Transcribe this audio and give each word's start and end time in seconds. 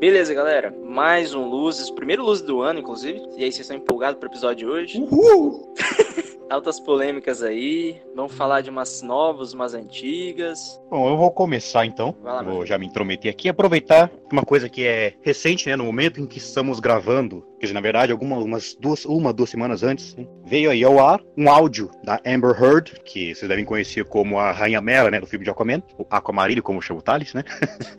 Beleza, 0.00 0.32
galera. 0.32 0.74
Mais 0.82 1.34
um 1.34 1.46
Luzes. 1.46 1.90
Primeiro 1.90 2.24
Luzes 2.24 2.42
do 2.42 2.62
ano, 2.62 2.80
inclusive. 2.80 3.18
E 3.36 3.44
aí, 3.44 3.52
vocês 3.52 3.60
estão 3.60 3.76
empolgados 3.76 4.18
pro 4.18 4.30
episódio 4.30 4.56
de 4.56 4.66
hoje? 4.66 4.98
Uhul! 4.98 5.74
Altas 6.48 6.80
polêmicas 6.80 7.42
aí. 7.42 8.00
Vamos 8.16 8.32
falar 8.32 8.62
de 8.62 8.70
umas 8.70 9.02
novas, 9.02 9.52
umas 9.52 9.74
antigas. 9.74 10.80
Bom, 10.88 11.06
eu 11.06 11.18
vou 11.18 11.30
começar 11.30 11.84
então. 11.84 12.16
Vai 12.22 12.32
lá, 12.32 12.42
vou 12.42 12.64
já 12.64 12.78
me 12.78 12.86
intrometer 12.86 13.30
aqui. 13.30 13.46
Aproveitar 13.46 14.10
uma 14.32 14.42
coisa 14.42 14.70
que 14.70 14.86
é 14.86 15.12
recente, 15.20 15.68
né? 15.68 15.76
No 15.76 15.84
momento 15.84 16.18
em 16.18 16.26
que 16.26 16.38
estamos 16.38 16.80
gravando. 16.80 17.46
Quer 17.60 17.66
dizer, 17.66 17.74
na 17.74 17.82
verdade, 17.82 18.10
algumas 18.10 18.42
umas 18.42 18.74
duas, 18.74 19.04
uma, 19.04 19.34
duas 19.34 19.50
semanas 19.50 19.82
antes, 19.82 20.16
né, 20.16 20.26
veio 20.46 20.70
aí 20.70 20.82
ao 20.82 20.98
ar 20.98 21.20
um 21.36 21.50
áudio 21.50 21.90
da 22.02 22.18
Amber 22.26 22.56
Heard, 22.58 22.98
que 23.04 23.34
vocês 23.34 23.46
devem 23.46 23.66
conhecer 23.66 24.02
como 24.06 24.38
a 24.38 24.50
Rainha 24.50 24.80
Mera, 24.80 25.10
né? 25.10 25.20
Do 25.20 25.26
filme 25.26 25.44
de 25.44 25.50
Aquaman. 25.50 25.82
O 25.98 26.06
Aquamarilho, 26.08 26.62
como 26.62 26.80
chama 26.80 27.00
o 27.00 27.02
Thales, 27.02 27.34
né? 27.34 27.44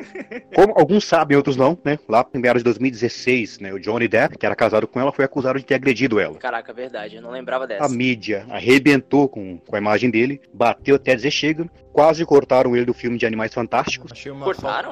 como 0.55 0.73
alguns 0.75 1.05
sabem, 1.05 1.37
outros 1.37 1.55
não, 1.55 1.77
né? 1.85 1.99
Lá 2.09 2.25
em 2.33 2.39
meados 2.39 2.61
de 2.61 2.63
2016, 2.63 3.59
né? 3.59 3.71
O 3.71 3.79
Johnny 3.79 4.07
Depp, 4.07 4.35
que 4.35 4.47
era 4.47 4.55
casado 4.55 4.87
com 4.87 4.99
ela, 4.99 5.11
foi 5.11 5.25
acusado 5.25 5.59
de 5.59 5.65
ter 5.65 5.75
agredido 5.75 6.19
ela. 6.19 6.39
Caraca, 6.39 6.73
verdade. 6.73 7.17
Eu 7.17 7.21
não 7.21 7.29
lembrava 7.29 7.67
dessa. 7.67 7.85
A 7.85 7.89
mídia 7.89 8.47
arrebentou 8.49 9.29
com, 9.29 9.59
com 9.59 9.75
a 9.75 9.79
imagem 9.79 10.09
dele, 10.09 10.41
bateu 10.51 10.95
até 10.95 11.15
dizer 11.15 11.29
chega, 11.29 11.69
quase 11.91 12.25
cortaram 12.25 12.75
ele 12.75 12.85
do 12.85 12.93
filme 12.93 13.17
de 13.17 13.25
Animais 13.25 13.53
Fantásticos. 13.53 14.11
Achei 14.11 14.31
uma 14.31 14.45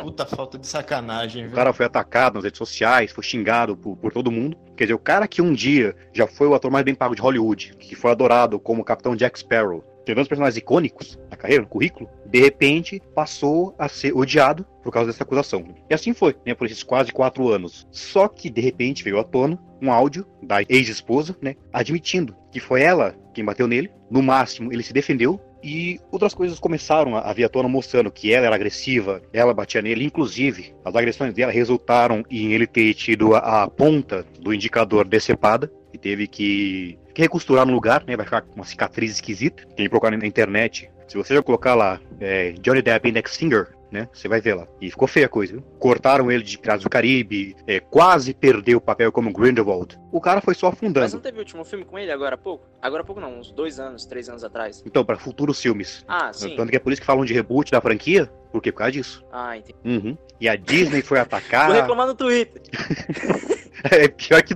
puta 0.03 0.25
falta 0.25 0.57
de 0.57 0.67
sacanagem, 0.67 1.43
O 1.45 1.47
viu? 1.47 1.55
cara 1.55 1.73
foi 1.73 1.85
atacado 1.85 2.35
nas 2.35 2.43
redes 2.43 2.57
sociais, 2.57 3.11
foi 3.11 3.23
xingado 3.23 3.75
por, 3.75 3.95
por 3.97 4.11
todo 4.11 4.31
mundo. 4.31 4.57
Quer 4.75 4.85
dizer, 4.85 4.93
o 4.93 4.99
cara 4.99 5.27
que 5.27 5.41
um 5.41 5.53
dia 5.53 5.95
já 6.13 6.27
foi 6.27 6.47
o 6.47 6.53
ator 6.53 6.71
mais 6.71 6.85
bem 6.85 6.95
pago 6.95 7.15
de 7.15 7.21
Hollywood, 7.21 7.73
que 7.79 7.95
foi 7.95 8.11
adorado 8.11 8.59
como 8.59 8.81
o 8.81 8.85
Capitão 8.85 9.15
Jack 9.15 9.39
Sparrow, 9.39 9.83
teve 10.05 10.19
uns 10.21 10.27
personagens 10.27 10.57
icônicos 10.57 11.19
na 11.29 11.37
carreira, 11.37 11.63
no 11.63 11.69
currículo, 11.69 12.09
de 12.25 12.39
repente 12.39 13.01
passou 13.13 13.75
a 13.77 13.87
ser 13.87 14.15
odiado 14.15 14.65
por 14.83 14.91
causa 14.91 15.11
dessa 15.11 15.23
acusação. 15.23 15.63
E 15.89 15.93
assim 15.93 16.13
foi, 16.13 16.35
né, 16.45 16.53
por 16.55 16.65
esses 16.65 16.81
quase 16.83 17.11
quatro 17.11 17.49
anos. 17.49 17.87
Só 17.91 18.27
que, 18.27 18.49
de 18.49 18.61
repente, 18.61 19.03
veio 19.03 19.19
à 19.19 19.23
tona 19.23 19.59
um 19.81 19.91
áudio 19.91 20.25
da 20.41 20.61
ex-esposa, 20.67 21.35
né, 21.41 21.55
admitindo 21.71 22.35
que 22.51 22.59
foi 22.59 22.81
ela 22.81 23.15
quem 23.33 23.45
bateu 23.45 23.67
nele. 23.67 23.91
No 24.09 24.23
máximo, 24.23 24.73
ele 24.73 24.81
se 24.83 24.91
defendeu. 24.93 25.39
E 25.61 25.99
outras 26.11 26.33
coisas 26.33 26.59
começaram 26.59 27.15
a 27.17 27.33
vir 27.33 27.43
à 27.43 27.49
tona 27.49 27.67
mostrando 27.67 28.11
que 28.11 28.33
ela 28.33 28.45
era 28.45 28.55
agressiva, 28.55 29.21
ela 29.33 29.53
batia 29.53 29.81
nele. 29.81 30.05
Inclusive, 30.05 30.73
as 30.85 30.95
agressões 30.95 31.33
dela 31.33 31.51
resultaram 31.51 32.23
em 32.29 32.53
ele 32.53 32.65
ter 32.65 32.93
tido 32.93 33.35
a, 33.35 33.63
a 33.63 33.69
ponta 33.69 34.25
do 34.39 34.53
indicador 34.53 35.05
decepada 35.05 35.71
e 35.93 35.97
teve 35.97 36.27
que, 36.27 36.97
que 37.13 37.21
recosturar 37.21 37.65
no 37.65 37.73
lugar, 37.73 38.03
né? 38.07 38.15
Vai 38.15 38.25
ficar 38.25 38.41
com 38.41 38.55
uma 38.55 38.65
cicatriz 38.65 39.11
esquisita. 39.11 39.63
Quem 39.75 39.89
procurar 39.89 40.15
na 40.17 40.25
internet, 40.25 40.89
se 41.07 41.17
você 41.17 41.35
já 41.35 41.43
colocar 41.43 41.75
lá 41.75 41.99
é, 42.19 42.53
Johnny 42.61 42.81
Depp 42.81 43.09
Index 43.09 43.35
Finger, 43.35 43.78
né? 43.91 44.07
Você 44.13 44.27
vai 44.27 44.41
ver 44.41 44.55
lá. 44.55 44.67
E 44.79 44.89
ficou 44.89 45.07
feia 45.07 45.25
a 45.25 45.29
coisa, 45.29 45.53
viu? 45.53 45.61
Cortaram 45.79 46.31
ele 46.31 46.43
de 46.43 46.57
Piratas 46.57 46.83
do 46.83 46.89
Caribe, 46.89 47.55
é, 47.67 47.79
quase 47.79 48.33
perdeu 48.33 48.77
o 48.77 48.81
papel 48.81 49.11
como 49.11 49.31
Grindelwald. 49.31 49.99
O 50.11 50.21
cara 50.21 50.41
foi 50.41 50.53
só 50.53 50.67
Mas 50.67 50.77
afundando. 50.77 51.13
não 51.13 51.19
teve 51.19 51.37
o 51.37 51.39
último 51.39 51.63
filme 51.63 51.85
com 51.85 51.97
ele 51.97 52.11
agora 52.11 52.35
há 52.35 52.37
pouco? 52.37 52.67
Agora 52.81 53.01
há 53.01 53.05
pouco 53.05 53.21
não, 53.21 53.39
uns 53.39 53.51
dois 53.51 53.79
anos, 53.79 54.05
três 54.05 54.29
anos 54.29 54.43
atrás. 54.43 54.83
Então, 54.85 55.03
para 55.03 55.17
futuros 55.17 55.61
filmes. 55.61 56.03
Ah, 56.07 56.31
sim. 56.33 56.55
Tanto 56.55 56.69
que 56.69 56.75
é 56.77 56.79
por 56.79 56.91
isso 56.91 57.01
que 57.01 57.05
falam 57.05 57.25
de 57.25 57.33
reboot 57.33 57.71
da 57.71 57.81
franquia, 57.81 58.25
porque 58.51 58.71
por 58.71 58.79
causa 58.79 58.91
disso. 58.91 59.25
Ah, 59.31 59.57
entendi. 59.57 59.77
Uhum. 59.85 60.17
E 60.39 60.47
a 60.47 60.55
Disney 60.55 61.01
foi 61.01 61.19
atacar. 61.19 61.67
Vou 61.67 61.75
reclamar 61.75 62.07
no 62.07 62.15
Twitter. 62.15 62.61
É 63.83 64.09
pior 64.09 64.43
que, 64.43 64.53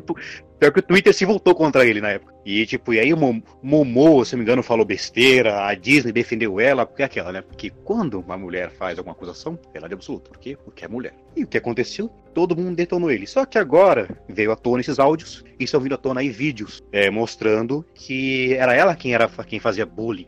pior 0.59 0.71
que 0.71 0.79
o 0.79 0.83
Twitter 0.83 1.13
se 1.13 1.25
voltou 1.25 1.53
contra 1.55 1.85
ele 1.85 1.99
na 2.01 2.09
época. 2.11 2.33
E 2.45 2.65
tipo, 2.65 2.93
e 2.93 2.99
aí 2.99 3.13
o 3.13 3.17
Mom- 3.17 3.41
Momô, 3.61 4.23
se 4.25 4.33
não 4.33 4.39
me 4.39 4.43
engano, 4.43 4.61
falou 4.63 4.85
besteira, 4.85 5.65
a 5.65 5.73
Disney 5.75 6.11
defendeu 6.11 6.59
ela, 6.59 6.85
porque 6.85 7.01
é 7.01 7.05
aquela, 7.05 7.31
né? 7.31 7.41
Porque 7.41 7.69
quando 7.69 8.19
uma 8.19 8.37
mulher 8.37 8.69
faz 8.71 8.97
alguma 8.97 9.13
acusação, 9.15 9.57
ela 9.73 9.85
é 9.85 9.87
de 9.89 9.93
absoluto. 9.95 10.29
Por 10.31 10.39
quê? 10.39 10.57
Porque 10.63 10.85
é 10.85 10.87
mulher. 10.87 11.13
E 11.35 11.43
o 11.43 11.47
que 11.47 11.57
aconteceu? 11.57 12.09
Todo 12.33 12.55
mundo 12.55 12.75
detonou 12.75 13.11
ele. 13.11 13.25
Só 13.27 13.45
que 13.45 13.57
agora 13.57 14.07
veio 14.27 14.51
à 14.51 14.55
tona 14.55 14.81
esses 14.81 14.99
áudios 14.99 15.43
e 15.59 15.63
estão 15.63 15.79
vindo 15.79 15.95
à 15.95 15.97
tona 15.97 16.21
aí 16.21 16.29
vídeos 16.29 16.81
é, 16.91 17.09
mostrando 17.09 17.85
que 17.93 18.53
era 18.55 18.73
ela 18.75 18.95
quem 18.95 19.13
era 19.13 19.27
quem 19.47 19.59
fazia 19.59 19.85
bullying. 19.85 20.27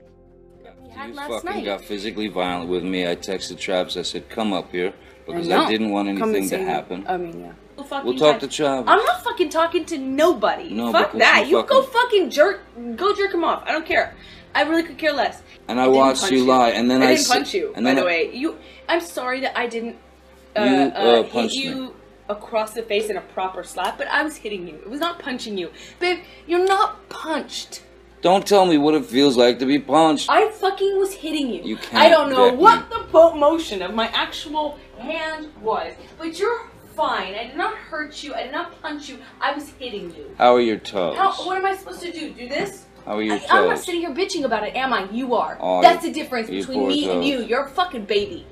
You 1.07 1.13
fucking 1.13 1.65
got 1.65 1.81
physically 1.83 2.29
violent 2.29 2.69
with 2.69 2.83
me. 2.83 3.03
I 3.05 3.15
texted 3.15 3.57
Travis. 3.57 3.95
I 3.97 4.03
said, 4.03 4.23
"Come 4.33 4.55
up 4.57 4.69
here," 4.75 4.93
because. 5.25 5.51
I 5.51 5.67
didn't 5.67 5.91
want 5.91 6.07
anything 6.09 6.47
to 6.49 6.55
happen. 6.71 7.03
I 7.07 7.17
mean, 7.17 7.37
yeah. 7.39 7.53
Fucking 7.85 8.05
We'll 8.09 8.17
talk 8.17 8.39
to 8.39 8.47
talk- 8.47 8.55
Travis. 8.55 8.85
I'm 8.87 9.03
not 9.05 9.23
fucking 9.23 9.49
talking 9.49 9.85
to 9.85 9.97
nobody. 9.97 10.69
No, 10.71 10.91
Fuck 10.91 11.13
that. 11.13 11.47
you 11.47 11.57
You 11.59 11.63
go 11.63 11.81
fucking- 11.83 11.93
fucking 12.01 12.29
jerk. 12.31 12.61
Go 12.95 13.13
jerk 13.15 13.33
him 13.33 13.43
off. 13.43 13.63
I 13.65 13.71
don't 13.71 13.85
care. 13.85 14.15
I 14.53 14.63
really 14.63 14.83
could 14.83 14.97
care 14.97 15.13
less. 15.13 15.41
And 15.67 15.79
I 15.79 15.83
didn't 15.85 15.97
watched 15.97 16.31
you 16.31 16.45
lie, 16.45 16.69
and 16.69 16.89
then 16.89 17.01
I 17.01 17.11
I 17.11 17.15
didn't 17.15 17.27
punch 17.27 17.53
you. 17.53 17.73
and 17.75 17.83
by 17.83 17.89
then 17.89 17.95
the 17.97 18.05
way, 18.05 18.29
you. 18.33 18.57
I'm 18.87 19.01
sorry 19.01 19.39
that 19.41 19.57
I 19.57 19.67
didn't. 19.67 19.97
Uh, 20.57 20.61
You, 20.63 20.75
uh, 20.75 20.83
uh, 21.19 21.23
hit 21.23 21.53
you 21.53 21.75
me. 21.75 21.89
across 22.29 22.71
the 22.73 22.81
face 22.83 23.09
in 23.09 23.17
a 23.17 23.21
proper 23.21 23.63
slap, 23.63 23.97
but 23.97 24.07
I 24.07 24.23
was 24.23 24.37
hitting 24.37 24.67
you. 24.67 24.75
It 24.75 24.89
was 24.89 25.01
not 25.01 25.19
punching 25.19 25.57
you, 25.57 25.69
babe. 25.99 26.19
You're 26.47 26.65
not 26.65 27.09
punched. 27.09 27.81
Don't 28.21 28.47
tell 28.47 28.65
me 28.65 28.77
what 28.77 28.95
it 28.95 29.05
feels 29.05 29.35
like 29.37 29.59
to 29.59 29.65
be 29.65 29.77
punched. 29.77 30.29
I 30.29 30.49
fucking 30.49 30.97
was 30.97 31.13
hitting 31.13 31.49
you. 31.49 31.61
You 31.63 31.77
I 31.93 32.09
don't 32.09 32.31
know 32.31 32.53
what 32.53 32.89
me. 32.89 32.95
the 33.11 33.35
motion 33.35 33.81
of 33.81 33.93
my 33.93 34.07
actual 34.07 34.79
hand 34.97 35.49
was, 35.61 35.93
but 36.17 36.39
you're 36.39 36.61
fine. 36.95 37.35
I 37.35 37.47
did 37.47 37.57
not 37.57 37.75
hurt 37.75 38.23
you. 38.23 38.33
I 38.33 38.43
did 38.43 38.51
not 38.51 38.81
punch 38.81 39.09
you. 39.09 39.17
I 39.41 39.53
was 39.53 39.69
hitting 39.79 40.13
you. 40.15 40.33
How 40.37 40.55
are 40.55 40.61
your 40.61 40.77
toes? 40.77 41.17
How, 41.17 41.31
what 41.45 41.57
am 41.57 41.65
I 41.65 41.75
supposed 41.75 42.01
to 42.01 42.11
do? 42.11 42.31
Do 42.31 42.47
this? 42.47 42.85
How 43.05 43.17
are 43.17 43.21
your 43.21 43.35
I, 43.35 43.45
I'm 43.49 43.67
not 43.69 43.79
sitting 43.79 44.01
here 44.01 44.11
bitching 44.11 44.45
about 44.45 44.63
it, 44.67 44.75
am 44.75 44.91
I? 44.93 45.09
You 45.11 45.35
are. 45.35 45.57
Oh, 45.59 45.81
That's 45.81 46.03
the 46.03 46.11
difference 46.11 46.49
between 46.49 46.79
poor 46.79 46.87
me 46.89 47.09
and 47.09 47.23
you. 47.23 47.41
You're 47.43 47.65
a 47.65 47.69
fucking 47.69 48.05
baby. 48.05 48.45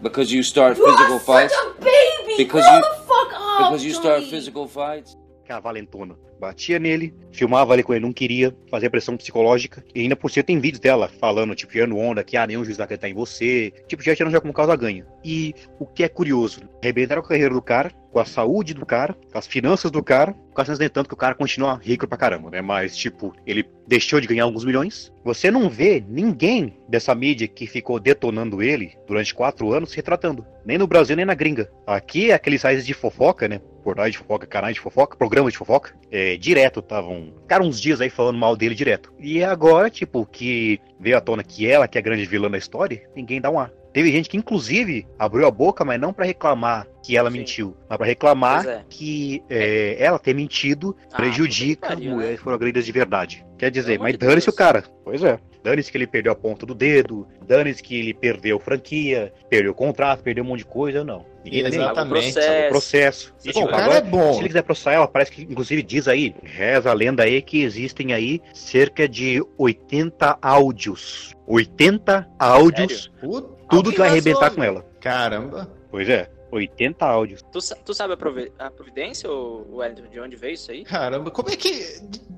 Because 0.00 0.32
you 0.32 0.42
start 0.44 0.76
You 0.78 0.86
physical 0.86 1.16
are 1.16 1.18
fights. 1.18 1.54
such 1.54 1.76
a 1.76 1.80
baby. 1.80 2.34
Because 2.36 2.64
Grow 2.64 2.76
you- 2.76 2.80
the 2.82 3.02
fuck 3.04 3.32
up. 3.34 3.58
Because 3.70 3.84
you 3.84 3.92
start 3.92 4.22
physical 4.24 4.68
fights. 4.68 5.16
Aquela 5.44 5.60
valentona. 5.60 6.14
Batia 6.40 6.78
nele, 6.78 7.12
filmava 7.32 7.72
ali 7.72 7.82
com 7.82 7.92
ele, 7.92 8.04
não 8.04 8.12
queria 8.12 8.54
fazer 8.70 8.90
pressão 8.90 9.16
psicológica. 9.16 9.84
E 9.94 10.02
ainda 10.02 10.16
por 10.16 10.30
cima 10.30 10.44
tem 10.44 10.58
vídeos 10.58 10.80
dela 10.80 11.08
falando, 11.08 11.54
tipo, 11.54 11.72
tirando 11.72 11.96
onda, 11.96 12.24
que 12.24 12.36
ah, 12.36 12.46
nenhum 12.46 12.64
juiz 12.64 12.76
vai 12.76 12.84
acreditar 12.84 13.08
em 13.08 13.14
você. 13.14 13.72
Tipo, 13.86 14.02
já 14.02 14.14
tirando 14.14 14.32
já 14.32 14.40
como 14.40 14.52
causa 14.52 14.76
ganha. 14.76 15.06
E 15.24 15.54
o 15.78 15.86
que 15.86 16.02
é 16.02 16.08
curioso, 16.08 16.62
arrebentaram 16.82 17.22
a 17.22 17.24
carreira 17.24 17.54
do 17.54 17.62
cara, 17.62 17.90
com 18.10 18.20
a 18.20 18.24
saúde 18.24 18.74
do 18.74 18.86
cara, 18.86 19.14
com 19.30 19.38
as 19.38 19.46
finanças 19.46 19.90
do 19.90 20.02
cara, 20.02 20.34
quase 20.54 20.78
nem 20.78 20.88
tanto 20.88 21.08
que 21.08 21.14
o 21.14 21.16
cara 21.16 21.34
continua 21.34 21.80
rico 21.82 22.06
pra 22.08 22.18
caramba, 22.18 22.50
né? 22.50 22.60
Mas, 22.60 22.96
tipo, 22.96 23.34
ele 23.46 23.68
deixou 23.86 24.20
de 24.20 24.26
ganhar 24.26 24.44
alguns 24.44 24.64
milhões. 24.64 25.12
Você 25.24 25.50
não 25.50 25.68
vê 25.68 26.02
ninguém 26.06 26.76
dessa 26.88 27.14
mídia 27.14 27.46
que 27.46 27.66
ficou 27.66 28.00
detonando 28.00 28.62
ele 28.62 28.96
durante 29.06 29.34
quatro 29.34 29.72
anos 29.72 29.92
retratando. 29.92 30.44
Nem 30.64 30.78
no 30.78 30.86
Brasil, 30.86 31.16
nem 31.16 31.24
na 31.24 31.34
gringa. 31.34 31.70
Aqui 31.86 32.30
é 32.30 32.34
aqueles 32.34 32.60
sites 32.60 32.84
de 32.84 32.94
fofoca, 32.94 33.48
né? 33.48 33.60
Portais 33.84 34.12
de 34.12 34.18
fofoca, 34.18 34.46
canais 34.46 34.74
de 34.74 34.80
fofoca, 34.80 35.16
programas 35.16 35.52
de 35.52 35.58
fofoca. 35.58 35.94
É, 36.10 36.36
direto 36.36 36.80
estavam. 36.80 37.17
Ficaram 37.42 37.66
uns 37.66 37.80
dias 37.80 38.00
aí 38.00 38.10
falando 38.10 38.38
mal 38.38 38.56
dele 38.56 38.74
direto. 38.74 39.12
E 39.18 39.42
agora, 39.42 39.90
tipo, 39.90 40.26
que 40.26 40.80
veio 40.98 41.16
à 41.16 41.20
tona 41.20 41.42
que 41.42 41.66
ela, 41.66 41.88
que 41.88 41.98
é 41.98 42.00
a 42.00 42.04
grande 42.04 42.24
vilã 42.24 42.50
da 42.50 42.58
história, 42.58 43.02
ninguém 43.14 43.40
dá 43.40 43.50
um 43.50 43.58
ar. 43.58 43.70
Teve 43.92 44.12
gente 44.12 44.28
que, 44.28 44.36
inclusive, 44.36 45.06
abriu 45.18 45.46
a 45.46 45.50
boca, 45.50 45.84
mas 45.84 45.98
não 46.00 46.12
pra 46.12 46.24
reclamar 46.26 46.86
que 47.02 47.16
ela 47.16 47.30
Sim. 47.30 47.38
mentiu, 47.38 47.76
mas 47.88 47.96
pra 47.96 48.06
reclamar 48.06 48.66
é. 48.66 48.84
que 48.88 49.42
é, 49.48 49.96
ela 49.98 50.18
ter 50.18 50.34
mentido 50.34 50.94
Ah, 51.10 51.16
prejudica 51.16 51.88
pariu, 51.88 52.12
mulheres 52.12 52.32
né? 52.32 52.36
que 52.36 52.42
foram 52.44 52.56
agredidas 52.56 52.84
de 52.84 52.92
verdade. 52.92 53.44
Quer 53.56 53.70
dizer, 53.70 53.92
Pelo 53.92 54.02
mas 54.02 54.12
de 54.12 54.18
dane-se 54.18 54.50
o 54.50 54.52
cara. 54.52 54.84
Pois 55.04 55.22
é. 55.24 55.38
Dane-se 55.64 55.90
que 55.90 55.98
ele 55.98 56.06
perdeu 56.06 56.30
a 56.30 56.36
ponta 56.36 56.64
do 56.64 56.74
dedo, 56.74 57.26
dane-se 57.46 57.82
que 57.82 57.98
ele 57.98 58.14
perdeu 58.14 58.60
franquia, 58.60 59.32
perdeu 59.50 59.74
contrato, 59.74 60.22
perdeu 60.22 60.44
um 60.44 60.46
monte 60.46 60.60
de 60.60 60.66
coisa, 60.66 61.02
não. 61.02 61.26
Exatamente. 61.52 62.32
Processo. 62.32 62.40
Sabe, 62.46 62.66
o 62.66 62.70
processo. 62.70 63.34
E, 63.44 63.52
Pô, 63.52 63.60
tipo, 63.60 63.64
o 63.66 63.68
cara 63.70 63.82
agora, 63.84 63.98
é 63.98 64.02
bom. 64.02 64.32
se 64.34 64.38
ele 64.40 64.48
quiser 64.48 64.62
processar 64.62 64.92
ela, 64.92 65.08
parece 65.08 65.30
que 65.32 65.42
inclusive 65.42 65.82
diz 65.82 66.06
aí, 66.08 66.34
reza 66.42 66.90
a 66.90 66.92
lenda 66.92 67.22
aí 67.22 67.40
que 67.42 67.62
existem 67.62 68.12
aí 68.12 68.40
cerca 68.52 69.08
de 69.08 69.42
80 69.56 70.38
áudios. 70.42 71.32
80 71.46 72.28
áudios, 72.38 73.10
Puta, 73.20 73.48
tudo 73.70 73.90
que 73.92 73.98
vai 73.98 74.08
arrebentar 74.10 74.50
com 74.50 74.62
ela. 74.62 74.84
Caramba. 75.00 75.70
Pois 75.90 76.08
é, 76.08 76.28
80 76.52 77.04
áudios. 77.06 77.42
Tu, 77.50 77.58
tu 77.84 77.94
sabe 77.94 78.12
a, 78.12 78.16
provi- 78.16 78.52
a 78.58 78.70
providência, 78.70 79.30
ô, 79.30 79.64
Wellington, 79.76 80.08
de 80.10 80.20
onde 80.20 80.36
veio 80.36 80.54
isso 80.54 80.70
aí? 80.70 80.84
Caramba, 80.84 81.30
como 81.30 81.48
é 81.50 81.56
que. 81.56 81.70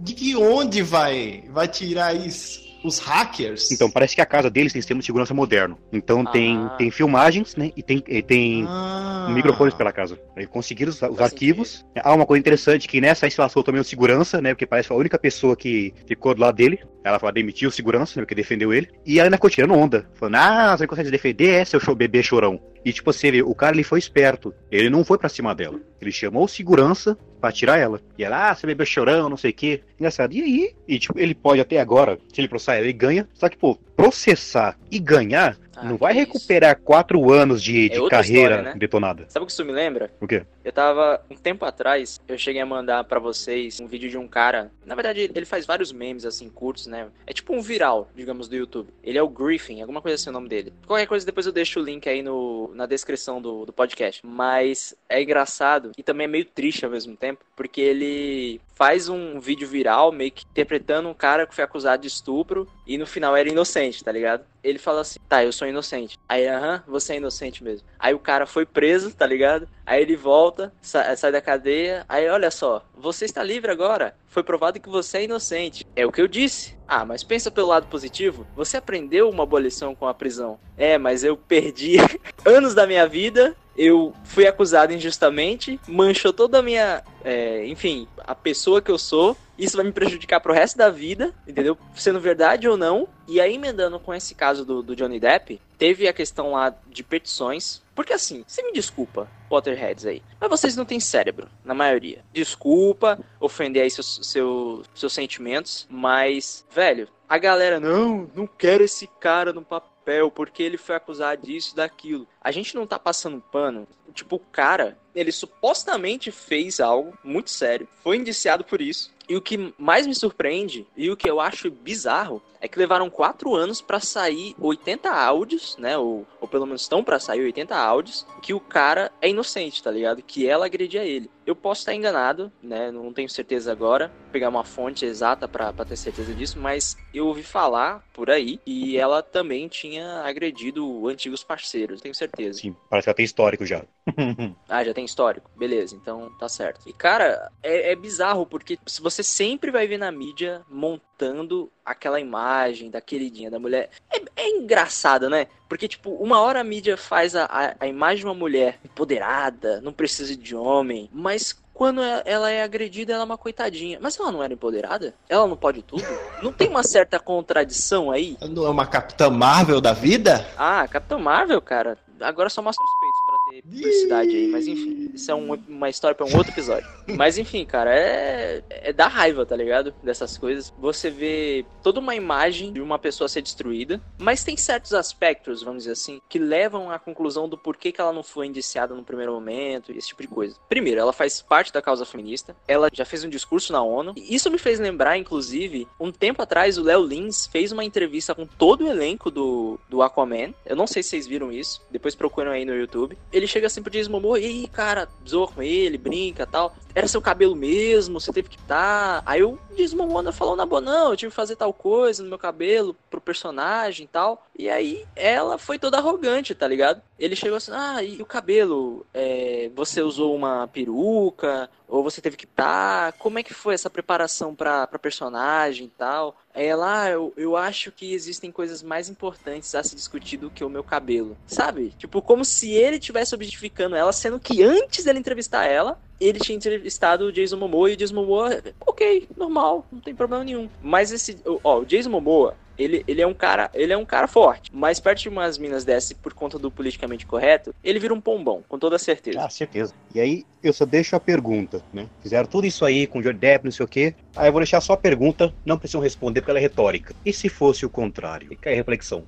De, 0.03 0.15
de 0.15 0.37
onde 0.37 0.83
vai, 0.83 1.45
vai 1.51 1.67
tirar 1.69 2.15
isso? 2.15 2.70
Os 2.83 2.99
hackers? 2.99 3.71
Então, 3.71 3.91
parece 3.91 4.15
que 4.15 4.21
a 4.21 4.27
casa 4.27 4.51
deles 4.51 4.73
tem 4.73 4.81
sistema 4.81 5.01
de 5.01 5.07
segurança 5.07 5.35
moderno. 5.35 5.79
Então 5.93 6.25
tem, 6.25 6.57
Ah. 6.57 6.71
tem 6.79 6.91
filmagens, 6.91 7.55
né? 7.57 7.71
E 7.77 7.83
tem, 7.83 8.03
e 8.09 8.23
tem 8.23 8.65
Ah. 8.67 9.27
microfones 9.31 9.75
pela 9.75 9.93
casa. 9.93 10.19
Aí 10.37 10.47
conseguiram 10.47 10.91
os, 10.91 11.01
os 11.03 11.21
arquivos. 11.21 11.85
Há 12.03 12.15
uma 12.15 12.25
coisa 12.27 12.41
interessante 12.41 12.89
que 12.89 13.01
nessa 13.01 13.29
lascou 13.39 13.63
também 13.63 13.81
o 13.81 13.85
segurança, 13.85 14.41
né? 14.41 14.55
Porque 14.55 14.67
parece 14.67 14.87
que 14.87 14.89
foi 14.89 14.97
a 14.97 15.01
única 15.01 15.19
pessoa 15.19 15.55
que 15.57 15.93
ficou 16.07 16.35
do 16.35 16.41
lado 16.41 16.57
dele. 16.57 16.81
Ela 17.03 17.19
demitiu 17.33 17.69
o 17.69 17.73
segurança, 17.73 18.19
né? 18.19 18.23
Porque 18.25 18.35
defendeu 18.35 18.73
ele. 18.73 18.89
E 19.07 19.21
ainda 19.21 19.37
ficou 19.37 19.49
tirando 19.51 19.75
onda. 19.75 20.07
Falando, 20.15 20.35
ah, 20.37 20.77
você 20.77 20.83
não 20.85 20.89
consegue 20.89 21.07
se 21.09 21.13
defender, 21.13 21.49
é 21.61 21.65
seu 21.65 21.81
show 21.81 21.95
bebê 21.95 22.23
chorão. 22.23 22.61
E 22.85 22.93
tipo 22.93 23.11
assim, 23.11 23.29
ele- 23.29 23.43
o 23.43 23.55
cara 23.55 23.75
ele 23.75 23.83
foi 23.85 23.99
esperto. 23.99 24.55
Ele 24.71 24.89
não 24.91 25.05
foi 25.05 25.19
pra 25.19 25.29
cima 25.29 25.55
dela. 25.55 25.79
Ele 26.01 26.13
chamou 26.13 26.45
o 26.45 26.49
segurança 26.49 27.17
pra 27.41 27.53
tirar 27.53 27.79
ela. 27.79 28.01
E 28.19 28.25
ela, 28.25 28.51
ah, 28.51 28.55
você 28.55 28.67
bebeu 28.67 28.85
chorão, 28.87 29.29
não 29.29 29.37
sei 29.37 29.51
o 29.51 29.55
quê. 29.55 29.83
Engraçado. 29.99 30.33
E 30.35 30.43
aí? 30.43 30.75
E 30.89 30.99
tipo, 30.99 31.19
ele 31.19 31.35
pode 31.35 31.61
até 31.61 31.79
agora, 31.81 32.19
se 32.33 32.41
ele 32.41 32.49
processar 32.49 32.75
ela, 32.77 32.85
ele 32.85 32.93
ganha. 32.93 33.29
Só 33.35 33.49
que, 33.49 33.57
pô, 33.57 33.77
processar 33.97 34.79
e 34.91 34.99
ganhar 34.99 35.57
Ah, 35.81 35.85
não 35.85 35.97
vai 35.97 36.13
isso. 36.13 36.21
recuperar 36.21 36.79
quatro 36.81 37.31
anos 37.33 37.63
de, 37.63 37.89
de 37.89 37.97
É 37.97 38.01
outra 38.01 38.19
carreira 38.19 38.55
história, 38.55 38.63
né? 38.73 38.79
detonada. 38.79 39.25
Sabe 39.29 39.45
o 39.45 39.47
que 39.47 39.53
isso 39.53 39.65
me 39.65 39.73
lembra? 39.73 40.11
O 40.21 40.27
quê? 40.27 40.45
Eu 40.65 40.73
tava, 40.73 41.23
um 41.31 41.37
tempo 41.37 41.65
atrás, 41.65 42.21
eu 42.29 42.37
cheguei 42.39 42.61
a 42.61 42.67
mandar 42.67 43.05
pra 43.05 43.19
vocês 43.19 43.81
um 43.81 43.87
vídeo 43.87 44.11
de 44.11 44.19
um 44.19 44.29
cara. 44.29 44.71
Na 44.85 44.95
verdade, 44.95 45.31
ele 45.35 45.47
faz 45.47 45.65
vários 45.67 45.93
memes, 45.93 46.25
assim, 46.25 46.49
curtos, 46.49 46.87
né? 46.87 47.09
É 47.27 47.33
tipo 47.33 47.55
um 47.55 47.61
viral, 47.61 48.09
digamos, 48.15 48.49
do 48.49 48.57
YouTube. 48.57 48.93
Ele 49.03 49.19
é 49.19 49.23
o 49.23 49.29
Griffin, 49.29 49.81
alguma 49.81 50.03
coisa 50.03 50.15
assim 50.17 50.31
o 50.31 50.33
nome 50.33 50.49
dele. 50.49 50.73
Qualquer 50.87 51.07
coisa, 51.07 51.25
depois 51.25 51.47
eu 51.47 51.53
deixo 51.53 51.81
o 51.81 51.83
link 51.83 52.09
aí 52.09 52.23
no, 52.23 52.71
na 52.75 52.87
descrição 52.87 53.41
do, 53.41 53.65
do 53.65 53.73
podcast. 53.73 54.21
Mas 54.25 54.95
é 55.09 55.23
engraçado 55.23 55.93
e 55.97 56.03
também 56.03 56.25
é 56.25 56.29
meio 56.29 56.45
triste 56.45 56.85
ao 56.85 56.91
mesmo 56.91 57.17
tempo, 57.17 57.45
porque 57.57 57.81
ele 57.81 58.61
faz 58.75 59.09
um 59.09 59.39
vídeo 59.41 59.69
viral, 59.69 60.11
meio 60.13 60.31
que 60.33 60.45
interpretando 60.51 61.09
um 61.09 61.15
cara 61.15 61.47
que 61.47 61.55
foi 61.55 61.63
acusado 61.65 62.03
de 62.03 62.09
estupro 62.09 62.67
e 62.95 62.99
no 62.99 63.07
final 63.07 63.37
era 63.37 63.49
inocente, 63.49 64.03
tá 64.03 64.13
ligado? 64.13 64.45
Ele 64.63 64.79
fala 64.79 65.01
assim, 65.03 65.17
tá, 65.29 65.45
eu 65.45 65.53
sou 65.53 65.67
inocente. 65.69 66.15
Aí, 66.29 66.47
aham, 66.47 66.83
você 66.87 67.15
é 67.15 67.17
inocente 67.17 67.63
mesmo. 67.63 67.87
Aí 67.99 68.13
o 68.15 68.19
cara 68.19 68.47
foi 68.47 68.67
preso, 68.67 69.13
tá 69.15 69.27
ligado? 69.27 69.67
Aí 69.87 70.03
ele 70.03 70.17
volta, 70.17 70.73
sa- 70.83 71.15
sai 71.17 71.33
da 71.33 71.41
cadeia. 71.41 72.05
Aí, 72.09 72.29
olha 72.29 72.51
só, 72.51 72.85
você 72.95 73.25
está 73.25 73.43
livre 73.43 73.71
agora. 73.71 74.15
Foi 74.27 74.43
provado 74.43 74.81
que 74.81 74.89
você 74.89 75.19
é 75.19 75.25
inocente. 75.25 75.85
É 75.97 76.05
o 76.07 76.13
que 76.13 76.21
eu 76.21 76.29
disse. 76.29 76.75
Ah, 76.87 77.05
mas 77.05 77.23
pensa 77.23 77.51
pelo 77.51 77.69
lado 77.69 77.87
positivo. 77.87 78.47
Você 78.55 78.77
aprendeu 78.77 79.31
uma 79.31 79.47
boa 79.47 79.61
lição 79.63 79.95
com 79.95 80.07
a 80.07 80.15
prisão. 80.15 80.59
É, 80.77 80.99
mas 80.99 81.23
eu 81.25 81.37
perdi 81.37 81.97
anos 82.45 82.75
da 82.75 82.87
minha 82.87 83.07
vida. 83.07 83.57
Eu 83.83 84.13
fui 84.25 84.47
acusado 84.47 84.93
injustamente. 84.93 85.81
Manchou 85.89 86.35
toda 86.35 86.59
a 86.59 86.63
minha. 86.63 87.03
é, 87.25 87.67
enfim, 87.67 88.07
a 88.19 88.35
pessoa 88.35 88.83
que 88.83 88.91
eu 88.91 88.99
sou. 88.99 89.35
Isso 89.59 89.77
vai 89.77 89.87
me 89.87 89.93
prejudicar 89.93 90.41
pro 90.41 90.53
resto 90.53 90.77
da 90.77 90.89
vida, 90.89 91.35
entendeu? 91.47 91.77
Sendo 91.95 92.21
verdade 92.21 92.69
ou 92.69 92.77
não. 92.77 93.09
E 93.27 93.41
aí, 93.41 93.55
emendando 93.55 93.99
com 93.99 94.13
esse 94.13 94.35
caso 94.35 94.65
do, 94.65 94.83
do 94.83 94.97
Johnny 94.97 95.21
Depp, 95.21 95.61
teve 95.79 96.07
a 96.09 96.13
questão 96.13 96.53
lá 96.53 96.75
de 96.89 97.03
petições. 97.03 97.83
Porque 97.95 98.13
assim, 98.13 98.45
você 98.47 98.63
me 98.63 98.73
desculpa, 98.73 99.29
Potterheads 99.49 100.07
aí, 100.07 100.23
mas 100.39 100.49
vocês 100.49 100.77
não 100.77 100.87
têm 100.87 101.01
cérebro, 101.01 101.49
na 101.65 101.75
maioria. 101.75 102.25
Desculpa 102.33 103.19
ofender 103.39 103.83
aí 103.83 103.91
seus, 103.91 104.21
seu, 104.23 104.83
seus 104.95 105.13
sentimentos, 105.13 105.87
mas, 105.91 106.65
velho, 106.71 107.09
a 107.29 107.37
galera, 107.37 107.79
não, 107.79 108.31
não 108.35 108.47
quero 108.47 108.83
esse 108.83 109.07
cara 109.07 109.53
no 109.53 109.63
papel, 109.63 109.90
porque 110.31 110.63
ele 110.63 110.77
foi 110.77 110.97
acusado 110.97 111.47
disso, 111.47 111.77
daquilo. 111.77 112.27
A 112.41 112.51
gente 112.51 112.75
não 112.75 112.87
tá 112.87 112.99
passando 112.99 113.41
pano. 113.53 113.87
Tipo, 114.13 114.37
o 114.37 114.41
cara, 114.41 114.99
ele 115.15 115.31
supostamente 115.31 116.31
fez 116.31 116.81
algo 116.81 117.17
muito 117.23 117.51
sério, 117.51 117.87
foi 118.03 118.17
indiciado 118.17 118.65
por 118.65 118.81
isso. 118.81 119.13
E 119.31 119.37
o 119.37 119.41
que 119.41 119.73
mais 119.79 120.09
me 120.09 120.15
surpreende, 120.15 120.85
e 120.97 121.09
o 121.09 121.17
que 121.17 121.31
eu 121.31 121.39
acho 121.41 121.71
bizarro, 121.71 122.43
é 122.61 122.67
que 122.67 122.77
levaram 122.77 123.09
quatro 123.09 123.55
anos 123.55 123.81
pra 123.81 124.01
sair 124.01 124.57
80 124.59 125.09
áudios, 125.09 125.77
né? 125.79 125.97
Ou, 125.97 126.27
ou 126.41 126.49
pelo 126.49 126.67
menos 126.67 126.83
estão 126.83 127.05
pra 127.05 127.21
sair 127.21 127.41
80 127.43 127.77
áudios, 127.77 128.27
que 128.43 128.53
o 128.53 128.59
cara 128.59 129.13
é 129.23 129.29
inocente, 129.29 129.83
tá 129.85 129.91
ligado? 129.91 130.21
Que 130.21 130.49
ela 130.49 130.67
agredia 130.67 131.05
ele. 131.05 131.31
Eu 131.47 131.55
posso 131.55 131.83
estar 131.83 131.95
enganado, 131.95 132.53
né? 132.61 132.91
Não 132.91 133.13
tenho 133.13 133.29
certeza 133.29 133.71
agora, 133.71 134.13
Vou 134.31 134.33
pegar 134.33 134.49
uma 134.49 134.63
fonte 134.63 135.05
exata 135.05 135.49
pra 135.49 135.73
pra 135.73 135.85
ter 135.85 135.97
certeza 135.97 136.33
disso, 136.33 136.57
mas 136.61 136.97
eu 137.13 137.27
ouvi 137.27 137.43
falar 137.43 138.05
por 138.13 138.31
aí 138.31 138.61
e 138.65 138.97
ela 138.97 139.23
também 139.23 139.67
tinha 139.67 140.21
agredido 140.23 141.09
antigos 141.09 141.43
parceiros, 141.43 142.01
tenho 142.01 142.15
certeza. 142.15 142.61
Sim, 142.61 142.77
parece 142.89 143.07
que 143.07 143.11
ela 143.11 143.17
tem 143.17 143.25
histórico 143.25 143.67
já. 143.67 143.85
Ah, 144.69 144.85
já 144.85 144.95
tem 144.95 145.05
histórico? 145.05 145.51
Beleza, 145.57 145.97
então 145.97 146.31
tá 146.39 146.49
certo. 146.49 146.89
E, 146.89 146.93
cara, 146.93 147.51
é, 147.61 147.91
é 147.91 147.97
bizarro, 147.97 148.47
porque 148.47 148.79
se 148.87 149.03
você 149.03 149.20
sempre 149.23 149.71
vai 149.71 149.87
ver 149.87 149.99
na 149.99 150.11
mídia 150.11 150.63
montando 150.69 151.71
aquela 151.85 152.21
imagem 152.21 152.91
da 152.91 153.01
queridinha 153.01 153.51
da 153.51 153.59
mulher. 153.59 153.91
É, 154.13 154.23
é 154.37 154.49
engraçado, 154.49 155.29
né? 155.29 155.47
Porque, 155.69 155.89
tipo, 155.89 156.11
uma 156.15 156.41
hora 156.41 156.61
a 156.61 156.65
mídia 156.65 156.97
faz 156.97 157.37
a, 157.37 157.45
a, 157.45 157.75
a 157.81 157.87
imagem 157.87 158.19
de 158.19 158.25
uma 158.27 158.35
mulher 158.35 158.79
empoderada, 158.85 159.81
não 159.81 159.93
precisa 159.93 160.37
de 160.37 160.55
homem, 160.57 161.09
mas 161.13 161.57
quando 161.81 162.03
ela 162.03 162.51
é 162.51 162.63
agredida, 162.63 163.15
ela 163.15 163.23
é 163.23 163.25
uma 163.25 163.39
coitadinha. 163.39 163.99
Mas 164.03 164.21
ela 164.21 164.31
não 164.31 164.43
era 164.43 164.53
empoderada? 164.53 165.15
Ela 165.27 165.47
não 165.47 165.57
pode 165.57 165.81
tudo? 165.81 166.05
Não 166.43 166.53
tem 166.53 166.69
uma 166.69 166.83
certa 166.83 167.19
contradição 167.19 168.11
aí? 168.11 168.37
Não 168.51 168.67
é 168.67 168.69
uma 168.69 168.87
Capitã 168.87 169.31
Marvel 169.31 169.81
da 169.81 169.95
vida? 169.95 170.47
Ah, 170.59 170.87
Capitão 170.87 171.19
Marvel, 171.19 171.63
cara, 171.63 171.97
agora 172.21 172.51
só 172.51 172.61
mostra 172.61 172.85
os 172.85 173.01
peitos 173.01 173.20
ter 173.51 173.63
publicidade 173.63 174.31
aí, 174.31 174.47
mas 174.49 174.67
enfim, 174.67 175.11
isso 175.15 175.31
é 175.31 175.35
um- 175.35 175.55
uma 175.69 175.89
história 175.89 176.15
pra 176.15 176.27
um 176.27 176.37
outro 176.37 176.53
episódio. 176.53 176.89
Mas 177.09 177.39
enfim, 177.39 177.65
cara, 177.65 177.95
é, 177.95 178.63
é 178.71 178.93
da 178.93 179.07
raiva, 179.09 179.45
tá 179.45 179.57
ligado? 179.57 179.93
Dessas 180.03 180.39
coisas. 180.39 180.73
Você 180.79 181.11
vê 181.11 181.65
toda 181.83 182.01
uma 182.01 182.15
imagem 182.15 182.73
de 182.73 182.81
uma 182.81 182.99
pessoa 182.99 183.29
ser 183.29 183.43
destruída, 183.43 184.01
mas 184.19 184.45
tem 184.45 184.57
certos 184.57 184.93
aspectos, 184.95 185.63
vamos 185.63 185.83
dizer 185.85 185.93
assim, 185.93 186.21
que 186.29 186.39
levam 186.39 186.91
à 186.91 186.99
conclusão 186.99 187.49
do 187.49 187.59
porquê 187.59 187.93
que 187.93 188.01
ela 188.01 188.13
não 188.13 188.23
foi 188.23 188.47
indiciada 188.47 188.95
no 188.95 189.03
primeiro 189.05 189.33
momento, 189.33 189.93
esse 189.93 190.09
tipo 190.09 190.23
de 190.23 190.29
coisa. 190.29 190.57
Primeiro, 190.69 191.01
ela 191.01 191.13
faz 191.13 191.43
parte 191.43 191.73
da 191.73 191.83
causa 191.83 192.05
feminista, 192.05 192.55
ela 192.69 192.89
já 192.93 193.05
fez 193.05 193.25
um 193.25 193.29
discurso 193.29 193.73
na 193.73 193.83
ONU, 193.83 194.13
e 194.17 194.35
isso 194.35 194.51
me 194.51 194.59
fez 194.59 194.79
lembrar, 194.79 195.17
inclusive, 195.19 195.87
um 195.99 196.13
tempo 196.13 196.43
atrás 196.43 196.79
o 196.79 196.83
Léo 196.83 197.05
Lins 197.05 197.47
fez 197.47 197.73
uma 197.73 197.85
entrevista 197.85 198.35
com 198.35 198.47
todo 198.47 198.85
o 198.85 198.89
elenco 198.89 199.31
do, 199.31 199.79
do 199.89 200.03
Aquaman. 200.03 200.55
Eu 200.65 200.77
não 200.77 200.87
sei 200.87 201.03
se 201.03 201.11
vocês 201.11 201.27
viram 201.27 201.51
isso, 201.53 201.83
depois 201.91 202.15
procuram 202.15 202.53
aí 202.53 202.65
no 202.65 202.75
YouTube. 202.75 203.17
Ele 203.33 203.40
chega 203.47 203.67
assim 203.67 203.83
pro 203.83 203.91
Jason 203.91 204.11
Momoa, 204.11 204.39
e 204.39 204.47
aí, 204.47 204.69
cara, 204.69 205.09
zoa 205.29 205.49
com 205.49 205.63
ele, 205.63 205.99
brinca 205.99 206.47
tal. 206.47 206.75
Era 206.95 207.07
seu 207.07 207.23
cabelo 207.23 207.55
mesmo, 207.55 208.21
você 208.21 208.33
teve 208.33 208.49
que 208.49 208.59
tá. 208.59 209.23
Aí 209.25 209.43
o 209.43 209.59
Jason 209.77 209.97
Momoa 209.97 210.33
falou 210.33 210.57
na 210.57 210.67
boa, 210.67 210.81
não, 210.81 211.11
eu 211.11 211.17
tive 211.17 211.31
que 211.31 211.37
fazer 211.37 211.57
tal 211.57 211.73
coisa 211.73 212.23
no 212.23 212.29
meu 212.29 212.39
cabelo, 212.39 212.97
pro 213.09 213.21
personagem 213.21 214.05
e 214.05 214.09
tal. 214.09 214.45
E 214.59 214.69
aí 214.69 215.05
ela 215.15 215.59
foi 215.59 215.79
toda 215.79 215.99
arrogante, 215.99 216.55
tá 216.55 216.67
ligado? 216.67 217.01
Ele 217.19 217.37
chegou 217.37 217.57
assim, 217.57 217.73
ah, 217.73 218.03
e 218.03 218.21
o 218.21 218.27
cabelo? 218.27 219.07
É, 219.15 219.71
você 219.75 220.03
usou 220.03 220.35
uma 220.35 220.67
peruca? 220.69 221.71
Ou 221.89 222.05
você 222.05 222.21
teve 222.21 222.37
que 222.37 222.47
tá? 222.47 223.13
Como 223.19 223.39
é 223.39 223.43
que 223.43 223.53
foi 223.53 223.75
essa 223.75 223.91
preparação 223.91 224.55
pra, 224.55 224.87
pra 224.87 224.99
personagem 224.99 225.87
e 225.87 225.91
tal? 225.91 226.37
Ela, 226.55 227.05
ah, 227.05 227.11
eu, 227.11 227.33
eu 227.37 227.57
acho 227.57 227.93
que 227.93 228.13
existem 228.13 228.51
coisas 228.51 228.83
mais 228.83 229.09
importantes 229.09 229.75
a 229.75 229.83
se 229.83 229.95
discutir 229.95 230.37
do 230.37 230.51
que 230.51 230.65
o 230.65 230.69
meu 230.69 230.83
cabelo. 230.83 231.37
Sabe? 231.47 231.95
Tipo, 231.97 232.21
como 232.21 232.45
se 232.45 232.73
ele 232.73 232.97
estivesse 232.97 233.35
objetificando 233.35 233.97
ela, 233.97 234.13
sendo 234.13 234.41
que 234.41 234.63
antes 234.63 235.05
dele 235.05 235.19
entrevistar 235.19 235.67
ela, 235.67 235.99
ele 236.21 236.39
tinha 236.39 236.57
entrevistado 236.57 237.27
o 237.27 237.33
Jason 237.33 237.57
Momoa 237.57 237.91
e 237.91 237.95
o 237.95 237.97
Jason 237.97 238.15
Momoa, 238.15 238.63
ok, 238.81 239.29
normal, 239.37 239.87
não 239.91 240.01
tem 240.01 240.15
problema 240.15 240.45
nenhum. 240.45 240.69
Mas 240.83 241.13
esse, 241.13 241.41
ó, 241.65 241.81
o 241.81 241.85
Jason 241.85 242.11
Momoa, 242.11 242.57
ele, 242.81 243.05
ele 243.07 243.21
é 243.21 243.27
um 243.27 243.35
cara, 243.35 243.71
ele 243.75 243.93
é 243.93 243.97
um 243.97 244.05
cara 244.05 244.27
forte, 244.27 244.71
mas 244.73 244.99
perto 244.99 245.23
de 245.23 245.29
umas 245.29 245.59
minas 245.59 245.85
dessas, 245.85 246.13
por 246.15 246.33
conta 246.33 246.59
do 246.59 246.71
politicamente 246.71 247.27
correto, 247.27 247.75
ele 247.85 247.99
vira 247.99 248.15
um 248.15 248.21
pombão, 248.21 248.65
com 248.67 248.79
toda 248.79 248.99
certeza. 248.99 249.45
Ah, 249.45 249.51
certeza. 249.51 249.95
E 250.15 250.21
aí, 250.21 250.45
eu 250.63 250.73
só 250.73 250.87
deixo 250.87 251.15
a 251.15 251.21
pergunta, 251.21 251.83
né? 251.93 252.07
Fizeram 252.23 252.49
tudo 252.49 252.67
isso 252.67 252.85
aí 252.85 253.07
com 253.07 253.21
Johnny 253.21 253.39
Depp, 253.39 253.65
não 253.65 253.73
sei 253.73 253.85
o 253.85 253.89
quê. 253.89 254.15
Aí 254.35 254.49
eu 254.49 254.53
vou 254.53 254.61
deixar 254.61 254.81
só 254.81 254.95
a 254.95 254.97
pergunta, 254.97 255.53
não 255.65 255.79
precisam 255.79 256.01
responder 256.01 256.41
porque 256.41 256.51
ela 256.51 256.59
é 256.59 256.63
retórica. 256.63 257.15
E 257.25 257.33
se 257.33 257.49
fosse 257.49 257.85
o 257.85 257.91
contrário? 257.91 258.49
Fica 258.49 258.71
aí 258.71 258.75
a 258.75 258.79
reflexão. 258.79 259.25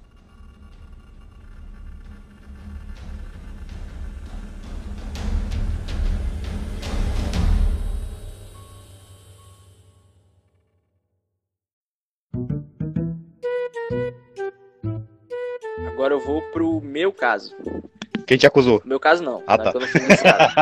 Agora 16.02 16.14
eu 16.14 16.20
vou 16.20 16.42
pro 16.42 16.80
meu 16.80 17.12
caso. 17.12 17.54
Quem 18.26 18.36
te 18.36 18.44
acusou? 18.44 18.82
Meu 18.84 18.98
caso 18.98 19.22
não, 19.22 19.40
Ah, 19.46 19.56
né, 19.56 19.62
tá. 19.62 19.70
que 19.70 19.76
eu 19.76 19.80
não 19.82 19.86
fui 19.86 20.00
indiciado. 20.02 20.52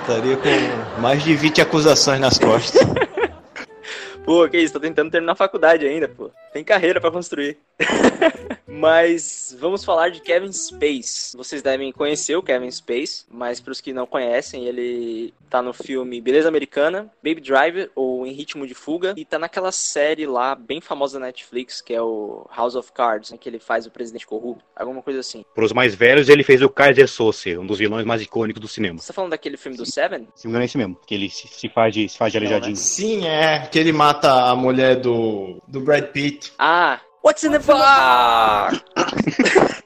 Estaria 0.00 0.36
com 0.36 1.00
mais 1.00 1.22
de 1.22 1.36
20 1.36 1.60
acusações 1.60 2.18
nas 2.18 2.38
costas. 2.38 2.82
Pô, 4.26 4.48
que 4.48 4.58
isso, 4.58 4.72
tô 4.72 4.80
tentando 4.80 5.12
terminar 5.12 5.34
a 5.34 5.36
faculdade 5.36 5.86
ainda, 5.86 6.08
pô. 6.08 6.28
Tem 6.52 6.64
carreira 6.64 7.00
pra 7.00 7.10
construir. 7.12 7.56
mas 8.66 9.56
vamos 9.58 9.84
falar 9.84 10.10
de 10.10 10.20
Kevin 10.20 10.52
Space. 10.52 11.36
Vocês 11.36 11.62
devem 11.62 11.92
conhecer 11.92 12.36
o 12.36 12.42
Kevin 12.42 12.70
Space, 12.70 13.24
mas 13.30 13.60
pros 13.60 13.80
que 13.80 13.92
não 13.92 14.06
conhecem, 14.06 14.66
ele 14.66 15.32
tá 15.48 15.62
no 15.62 15.72
filme 15.72 16.20
Beleza 16.20 16.48
Americana, 16.48 17.10
Baby 17.22 17.40
Driver 17.40 17.90
ou 17.94 18.26
Em 18.26 18.32
Ritmo 18.32 18.66
de 18.66 18.74
Fuga 18.74 19.14
e 19.16 19.24
tá 19.24 19.38
naquela 19.38 19.70
série 19.70 20.26
lá 20.26 20.54
bem 20.54 20.80
famosa 20.80 21.18
da 21.18 21.26
Netflix, 21.26 21.80
que 21.80 21.94
é 21.94 22.02
o 22.02 22.46
House 22.54 22.74
of 22.74 22.92
Cards, 22.92 23.30
né, 23.30 23.38
que 23.38 23.48
ele 23.48 23.58
faz 23.58 23.86
o 23.86 23.90
presidente 23.90 24.26
corrupto, 24.26 24.64
alguma 24.74 25.02
coisa 25.02 25.20
assim. 25.20 25.44
Para 25.54 25.64
os 25.64 25.72
mais 25.72 25.94
velhos, 25.94 26.28
ele 26.28 26.42
fez 26.42 26.60
o 26.60 26.68
Kaiser 26.68 27.08
Soze, 27.08 27.56
um 27.56 27.66
dos 27.66 27.78
vilões 27.78 28.04
mais 28.04 28.20
icônicos 28.20 28.60
do 28.60 28.68
cinema. 28.68 28.98
Você 28.98 29.08
tá 29.08 29.14
falando 29.14 29.30
daquele 29.30 29.56
filme 29.56 29.76
do 29.76 29.86
Seven? 29.86 30.26
Se 30.34 30.48
não 30.48 30.60
é 30.60 30.64
esse 30.64 30.76
mesmo, 30.76 30.98
que 31.06 31.14
ele 31.14 31.30
se, 31.30 31.46
se 31.48 31.68
faz 31.68 31.94
de, 31.94 32.08
se 32.08 32.18
faz 32.18 32.32
de 32.32 32.40
Não, 32.40 32.46
aleijadinho. 32.46 32.76
Sim, 32.76 33.26
é. 33.26 33.68
Que 33.70 33.78
ele 33.78 33.92
mata 33.92 34.50
a 34.50 34.56
mulher 34.56 34.96
do, 34.96 35.62
do 35.68 35.80
Brad 35.80 36.04
Pitt. 36.06 36.52
Ah, 36.58 37.00
What's 37.24 37.42
in 37.42 37.52
the 37.52 37.58
box? 37.58 38.84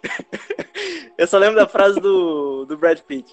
Eu 1.16 1.28
só 1.28 1.38
lembro 1.38 1.54
da 1.54 1.68
frase 1.68 2.00
do, 2.00 2.64
do 2.64 2.76
Brad 2.76 3.00
Pitt. 3.02 3.32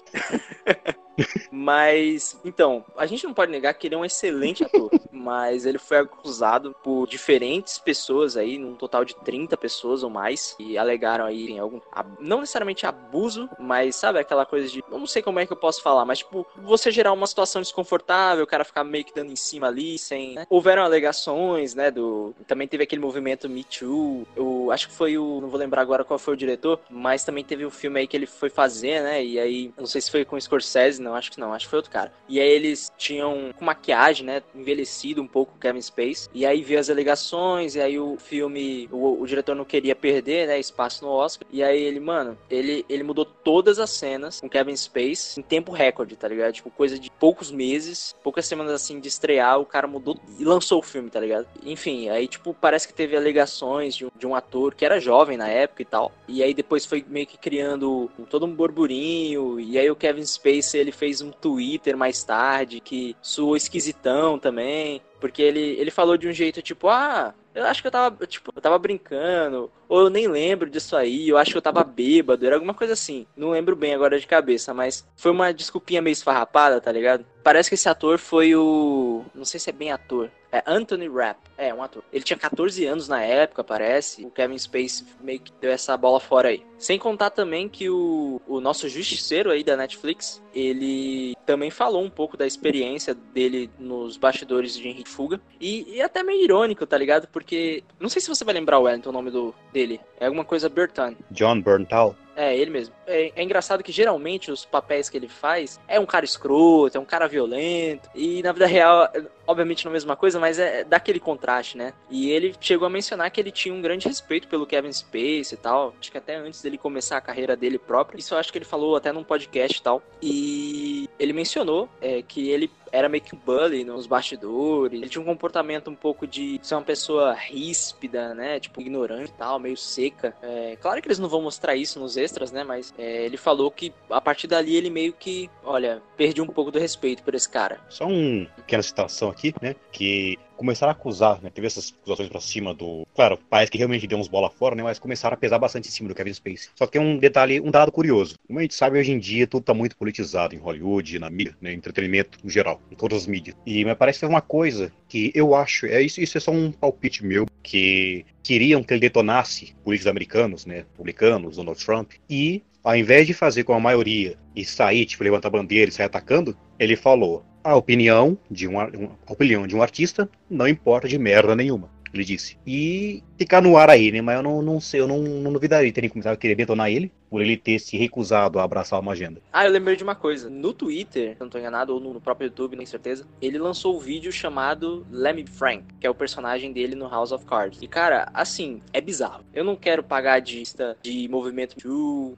Mas, 1.50 2.38
então, 2.44 2.84
a 2.96 3.06
gente 3.06 3.24
não 3.24 3.34
pode 3.34 3.50
negar 3.50 3.74
que 3.74 3.86
ele 3.86 3.94
é 3.94 3.98
um 3.98 4.04
excelente 4.04 4.64
ator. 4.64 4.90
mas 5.26 5.66
ele 5.66 5.78
foi 5.78 5.98
acusado 5.98 6.76
por 6.84 7.08
diferentes 7.08 7.78
pessoas 7.78 8.36
aí, 8.36 8.58
num 8.58 8.74
total 8.74 9.04
de 9.04 9.16
30 9.16 9.56
pessoas 9.56 10.04
ou 10.04 10.10
mais, 10.10 10.54
e 10.58 10.78
alegaram 10.78 11.24
aí 11.24 11.50
em 11.50 11.58
algum, 11.58 11.80
não 12.20 12.40
necessariamente 12.40 12.86
abuso, 12.86 13.48
mas 13.58 13.96
sabe 13.96 14.20
aquela 14.20 14.46
coisa 14.46 14.68
de, 14.68 14.84
eu 14.88 14.98
não 14.98 15.06
sei 15.06 15.22
como 15.22 15.40
é 15.40 15.46
que 15.46 15.52
eu 15.52 15.56
posso 15.56 15.82
falar, 15.82 16.04
mas 16.04 16.18
tipo, 16.18 16.46
você 16.56 16.92
gerar 16.92 17.12
uma 17.12 17.26
situação 17.26 17.60
desconfortável, 17.60 18.44
o 18.44 18.46
cara 18.46 18.64
ficar 18.64 18.84
meio 18.84 19.04
que 19.04 19.14
dando 19.14 19.32
em 19.32 19.36
cima 19.36 19.66
ali, 19.66 19.98
sem, 19.98 20.34
né? 20.34 20.46
Houveram 20.48 20.84
alegações, 20.84 21.74
né, 21.74 21.90
do, 21.90 22.34
também 22.46 22.68
teve 22.68 22.84
aquele 22.84 23.00
movimento 23.00 23.48
Me 23.48 23.64
Too, 23.64 24.26
eu 24.36 24.70
acho 24.70 24.88
que 24.88 24.94
foi 24.94 25.18
o, 25.18 25.40
não 25.40 25.48
vou 25.48 25.58
lembrar 25.58 25.82
agora 25.82 26.04
qual 26.04 26.18
foi 26.18 26.34
o 26.34 26.36
diretor, 26.36 26.78
mas 26.88 27.24
também 27.24 27.42
teve 27.42 27.64
o 27.64 27.68
um 27.68 27.70
filme 27.70 27.98
aí 27.98 28.06
que 28.06 28.16
ele 28.16 28.26
foi 28.26 28.50
fazer, 28.50 29.02
né, 29.02 29.24
e 29.24 29.38
aí, 29.38 29.72
não 29.76 29.86
sei 29.86 30.00
se 30.00 30.10
foi 30.10 30.24
com 30.24 30.36
o 30.36 30.40
Scorsese, 30.40 31.02
não, 31.06 31.14
acho 31.14 31.30
que 31.30 31.40
não, 31.40 31.52
acho 31.52 31.66
que 31.66 31.70
foi 31.70 31.78
outro 31.78 31.92
cara. 31.92 32.12
E 32.28 32.40
aí 32.40 32.48
eles 32.48 32.92
tinham 32.96 33.52
com 33.56 33.64
maquiagem, 33.64 34.26
né, 34.26 34.42
envelhecido 34.54 35.22
um 35.22 35.26
pouco 35.26 35.54
o 35.56 35.58
Kevin 35.58 35.80
Space, 35.80 36.28
e 36.34 36.44
aí 36.44 36.62
veio 36.62 36.80
as 36.80 36.90
alegações, 36.90 37.74
e 37.74 37.80
aí 37.80 37.98
o 37.98 38.16
filme, 38.16 38.88
o, 38.92 39.22
o 39.22 39.26
diretor 39.26 39.54
não 39.54 39.64
queria 39.64 39.94
perder, 39.94 40.48
né, 40.48 40.58
espaço 40.58 41.04
no 41.04 41.10
Oscar, 41.10 41.46
e 41.50 41.62
aí 41.62 41.80
ele, 41.80 42.00
mano, 42.00 42.36
ele, 42.50 42.84
ele 42.88 43.02
mudou 43.02 43.24
todas 43.24 43.78
as 43.78 43.90
cenas 43.90 44.40
com 44.40 44.48
Kevin 44.48 44.76
Space 44.76 45.38
em 45.38 45.42
tempo 45.42 45.72
recorde, 45.72 46.16
tá 46.16 46.28
ligado? 46.28 46.52
Tipo, 46.52 46.70
coisa 46.70 46.98
de 46.98 47.10
poucos 47.10 47.50
meses, 47.50 48.14
poucas 48.22 48.46
semanas 48.46 48.72
assim 48.72 48.98
de 49.00 49.08
estrear, 49.08 49.60
o 49.60 49.66
cara 49.66 49.86
mudou 49.86 50.18
e 50.38 50.44
lançou 50.44 50.80
o 50.80 50.82
filme, 50.82 51.10
tá 51.10 51.20
ligado? 51.20 51.46
Enfim, 51.64 52.08
aí, 52.08 52.26
tipo, 52.26 52.54
parece 52.54 52.88
que 52.88 52.94
teve 52.94 53.16
alegações 53.16 53.94
de 53.94 54.06
um, 54.06 54.10
de 54.16 54.26
um 54.26 54.34
ator 54.34 54.74
que 54.74 54.84
era 54.84 55.00
jovem 55.00 55.36
na 55.36 55.48
época 55.48 55.82
e 55.82 55.84
tal, 55.84 56.12
e 56.26 56.42
aí 56.42 56.52
depois 56.52 56.84
foi 56.84 57.04
meio 57.06 57.26
que 57.26 57.38
criando 57.38 58.10
todo 58.28 58.46
um 58.46 58.54
burburinho, 58.54 59.60
e 59.60 59.78
aí 59.78 59.90
o 59.90 59.96
Kevin 59.96 60.24
Space, 60.24 60.76
ele 60.76 60.92
fez 60.96 61.20
um 61.20 61.30
Twitter 61.30 61.96
mais 61.96 62.24
tarde 62.24 62.80
que 62.80 63.16
soou 63.22 63.56
esquisitão 63.56 64.38
também, 64.38 65.00
porque 65.20 65.42
ele, 65.42 65.60
ele 65.60 65.90
falou 65.90 66.16
de 66.16 66.28
um 66.28 66.32
jeito 66.32 66.62
tipo, 66.62 66.88
ah, 66.88 67.34
eu 67.54 67.64
acho 67.64 67.80
que 67.80 67.86
eu 67.86 67.92
tava, 67.92 68.26
tipo, 68.26 68.52
eu 68.54 68.60
tava 68.60 68.78
brincando, 68.78 69.70
ou 69.88 70.02
eu 70.02 70.10
nem 70.10 70.28
lembro 70.28 70.68
disso 70.68 70.94
aí, 70.94 71.28
eu 71.28 71.38
acho 71.38 71.52
que 71.52 71.56
eu 71.56 71.62
tava 71.62 71.82
bêbado, 71.82 72.44
era 72.44 72.56
alguma 72.56 72.74
coisa 72.74 72.92
assim. 72.92 73.26
Não 73.34 73.50
lembro 73.50 73.74
bem 73.74 73.94
agora 73.94 74.20
de 74.20 74.26
cabeça, 74.26 74.74
mas 74.74 75.06
foi 75.16 75.30
uma 75.30 75.54
desculpinha 75.54 76.02
meio 76.02 76.12
esfarrapada, 76.12 76.80
tá 76.80 76.92
ligado? 76.92 77.24
Parece 77.46 77.68
que 77.68 77.76
esse 77.76 77.88
ator 77.88 78.18
foi 78.18 78.56
o. 78.56 79.24
Não 79.32 79.44
sei 79.44 79.60
se 79.60 79.70
é 79.70 79.72
bem 79.72 79.92
ator. 79.92 80.32
É 80.50 80.64
Anthony 80.66 81.08
Rapp. 81.08 81.38
É, 81.56 81.72
um 81.72 81.80
ator. 81.80 82.02
Ele 82.12 82.24
tinha 82.24 82.36
14 82.36 82.84
anos 82.84 83.06
na 83.06 83.22
época, 83.22 83.62
parece. 83.62 84.26
O 84.26 84.30
Kevin 84.32 84.58
Space 84.58 85.06
meio 85.20 85.38
que 85.38 85.52
deu 85.60 85.70
essa 85.70 85.96
bola 85.96 86.18
fora 86.18 86.48
aí. 86.48 86.66
Sem 86.76 86.98
contar 86.98 87.30
também 87.30 87.68
que 87.68 87.88
o, 87.88 88.40
o 88.48 88.60
nosso 88.60 88.88
justiceiro 88.88 89.52
aí 89.52 89.62
da 89.62 89.76
Netflix, 89.76 90.42
ele 90.52 91.36
também 91.46 91.70
falou 91.70 92.02
um 92.02 92.10
pouco 92.10 92.36
da 92.36 92.48
experiência 92.48 93.14
dele 93.14 93.70
nos 93.78 94.16
bastidores 94.16 94.74
de 94.74 94.88
Henry 94.88 95.04
Fuga. 95.06 95.40
E, 95.60 95.98
e 95.98 96.02
até 96.02 96.24
meio 96.24 96.42
irônico, 96.42 96.84
tá 96.84 96.98
ligado? 96.98 97.28
Porque. 97.28 97.84
Não 98.00 98.08
sei 98.08 98.20
se 98.20 98.28
você 98.28 98.44
vai 98.44 98.54
lembrar, 98.54 98.80
Wellington, 98.80 99.10
o 99.10 99.12
nome 99.12 99.30
do, 99.30 99.54
dele. 99.72 100.00
É 100.18 100.26
alguma 100.26 100.44
coisa 100.44 100.68
Burton. 100.68 101.14
John 101.30 101.60
Berntal. 101.60 102.16
É, 102.36 102.54
ele 102.54 102.70
mesmo. 102.70 102.94
É, 103.06 103.32
é, 103.34 103.42
engraçado 103.42 103.82
que 103.82 103.90
geralmente 103.90 104.50
os 104.50 104.66
papéis 104.66 105.08
que 105.08 105.16
ele 105.16 105.26
faz 105.26 105.80
é 105.88 105.98
um 105.98 106.04
cara 106.04 106.24
escroto, 106.24 106.96
é 106.96 107.00
um 107.00 107.04
cara 107.04 107.26
violento. 107.26 108.10
E 108.14 108.42
na 108.42 108.52
vida 108.52 108.66
real, 108.66 109.10
obviamente 109.46 109.84
não 109.84 109.90
é 109.90 109.92
a 109.92 109.96
mesma 109.96 110.16
coisa, 110.16 110.38
mas 110.38 110.58
é 110.58 110.84
daquele 110.84 111.20
contraste, 111.20 111.76
né? 111.76 111.92
E 112.10 112.30
ele 112.30 112.54
chegou 112.60 112.86
a 112.86 112.90
mencionar 112.90 113.30
que 113.30 113.40
ele 113.40 113.50
tinha 113.50 113.74
um 113.74 113.80
grande 113.80 114.08
respeito 114.08 114.48
pelo 114.48 114.66
Kevin 114.66 114.92
Space 114.92 115.54
e 115.54 115.56
tal. 115.56 115.94
Acho 116.00 116.10
que 116.10 116.18
até 116.18 116.36
antes 116.36 116.62
dele 116.62 116.78
começar 116.78 117.16
a 117.16 117.20
carreira 117.20 117.56
dele 117.56 117.78
própria. 117.78 118.18
Isso 118.18 118.34
eu 118.34 118.38
acho 118.38 118.52
que 118.52 118.58
ele 118.58 118.64
falou 118.64 118.96
até 118.96 119.12
num 119.12 119.24
podcast 119.24 119.78
e 119.78 119.82
tal. 119.82 120.02
E 120.22 121.08
ele 121.18 121.32
mencionou 121.32 121.88
é, 122.00 122.22
que 122.22 122.48
ele 122.48 122.70
era 122.92 123.08
meio 123.08 123.22
que 123.22 123.34
um 123.34 123.38
bully 123.38 123.84
nos 123.84 124.06
bastidores. 124.06 124.98
Ele 124.98 125.08
tinha 125.08 125.20
um 125.20 125.24
comportamento 125.24 125.90
um 125.90 125.94
pouco 125.94 126.26
de 126.26 126.58
ser 126.62 126.74
uma 126.74 126.82
pessoa 126.82 127.34
ríspida, 127.34 128.34
né? 128.34 128.60
Tipo, 128.60 128.80
ignorante 128.80 129.30
e 129.30 129.34
tal, 129.34 129.58
meio 129.58 129.76
seca. 129.76 130.34
É, 130.42 130.76
claro 130.80 131.00
que 131.02 131.08
eles 131.08 131.18
não 131.18 131.28
vão 131.28 131.42
mostrar 131.42 131.76
isso 131.76 131.98
nos 131.98 132.16
extras, 132.16 132.52
né? 132.52 132.64
Mas 132.64 132.94
é, 132.98 133.24
ele 133.24 133.36
falou 133.36 133.70
que 133.70 133.92
a 134.10 134.20
partir 134.20 134.46
dali 134.46 134.76
ele 134.76 134.90
meio 134.90 135.12
que, 135.12 135.50
olha, 135.64 136.02
perdi 136.16 136.40
um 136.40 136.46
pouco 136.46 136.70
do 136.70 136.78
respeito 136.78 137.22
por 137.22 137.34
esse 137.34 137.48
cara. 137.48 137.80
Só 137.88 138.06
uma 138.06 138.46
pequena 138.56 138.82
citação 138.82 139.30
aqui, 139.36 139.54
né? 139.60 139.76
Que 139.92 140.38
começaram 140.56 140.90
a 140.90 140.92
acusar, 140.92 141.40
né? 141.42 141.50
Teve 141.50 141.66
essas 141.66 141.94
acusações 142.00 142.28
pra 142.28 142.40
cima 142.40 142.74
do. 142.74 143.06
Claro, 143.14 143.38
parece 143.50 143.70
que 143.70 143.76
realmente 143.76 144.06
deu 144.06 144.18
uns 144.18 144.28
bola 144.28 144.48
fora, 144.48 144.74
né? 144.74 144.82
Mas 144.82 144.98
começaram 144.98 145.34
a 145.34 145.36
pesar 145.36 145.58
bastante 145.58 145.88
em 145.88 145.92
cima 145.92 146.08
do 146.08 146.14
Kevin 146.14 146.32
Spacey. 146.32 146.70
Só 146.74 146.86
que 146.86 146.92
tem 146.92 147.00
um 147.00 147.18
detalhe, 147.18 147.60
um 147.60 147.70
dado 147.70 147.92
curioso. 147.92 148.36
Como 148.46 148.58
a 148.58 148.62
gente 148.62 148.74
sabe, 148.74 148.98
hoje 148.98 149.12
em 149.12 149.18
dia 149.18 149.46
tudo 149.46 149.64
tá 149.64 149.74
muito 149.74 149.96
politizado 149.96 150.54
em 150.54 150.58
Hollywood, 150.58 151.18
na 151.18 151.28
mídia, 151.28 151.56
né? 151.60 151.72
Entretenimento 151.72 152.38
no 152.42 152.50
geral, 152.50 152.80
em 152.90 152.96
todas 152.96 153.22
as 153.22 153.26
mídias. 153.26 153.54
E 153.66 153.84
me 153.84 153.94
parece 153.94 154.20
que 154.20 154.26
uma 154.26 154.40
coisa 154.40 154.90
que 155.08 155.30
eu 155.34 155.54
acho, 155.54 155.86
é 155.86 156.00
isso, 156.00 156.20
isso 156.20 156.38
é 156.38 156.40
só 156.40 156.50
um 156.50 156.72
palpite 156.72 157.24
meu, 157.24 157.46
que 157.62 158.24
queriam 158.42 158.82
que 158.82 158.94
ele 158.94 159.00
detonasse 159.00 159.74
políticos 159.84 160.08
americanos, 160.08 160.64
né? 160.66 160.78
Republicanos, 160.90 161.56
Donald 161.56 161.84
Trump, 161.84 162.12
e 162.28 162.62
ao 162.82 162.96
invés 162.96 163.26
de 163.26 163.34
fazer 163.34 163.64
com 163.64 163.72
a 163.72 163.80
maioria 163.80 164.38
e 164.54 164.64
sair, 164.64 165.04
tipo, 165.04 165.24
levantar 165.24 165.50
bandeira 165.50 165.88
e 165.88 165.92
sair 165.92 166.06
atacando, 166.06 166.56
ele 166.78 166.94
falou: 166.94 167.44
a 167.66 167.74
opinião 167.74 168.38
de 168.50 168.68
um, 168.68 168.80
a 168.80 168.88
opinião 169.28 169.66
de 169.66 169.74
um 169.74 169.82
artista 169.82 170.28
não 170.48 170.68
importa 170.68 171.08
de 171.08 171.18
merda 171.18 171.56
nenhuma, 171.56 171.90
ele 172.14 172.24
disse. 172.24 172.56
E 172.66 173.22
ficar 173.36 173.60
no 173.60 173.76
ar 173.76 173.90
aí, 173.90 174.12
né? 174.12 174.20
Mas 174.22 174.36
eu 174.36 174.42
não, 174.42 174.62
não 174.62 174.80
sei, 174.80 175.00
eu 175.00 175.08
não, 175.08 175.18
não 175.18 175.52
duvidaria 175.52 175.92
terem 175.92 176.08
começado 176.08 176.34
a 176.34 176.36
querer 176.36 176.54
detonar 176.54 176.90
ele 176.90 177.10
por 177.28 177.40
ele 177.40 177.56
ter 177.56 177.78
se 177.78 177.96
recusado 177.96 178.58
a 178.58 178.64
abraçar 178.64 179.00
uma 179.00 179.12
agenda. 179.12 179.40
Ah, 179.52 179.64
eu 179.64 179.70
lembrei 179.70 179.96
de 179.96 180.02
uma 180.02 180.14
coisa. 180.14 180.48
No 180.48 180.72
Twitter, 180.72 181.34
se 181.34 181.40
não 181.40 181.48
tô 181.48 181.58
enganado, 181.58 181.94
ou 181.94 182.00
no 182.00 182.20
próprio 182.20 182.46
YouTube, 182.46 182.76
nem 182.76 182.86
certeza, 182.86 183.26
ele 183.40 183.58
lançou 183.58 183.94
o 183.94 183.96
um 183.98 184.00
vídeo 184.00 184.32
chamado 184.32 185.06
Lemmy 185.10 185.46
Frank, 185.46 185.84
que 186.00 186.06
é 186.06 186.10
o 186.10 186.14
personagem 186.14 186.72
dele 186.72 186.94
no 186.94 187.08
House 187.08 187.32
of 187.32 187.44
Cards. 187.44 187.80
E, 187.82 187.88
cara, 187.88 188.28
assim, 188.32 188.82
é 188.92 189.00
bizarro. 189.00 189.44
Eu 189.54 189.64
não 189.64 189.76
quero 189.76 190.02
pagar 190.02 190.40
de, 190.40 190.62
de 191.02 191.28
movimento 191.28 191.76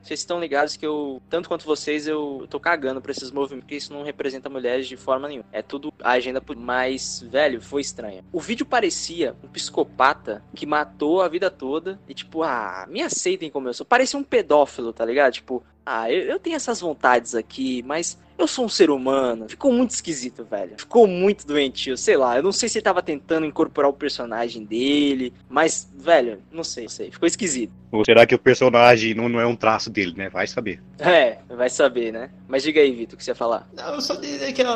Vocês 0.03 0.21
estão 0.21 0.41
ligados 0.41 0.77
que 0.77 0.87
eu, 0.87 1.21
tanto 1.29 1.49
quanto 1.49 1.67
vocês, 1.67 2.07
eu 2.07 2.47
tô 2.49 2.61
cagando 2.61 3.01
pra 3.01 3.13
esses 3.13 3.31
movimentos, 3.31 3.65
porque 3.65 3.77
isso 3.77 3.93
não 3.93 4.03
representa 4.03 4.49
mulheres 4.49 4.87
de 4.87 4.97
forma 4.97 5.29
nenhuma. 5.29 5.49
É 5.53 5.63
tudo 5.63 5.93
a 6.03 6.13
agenda, 6.13 6.43
mas, 6.57 7.25
velho, 7.31 7.61
foi 7.61 7.81
estranho. 7.81 8.25
O 8.33 8.41
vídeo 8.41 8.65
parecia 8.65 9.35
um 9.43 9.49
psicopata 9.49 10.43
que 10.55 10.67
matou 10.67 11.23
a 11.23 11.29
vida 11.29 11.51
toda 11.51 11.99
e, 12.09 12.15
tipo, 12.15 12.43
ah, 12.43 12.87
me 12.89 13.03
aceitem 13.03 13.51
como 13.51 13.69
eu 13.69 13.75
sou. 13.75 13.87
Parecia 13.87 14.19
um 14.19 14.25
pedófilo, 14.25 14.78
tá 14.93 15.05
ligado? 15.05 15.33
Tipo, 15.33 15.63
ah, 15.85 16.11
eu, 16.11 16.23
eu 16.23 16.39
tenho 16.39 16.57
essas 16.57 16.81
vontades 16.81 17.35
aqui, 17.35 17.83
mas 17.83 18.19
eu 18.39 18.47
sou 18.47 18.65
um 18.65 18.69
ser 18.69 18.89
humano. 18.89 19.49
Ficou 19.49 19.73
muito 19.73 19.91
esquisito, 19.91 20.45
velho. 20.45 20.75
Ficou 20.79 21.09
muito 21.09 21.45
doentio, 21.45 21.97
sei 21.97 22.17
lá. 22.17 22.37
Eu 22.37 22.43
não 22.45 22.53
sei 22.53 22.69
se 22.69 22.79
ele 22.79 22.85
tava 22.85 23.03
tentando 23.03 23.45
incorporar 23.45 23.91
o 23.91 23.95
personagem 23.95 24.65
dele, 24.65 25.33
mas, 25.49 25.91
velho, 25.97 26.39
não 26.53 26.63
sei, 26.63 26.85
não 26.85 26.91
sei. 26.91 27.11
Ficou 27.11 27.27
esquisito. 27.27 27.73
Ou 27.91 28.05
será 28.05 28.27
que 28.27 28.35
o 28.35 28.39
personagem 28.39 29.15
não, 29.15 29.29
não 29.29 29.41
é 29.41 29.47
um 29.47 29.57
traço 29.57 29.91
dele, 29.91 30.15
né? 30.17 30.29
Vai 30.29 30.47
saber. 30.47 30.81
É, 30.99 31.39
vai 31.49 31.69
saber, 31.69 32.13
né? 32.13 32.31
Mas 32.47 32.63
diga 32.63 32.81
aí, 32.81 32.93
Vitor, 32.93 33.15
o 33.15 33.17
que 33.17 33.25
você 33.25 33.31
ia 33.31 33.35
falar? 33.35 33.69
Não, 33.75 33.95
eu 33.95 34.01
só 34.01 34.15
dizer 34.15 34.53
que 34.53 34.63
é 34.63 34.67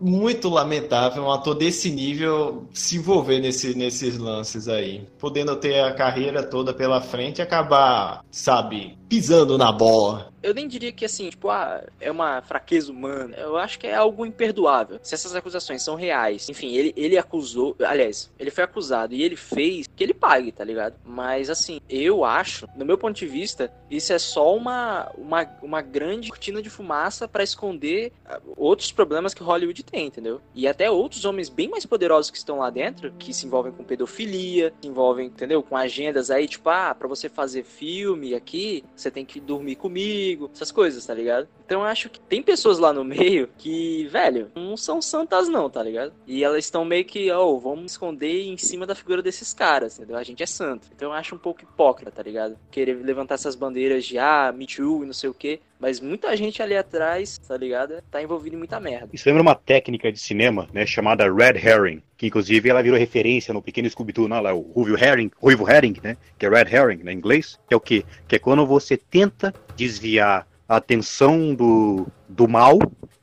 muito 0.00 0.48
lamentável 0.48 1.22
um 1.22 1.30
ator 1.30 1.54
desse 1.54 1.90
nível 1.90 2.66
se 2.72 2.96
envolver 2.96 3.40
nesse, 3.40 3.76
nesses 3.76 4.18
lances 4.18 4.68
aí. 4.68 5.06
Podendo 5.18 5.54
ter 5.56 5.80
a 5.80 5.94
carreira 5.94 6.42
toda 6.42 6.72
pela 6.72 7.00
frente 7.00 7.38
e 7.38 7.42
acabar, 7.42 8.24
sabe, 8.30 8.98
pisando 9.08 9.56
na 9.56 9.70
bola. 9.70 10.31
Eu 10.42 10.54
nem 10.54 10.66
diria 10.66 10.92
que 10.92 11.04
assim, 11.04 11.30
tipo, 11.30 11.48
ah, 11.48 11.84
é 12.00 12.10
uma 12.10 12.42
fraqueza 12.42 12.90
humana. 12.90 13.36
Eu 13.36 13.56
acho 13.56 13.78
que 13.78 13.86
é 13.86 13.94
algo 13.94 14.26
imperdoável. 14.26 14.98
Se 15.02 15.14
essas 15.14 15.34
acusações 15.34 15.82
são 15.82 15.94
reais. 15.94 16.48
Enfim, 16.48 16.74
ele, 16.74 16.92
ele 16.96 17.18
acusou. 17.18 17.76
Aliás, 17.80 18.30
ele 18.38 18.50
foi 18.50 18.64
acusado 18.64 19.14
e 19.14 19.22
ele 19.22 19.36
fez 19.36 19.86
que 19.94 20.02
ele 20.02 20.14
pague, 20.14 20.52
tá 20.52 20.64
ligado? 20.64 20.96
Mas 21.04 21.50
assim, 21.50 21.80
eu 21.88 22.24
acho, 22.24 22.66
no 22.76 22.84
meu 22.84 22.98
ponto 22.98 23.16
de 23.16 23.26
vista, 23.26 23.72
isso 23.90 24.12
é 24.12 24.18
só 24.18 24.54
uma, 24.56 25.10
uma, 25.16 25.48
uma 25.62 25.82
grande 25.82 26.30
cortina 26.30 26.62
de 26.62 26.70
fumaça 26.70 27.28
para 27.28 27.42
esconder 27.42 28.12
ah, 28.24 28.40
outros 28.56 28.90
problemas 28.90 29.34
que 29.34 29.42
Hollywood 29.42 29.82
tem, 29.82 30.06
entendeu? 30.06 30.40
E 30.54 30.66
até 30.66 30.90
outros 30.90 31.24
homens 31.24 31.48
bem 31.48 31.68
mais 31.68 31.86
poderosos 31.86 32.30
que 32.30 32.38
estão 32.38 32.58
lá 32.58 32.70
dentro, 32.70 33.12
que 33.18 33.32
se 33.32 33.46
envolvem 33.46 33.72
com 33.72 33.84
pedofilia, 33.84 34.72
se 34.80 34.88
envolvem, 34.88 35.26
entendeu? 35.26 35.62
Com 35.62 35.76
agendas 35.76 36.30
aí, 36.30 36.48
tipo, 36.48 36.68
ah, 36.68 36.94
pra 36.94 37.06
você 37.06 37.28
fazer 37.28 37.64
filme 37.64 38.34
aqui, 38.34 38.84
você 38.96 39.10
tem 39.10 39.24
que 39.24 39.40
dormir 39.40 39.76
comigo, 39.76 40.31
essas 40.52 40.70
coisas, 40.70 41.04
tá 41.04 41.14
ligado? 41.14 41.48
Então 41.64 41.80
eu 41.80 41.86
acho 41.86 42.08
que 42.08 42.20
tem 42.20 42.42
pessoas 42.42 42.78
lá 42.78 42.92
no 42.92 43.04
meio 43.04 43.48
que, 43.58 44.06
velho, 44.08 44.50
não 44.54 44.76
são 44.76 45.00
santas 45.00 45.48
não, 45.48 45.68
tá 45.70 45.82
ligado? 45.82 46.12
E 46.26 46.44
elas 46.44 46.64
estão 46.64 46.84
meio 46.84 47.04
que, 47.04 47.30
oh, 47.32 47.58
vamos 47.58 47.92
esconder 47.92 48.46
em 48.46 48.56
cima 48.56 48.86
da 48.86 48.94
figura 48.94 49.22
desses 49.22 49.52
caras, 49.52 49.98
entendeu? 49.98 50.16
A 50.16 50.22
gente 50.22 50.42
é 50.42 50.46
santo. 50.46 50.88
Então 50.94 51.08
eu 51.08 51.14
acho 51.14 51.34
um 51.34 51.38
pouco 51.38 51.62
hipócrita, 51.62 52.10
tá 52.10 52.22
ligado? 52.22 52.58
Querer 52.70 52.94
levantar 52.94 53.34
essas 53.34 53.54
bandeiras 53.54 54.04
de, 54.04 54.18
ah, 54.18 54.52
me 54.54 54.66
too 54.66 55.02
e 55.02 55.06
não 55.06 55.12
sei 55.12 55.30
o 55.30 55.34
quê. 55.34 55.60
Mas 55.82 55.98
muita 55.98 56.36
gente 56.36 56.62
ali 56.62 56.76
atrás, 56.76 57.38
tá 57.38 57.56
ligado? 57.56 58.00
Tá 58.08 58.22
envolvido 58.22 58.54
em 58.54 58.58
muita 58.60 58.78
merda. 58.78 59.08
Isso 59.12 59.28
lembra 59.28 59.42
uma 59.42 59.56
técnica 59.56 60.12
de 60.12 60.20
cinema, 60.20 60.68
né, 60.72 60.86
chamada 60.86 61.24
Red 61.24 61.58
Herring, 61.58 62.00
que 62.16 62.28
inclusive 62.28 62.68
ela 62.68 62.80
virou 62.80 62.96
referência 62.96 63.52
no 63.52 63.60
pequeno 63.60 63.90
Scooby-Doo, 63.90 64.28
lá, 64.28 64.38
lá, 64.38 64.54
o 64.54 64.60
Ruivo 64.60 64.96
Herring, 64.96 65.32
Ruivo 65.42 65.68
Herring, 65.68 65.96
né, 66.00 66.16
que 66.38 66.46
é 66.46 66.48
Red 66.48 66.72
Herring, 66.72 67.02
né, 67.02 67.12
em 67.12 67.16
inglês, 67.16 67.58
que 67.66 67.74
é 67.74 67.76
o 67.76 67.80
quê? 67.80 68.04
Que 68.28 68.36
é 68.36 68.38
quando 68.38 68.64
você 68.64 68.96
tenta 68.96 69.52
desviar 69.74 70.46
a 70.68 70.76
atenção 70.76 71.52
do, 71.52 72.06
do 72.28 72.46
mal, 72.46 72.78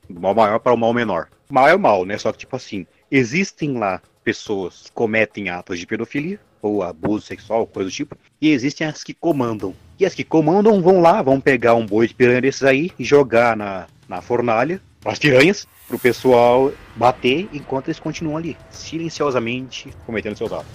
do 0.10 0.20
mal 0.20 0.36
maior 0.36 0.60
para 0.60 0.74
o 0.74 0.78
mal 0.78 0.94
menor. 0.94 1.30
Mal 1.50 1.70
é 1.70 1.74
o 1.74 1.80
mal, 1.80 2.04
né, 2.04 2.18
só 2.18 2.30
que 2.34 2.40
tipo 2.40 2.58
assim, 2.58 2.86
existem 3.10 3.78
lá 3.78 4.02
pessoas 4.22 4.82
que 4.82 4.92
cometem 4.92 5.48
atos 5.48 5.80
de 5.80 5.88
pedofilia 5.88 6.42
ou 6.62 6.84
abuso 6.84 7.26
sexual, 7.26 7.66
coisa 7.66 7.90
do 7.90 7.94
tipo, 7.94 8.18
e 8.42 8.50
existem 8.50 8.88
as 8.88 9.04
que 9.04 9.14
comandam. 9.14 9.74
E 10.00 10.06
as 10.06 10.16
que 10.16 10.24
comandam 10.24 10.82
vão 10.82 11.02
lá, 11.02 11.22
vão 11.22 11.42
pegar 11.42 11.76
um 11.76 11.86
boi 11.86 12.08
de 12.08 12.14
piranha 12.14 12.42
desses 12.42 12.64
aí 12.64 12.92
e 12.98 13.04
jogar 13.04 13.56
na, 13.56 13.88
na 14.08 14.22
fornalha, 14.22 14.82
as 15.06 15.20
piranhas, 15.20 15.68
pro 15.90 15.98
pessoal 15.98 16.72
bater 16.96 17.50
enquanto 17.52 17.88
eles 17.88 18.00
continuam 18.00 18.38
ali, 18.38 18.56
silenciosamente 18.70 19.92
cometendo 20.06 20.38
seus 20.38 20.54
atos. 20.54 20.72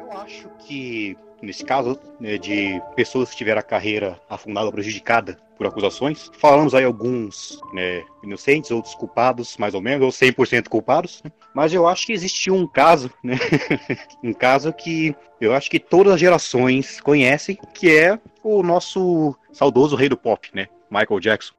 Eu 0.00 0.12
acho 0.12 0.48
que, 0.60 1.16
nesse 1.44 1.64
caso, 1.64 1.98
né, 2.18 2.38
de 2.38 2.80
pessoas 2.96 3.30
que 3.30 3.36
tiveram 3.36 3.60
a 3.60 3.62
carreira 3.62 4.20
afundada 4.28 4.66
ou 4.66 4.72
prejudicada 4.72 5.38
por 5.56 5.66
acusações, 5.66 6.30
falamos 6.38 6.74
aí 6.74 6.84
alguns 6.84 7.60
né, 7.72 8.02
inocentes, 8.22 8.70
outros 8.70 8.94
culpados, 8.94 9.56
mais 9.56 9.74
ou 9.74 9.80
menos, 9.80 10.04
ou 10.04 10.10
100% 10.10 10.68
culpados, 10.68 11.22
né? 11.22 11.30
mas 11.54 11.72
eu 11.72 11.86
acho 11.86 12.06
que 12.06 12.12
existe 12.12 12.50
um 12.50 12.66
caso, 12.66 13.10
né, 13.22 13.36
um 14.22 14.32
caso 14.32 14.72
que 14.72 15.14
eu 15.40 15.54
acho 15.54 15.70
que 15.70 15.78
todas 15.78 16.14
as 16.14 16.20
gerações 16.20 17.00
conhecem, 17.00 17.56
que 17.72 17.96
é 17.96 18.18
o 18.42 18.62
nosso 18.62 19.36
saudoso 19.52 19.94
rei 19.94 20.08
do 20.08 20.16
pop, 20.16 20.50
né, 20.52 20.66
Michael 20.90 21.20
Jackson. 21.20 21.54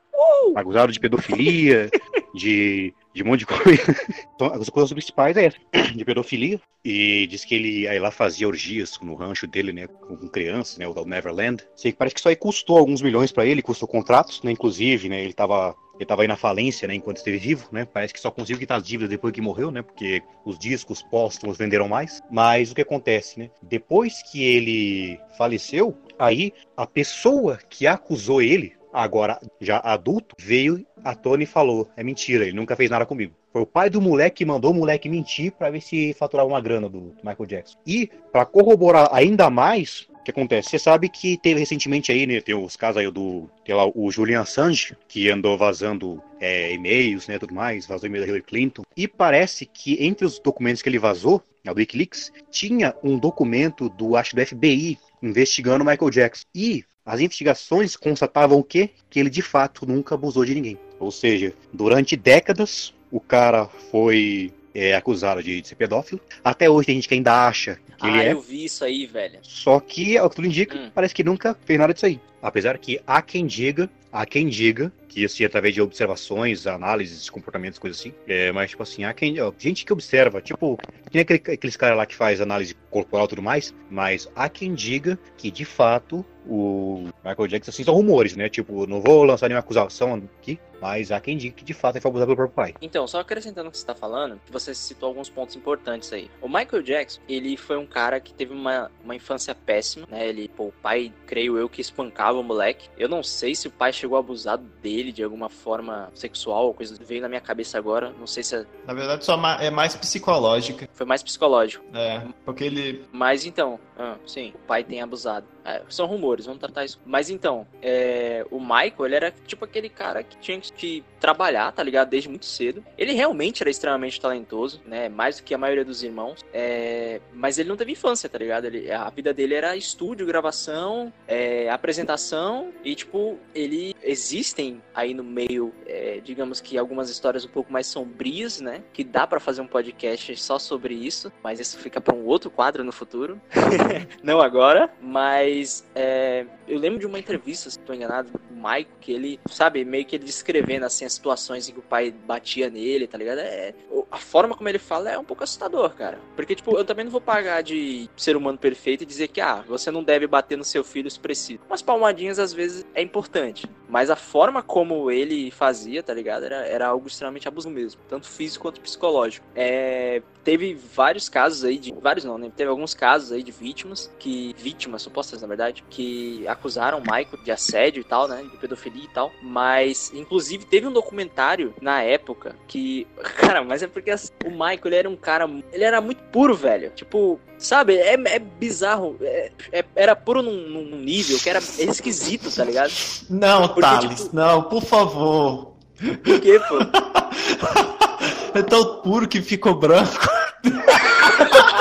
Acusado 0.56 0.92
de 0.92 1.00
pedofilia, 1.00 1.90
de 2.34 2.94
de 3.16 3.24
um 3.24 3.28
monte 3.28 3.40
de 3.40 3.46
coisa. 3.46 3.84
Então, 4.36 4.54
as 4.54 4.68
coisas 4.68 4.92
principais 4.92 5.38
é 5.38 5.46
essa, 5.46 5.58
de 5.96 6.04
pedofilia. 6.04 6.60
E 6.84 7.26
diz 7.28 7.46
que 7.46 7.56
ele 7.56 7.88
aí 7.88 7.98
lá 7.98 8.12
fazia 8.12 8.46
orgias 8.46 9.00
no 9.02 9.16
rancho 9.16 9.48
dele, 9.48 9.72
né, 9.72 9.88
com 9.88 10.28
crianças, 10.28 10.78
né, 10.78 10.86
o 10.86 11.06
Neverland. 11.06 11.64
Sei 11.74 11.94
que 11.94 11.98
parece 11.98 12.14
que 12.14 12.20
isso 12.20 12.28
aí 12.28 12.36
custou 12.36 12.78
alguns 12.78 13.02
milhões 13.02 13.32
para 13.32 13.46
ele, 13.46 13.62
custou 13.62 13.88
contratos, 13.88 14.44
né, 14.44 14.52
inclusive, 14.52 15.08
né, 15.08 15.24
ele 15.24 15.34
tava 15.34 15.74
ele 15.96 16.06
tava 16.06 16.24
aí 16.24 16.28
na 16.28 16.36
falência, 16.36 16.86
né, 16.86 16.96
enquanto 16.96 17.18
esteve 17.18 17.38
vivo, 17.38 17.70
né? 17.72 17.86
Parece 17.86 18.14
que 18.14 18.20
só 18.20 18.30
conseguiu 18.30 18.60
quitar 18.60 18.78
as 18.78 18.84
dívidas 18.86 19.10
depois 19.10 19.34
que 19.34 19.40
morreu, 19.40 19.72
né? 19.72 19.82
Porque 19.82 20.22
os 20.44 20.60
discos 20.60 21.02
póstumos 21.02 21.58
venderam 21.58 21.88
mais. 21.88 22.22
Mas 22.30 22.70
o 22.70 22.76
que 22.76 22.82
acontece, 22.82 23.40
né? 23.40 23.50
Depois 23.64 24.22
que 24.30 24.44
ele 24.44 25.18
faleceu, 25.38 25.98
aí 26.20 26.52
a 26.76 26.86
pessoa 26.86 27.58
que 27.70 27.88
acusou 27.88 28.42
ele, 28.42 28.74
agora 28.96 29.40
já 29.60 29.80
adulto, 29.84 30.36
veio 30.40 30.86
à 31.04 31.14
tona 31.14 31.44
e 31.44 31.46
falou: 31.46 31.88
é 31.96 32.04
mentira, 32.04 32.44
ele 32.46 32.56
nunca 32.56 32.76
fez 32.76 32.90
nada 32.90 33.06
comigo. 33.06 33.34
Foi 33.52 33.62
o 33.62 33.66
pai 33.66 33.90
do 33.90 34.02
moleque 34.02 34.38
que 34.38 34.46
mandou 34.46 34.72
o 34.72 34.74
moleque 34.74 35.08
mentir 35.08 35.52
para 35.52 35.70
ver 35.70 35.82
se 35.82 36.14
faturava 36.14 36.50
uma 36.50 36.60
grana 36.60 36.90
do, 36.90 37.14
Michael 37.24 37.46
Jackson. 37.46 37.78
E 37.86 38.10
para 38.32 38.46
corroborar 38.46 39.10
ainda 39.14 39.50
mais, 39.50 40.08
o 40.20 40.24
que 40.24 40.32
acontece? 40.32 40.72
Você 40.72 40.80
sabe 40.80 41.08
que 41.08 41.38
teve 41.38 41.60
recentemente 41.60 42.12
aí, 42.12 42.26
né? 42.26 42.42
Tem 42.42 42.56
os 42.56 42.76
casos 42.76 42.98
aí 42.98 43.10
do. 43.10 43.50
Tem 43.64 43.74
lá 43.74 43.86
o 43.88 44.12
Julian 44.12 44.42
Assange, 44.42 44.98
que 45.08 45.30
andou 45.30 45.58
vazando 45.58 46.22
é, 46.40 46.74
e-mails, 46.74 47.28
né? 47.28 47.40
Tudo 47.40 47.54
mais, 47.54 47.86
vazou 47.86 48.08
e-mail 48.08 48.24
da 48.24 48.28
Hillary 48.28 48.44
Clinton. 48.44 48.84
E 48.98 49.08
parece 49.08 49.66
que 49.66 50.04
entre 50.04 50.26
os 50.26 50.40
documentos 50.40 50.82
que 50.82 50.90
ele 50.90 51.00
vazou, 51.00 51.42
na 51.64 51.72
Wikileaks, 51.72 52.32
tinha 52.52 52.94
um 53.04 53.18
documento 53.18 53.90
do, 53.90 54.16
acho, 54.16 54.36
do 54.36 54.46
FBI 54.46 55.00
investigando 55.30 55.84
o 55.84 55.88
Michael 55.88 56.10
Jackson. 56.10 56.46
E 56.54 56.84
as 57.06 57.20
investigações 57.20 57.96
constatavam 57.96 58.58
o 58.58 58.64
quê? 58.64 58.92
Que 59.10 59.20
ele 59.20 59.30
de 59.30 59.42
fato 59.42 59.86
nunca 59.86 60.16
abusou 60.16 60.44
de 60.46 60.56
ninguém. 60.56 60.78
Ou 61.00 61.12
seja, 61.12 61.54
durante 61.72 62.16
décadas 62.16 62.94
o 63.12 63.20
cara 63.20 63.68
foi 63.92 64.52
é, 64.74 64.96
acusado 64.96 65.42
de, 65.42 65.62
de 65.62 65.68
ser 65.68 65.76
pedófilo. 65.76 66.20
Até 66.44 66.70
hoje 66.70 66.88
tem 66.88 66.96
gente 66.96 67.08
que 67.08 67.14
ainda 67.14 67.48
acha 67.48 67.80
que 67.98 68.08
ele 68.08 68.20
ah, 68.20 68.24
é. 68.24 68.34
eu 68.34 68.42
vi 68.42 68.66
isso 68.66 68.84
aí, 68.84 69.06
velho. 69.06 69.40
Só 69.42 69.80
que, 69.80 70.18
ao 70.18 70.30
que 70.30 70.36
tudo 70.36 70.48
indica, 70.48 70.78
Hum. 70.78 70.92
parece 70.94 71.14
que 71.14 71.24
nunca 71.24 71.56
fez 71.66 71.80
nada 71.80 71.94
disso 71.94 72.06
aí. 72.06 72.20
Apesar 72.42 72.78
que 72.78 73.00
há 73.08 73.22
quem 73.22 73.46
diga, 73.46 73.90
há 74.16 74.26
quem 74.26 74.48
diga 74.48 74.92
que 75.10 75.24
isso 75.24 75.42
ia 75.42 75.48
através 75.48 75.74
de 75.74 75.82
observações, 75.82 76.66
análises 76.66 77.30
comportamentos, 77.30 77.78
coisas 77.78 78.00
assim. 78.00 78.14
É, 78.26 78.52
mas, 78.52 78.70
tipo 78.70 78.82
assim, 78.82 79.04
há 79.04 79.14
quem. 79.14 79.40
ó, 79.42 79.52
gente 79.58 79.86
que 79.86 79.92
observa, 79.92 80.42
tipo, 80.42 80.80
tem 81.12 81.22
aquele, 81.22 81.42
aqueles 81.54 81.76
caras 81.76 81.98
lá 81.98 82.06
que 82.06 82.16
faz 82.16 82.40
análise 82.40 82.76
corporal 82.90 83.26
e 83.26 83.30
tudo 83.30 83.42
mais, 83.42 83.74
mas 83.90 84.30
há 84.36 84.48
quem 84.48 84.74
diga 84.74 85.20
que 85.38 85.52
de 85.52 85.66
fato 85.66 86.26
o 86.48 87.10
Michael 87.24 87.48
Jackson, 87.48 87.72
assim, 87.72 87.84
são 87.84 87.94
rumores, 87.94 88.36
né? 88.36 88.48
Tipo, 88.50 88.86
não 88.88 89.02
vou 89.02 89.24
lançar 89.24 89.48
nenhuma 89.48 89.60
acusação 89.60 90.22
aqui, 90.40 90.60
mas 90.80 91.12
há 91.12 91.20
quem 91.20 91.38
diga 91.38 91.56
que 91.56 91.66
de 91.66 91.74
fato 91.74 91.96
ele 91.96 92.02
foi 92.02 92.10
abusado 92.10 92.28
pelo 92.28 92.36
próprio 92.36 92.56
pai. 92.56 92.76
Então, 92.82 93.08
só 93.08 93.20
acrescentando 93.20 93.70
o 93.70 93.72
que 93.72 93.78
você 93.78 93.86
tá 93.86 93.96
falando, 93.96 94.40
você 94.52 94.74
citou 94.74 95.08
alguns 95.08 95.30
pontos 95.30 95.56
importantes 95.56 96.12
aí. 96.14 96.30
O 96.42 96.48
Michael 96.48 96.84
Jackson, 96.84 97.22
ele 97.28 97.58
foi 97.58 97.78
um 97.78 97.86
cara 97.86 98.20
que 98.20 98.34
teve 98.34 98.54
uma, 98.54 98.92
uma 99.04 99.16
infância 99.16 99.56
péssima, 99.56 100.08
né? 100.10 100.28
Ele, 100.28 100.48
pô, 100.48 100.66
o 100.66 100.72
pai, 100.72 101.12
creio 101.26 101.58
eu, 101.58 101.68
que 101.68 101.82
espancava 101.82 102.38
o 102.38 102.44
moleque. 102.44 102.90
Eu 102.98 103.10
não 103.10 103.24
sei 103.24 103.56
se 103.56 103.68
o 103.68 103.72
pai 103.72 103.92
chegou 103.92 104.05
a 104.14 104.20
abusar 104.20 104.58
dele 104.58 105.12
de 105.12 105.24
alguma 105.24 105.50
forma 105.50 106.12
sexual 106.14 106.68
ou 106.68 106.74
coisa 106.74 106.96
veio 107.02 107.22
na 107.22 107.30
minha 107.30 107.42
cabeça 107.42 107.78
agora. 107.78 108.14
Não 108.20 108.28
sei 108.28 108.44
se 108.44 108.56
é- 108.58 108.66
Na 108.86 108.94
verdade, 108.94 109.24
só 109.26 109.40
é 109.60 109.70
mais 109.70 109.96
psicológica. 109.96 110.88
foi 110.94 111.06
mais 111.06 111.24
psicológico. 111.24 111.84
É, 111.94 112.22
porque 112.44 112.66
ele. 112.66 113.06
Mas 113.12 113.46
então, 113.46 113.80
ah, 113.98 114.18
sim, 114.28 114.52
o 114.54 114.60
pai 114.68 114.84
tem 114.84 115.02
abusado. 115.02 115.48
É, 115.64 115.82
são 115.90 116.06
rumores, 116.06 116.46
vamos 116.46 116.60
tratar 116.60 116.86
isso. 116.86 117.00
Mas 117.06 117.30
então, 117.32 117.66
é, 117.82 118.46
o 118.52 118.60
Michael, 118.60 119.06
ele 119.06 119.16
era 119.16 119.34
tipo 119.48 119.66
aquele 119.66 119.90
cara 119.90 120.22
que 120.22 120.38
tinha 120.38 120.60
que 120.60 121.04
trabalhar, 121.20 121.72
tá 121.72 121.82
ligado? 121.82 122.10
Desde 122.10 122.30
muito 122.30 122.46
cedo. 122.46 122.86
Ele 122.96 123.14
realmente 123.14 123.64
era 123.64 123.70
extremamente 123.72 124.22
talentoso, 124.22 124.80
né? 124.86 125.10
Mais 125.10 125.38
do 125.38 125.44
que 125.44 125.56
a 125.56 125.58
maioria 125.58 125.84
dos 125.84 126.04
irmãos. 126.04 126.46
É, 126.54 127.20
mas 127.34 127.58
ele 127.58 127.68
não 127.70 127.76
teve 127.76 127.94
infância, 127.94 128.30
tá 128.30 128.38
ligado? 128.38 128.66
Ele, 128.66 128.92
a 128.92 129.10
vida 129.10 129.34
dele 129.34 129.56
era 129.56 129.76
estúdio, 129.76 130.26
gravação, 130.28 131.12
é, 131.28 131.68
apresentação 131.70 132.72
e, 132.84 132.94
tipo, 132.94 133.40
ele 133.54 133.95
existem 134.04 134.82
aí 134.94 135.14
no 135.14 135.24
meio, 135.24 135.74
é, 135.86 136.20
digamos 136.24 136.62
que 136.62 136.78
algumas 136.78 137.10
histórias 137.10 137.46
um 137.46 137.50
pouco 137.50 137.72
mais 137.72 137.88
sombrias, 137.88 138.62
né? 138.62 138.84
Que 138.94 139.04
dá 139.04 139.26
pra 139.26 139.40
fazer 139.40 139.62
um 139.62 139.68
podcast 139.68 140.36
só 140.38 140.60
sobre 140.60 140.94
isso, 140.94 141.32
mas 141.44 141.60
isso 141.60 141.78
fica 141.78 142.00
pra 142.00 142.16
um 142.16 142.26
outro 142.26 142.50
quadro 142.50 142.84
no 142.84 142.92
futuro. 142.92 143.40
não 144.24 144.42
agora, 144.42 144.94
mas 145.02 145.86
é, 145.96 146.46
eu 146.68 146.80
lembro 146.80 147.00
de 147.00 147.06
uma 147.06 147.20
entrevista, 147.20 147.70
se 147.70 147.80
tô 147.80 147.94
enganado, 147.94 148.32
do 148.32 148.56
Michael, 148.56 148.88
que 149.00 149.12
ele, 149.12 149.40
sabe, 149.50 149.84
meio 149.86 150.06
que 150.06 150.16
ele 150.16 150.26
descrevendo 150.26 150.86
assim 150.86 151.06
as 151.06 151.14
situações 151.14 151.70
em 151.70 151.74
que 151.74 151.80
o 151.80 151.84
pai 151.84 152.12
batia 152.12 152.70
nele, 152.70 153.08
tá 153.08 153.18
ligado? 153.18 153.40
É, 153.40 153.74
a 154.12 154.18
forma 154.18 154.56
como 154.56 154.70
ele 154.70 154.80
fala 154.80 155.12
é 155.12 155.18
um 155.18 155.24
pouco 155.24 155.44
assustador, 155.44 155.90
cara. 155.92 156.20
Porque, 156.36 156.56
tipo, 156.56 156.76
eu 156.78 156.86
também 156.86 157.06
não 157.06 157.12
vou 157.12 157.22
pagar 157.22 157.62
de 157.62 158.10
ser 158.16 158.36
humano 158.36 158.58
perfeito 158.58 159.04
e 159.04 159.06
dizer 159.06 159.28
que, 159.28 159.42
ah, 159.42 159.64
você 159.68 159.92
não 159.92 160.04
deve 160.04 160.28
bater 160.28 160.58
no 160.58 160.64
seu 160.64 160.84
filho 160.84 161.10
precisa. 161.20 161.60
Umas 161.68 161.82
palmadinhas 161.82 162.40
às 162.40 162.54
vezes 162.54 162.86
é 162.94 163.02
importante. 163.02 163.70
Mas 163.96 164.10
a 164.10 164.16
forma 164.18 164.62
como 164.62 165.10
ele 165.10 165.50
fazia, 165.52 166.04
tá 166.04 166.14
ligado? 166.14 166.44
Era, 166.44 166.68
era 166.68 166.86
algo 166.86 167.08
extremamente 167.08 167.48
abuso 167.48 167.70
mesmo. 167.70 168.02
Tanto 168.10 168.28
físico 168.28 168.64
quanto 168.64 168.82
psicológico. 168.82 169.48
É, 169.56 170.22
teve 170.44 170.74
vários 170.94 171.30
casos 171.30 171.64
aí 171.64 171.78
de. 171.78 171.94
Vários 172.02 172.26
não, 172.26 172.38
né? 172.38 172.52
Teve 172.54 172.70
alguns 172.70 172.94
casos 172.94 173.32
aí 173.32 173.42
de 173.42 173.54
vítimas 173.54 174.14
que. 174.20 174.54
Vítimas, 174.58 175.02
supostas, 175.02 175.42
na 175.42 175.48
verdade, 175.48 175.82
que 175.90 176.46
acusaram 176.46 176.98
o 176.98 177.02
Michael 177.02 177.42
de 177.42 177.52
assédio 177.52 178.02
e 178.02 178.04
tal, 178.04 178.28
né? 178.28 178.44
De 178.44 178.58
pedofilia 178.58 179.06
e 179.06 179.14
tal. 179.14 179.32
Mas, 179.42 180.12
inclusive, 180.14 180.66
teve 180.66 180.86
um 180.86 180.92
documentário 180.92 181.74
na 181.82 182.02
época 182.02 182.54
que. 182.68 183.08
Cara, 183.40 183.64
mas 183.64 183.82
é 183.82 183.88
porque 183.88 184.12
assim, 184.12 184.34
o 184.46 184.50
Michael 184.50 184.82
ele 184.88 184.96
era 184.98 185.10
um 185.10 185.16
cara. 185.16 185.50
Ele 185.72 185.86
era 185.86 186.02
muito 186.02 186.22
puro, 186.34 186.54
velho. 186.54 186.90
Tipo, 186.90 187.40
sabe? 187.58 187.96
É, 187.98 188.14
é 188.14 188.40
bizarro. 188.40 189.18
É- 189.22 189.52
é- 189.72 189.86
era 189.96 190.16
puro 190.16 190.42
num, 190.42 190.68
num 190.68 190.98
nível 190.98 191.38
que 191.40 191.50
era 191.50 191.60
esquisito, 191.60 192.52
tá 192.54 192.64
ligado? 192.64 192.92
Não, 193.30 193.68
Porque, 193.68 193.82
Thales, 193.82 194.24
tipo- 194.24 194.36
não, 194.36 194.64
por 194.64 194.84
favor. 194.84 195.76
Por 196.24 196.40
quê, 196.40 196.60
pô? 196.68 196.78
É 198.54 198.62
tão 198.62 199.02
puro 199.02 199.28
que 199.28 199.42
ficou 199.42 199.76
branco. 199.76 200.30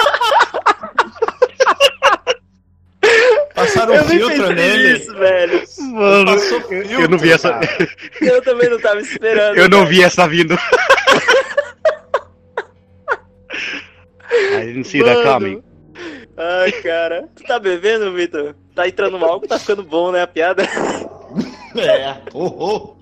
Passaram 3.55 3.95
um 3.95 4.05
filtro 4.05 4.53
nele. 4.53 4.97
isso, 4.99 5.15
velho. 5.15 5.63
Mano, 5.93 6.33
Passou 6.35 6.61
eu, 6.71 6.83
eu 6.83 6.89
filtro, 6.89 7.11
não 7.11 7.19
vi 7.19 7.33
essa. 7.33 7.51
cara. 7.53 7.89
Eu 8.21 8.43
também 8.43 8.69
não 8.69 8.81
tava 8.81 9.01
esperando. 9.01 9.57
Eu 9.57 9.69
não 9.69 9.79
velho. 9.81 9.91
vi 9.91 10.03
essa 10.03 10.27
vindo. 10.27 10.59
I 14.35 14.67
didn't 14.67 14.85
see 14.85 15.03
that 15.03 15.23
coming. 15.23 15.63
Ai, 16.37 16.73
cara. 16.83 17.29
Tu 17.35 17.45
tá 17.45 17.59
bebendo, 17.59 18.13
Vitor? 18.13 18.55
Tá 18.75 18.89
entrando 18.89 19.19
mal, 19.19 19.41
tá 19.41 19.59
ficando 19.59 19.83
bom, 19.83 20.11
né, 20.11 20.23
a 20.23 20.27
piada? 20.27 20.65
É. 21.77 22.23
Oh, 22.33 22.47
oh. 22.47 22.97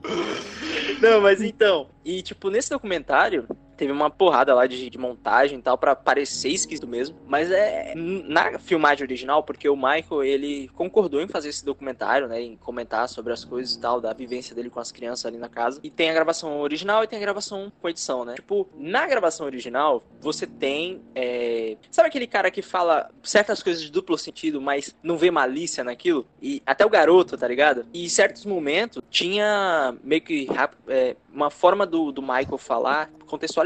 Não, 0.99 1.21
mas 1.21 1.43
então. 1.43 1.91
E, 2.03 2.23
tipo, 2.23 2.49
nesse 2.49 2.71
documentário, 2.71 3.47
teve 3.83 3.93
uma 3.93 4.09
porrada 4.09 4.55
lá 4.55 4.65
de, 4.65 4.89
de 4.89 4.97
montagem 4.97 5.59
e 5.59 5.63
tal 5.63 5.77
pra 5.77 5.97
parecer 5.97 6.51
esquisito 6.51 6.87
mesmo. 6.87 7.17
Mas 7.27 7.51
é 7.51 7.95
na 7.97 8.57
filmagem 8.61 9.05
original, 9.05 9.43
porque 9.43 9.69
o 9.69 9.75
Michael, 9.75 10.23
ele 10.23 10.71
concordou 10.77 11.21
em 11.21 11.27
fazer 11.27 11.49
esse 11.49 11.65
documentário, 11.65 12.29
né? 12.29 12.41
Em 12.41 12.57
comentar 12.57 13.09
sobre 13.09 13.33
as 13.33 13.45
coisas 13.45 13.75
e 13.75 13.81
tal, 13.81 14.01
da 14.01 14.13
vivência 14.13 14.55
dele 14.55 14.71
com 14.71 14.79
as 14.79 14.93
crianças 14.93 15.27
ali 15.27 15.37
na 15.37 15.49
casa. 15.49 15.81
E 15.83 15.91
tem 15.91 16.11
a 16.11 16.15
gravação 16.15 16.61
original 16.61 17.03
e 17.03 17.09
tem 17.09 17.19
a 17.19 17.23
gravação 17.23 17.73
com 17.81 17.89
edição, 17.89 18.25
né? 18.25 18.35
Tipo, 18.37 18.69
na 18.77 19.05
gravação 19.05 19.47
original, 19.47 20.05
você 20.21 20.47
tem. 20.47 21.03
É... 21.13 21.77
Sabe 21.91 22.07
aquele 22.07 22.29
cara 22.29 22.53
que 22.53 22.63
fala 22.63 23.11
certas 23.21 23.65
coisas 23.65 23.83
de 23.83 23.91
duplo 23.91 24.17
sentido, 24.17 24.61
mas 24.61 24.95
não 25.03 25.17
vê 25.17 25.29
malícia 25.29 25.83
naquilo? 25.83 26.25
E 26.41 26.63
até 26.65 26.87
o 26.87 26.91
garoto, 26.91 27.37
tá 27.37 27.49
ligado? 27.49 27.85
E 27.93 28.05
em 28.05 28.09
certos 28.09 28.47
momentos 28.47 29.03
tinha 29.11 29.97
meio 30.05 30.21
que 30.21 30.47
é, 30.87 31.17
uma 31.33 31.51
forma 31.51 31.85
do, 31.85 32.13
do 32.13 32.23
Michael 32.23 32.59
falar 32.59 33.11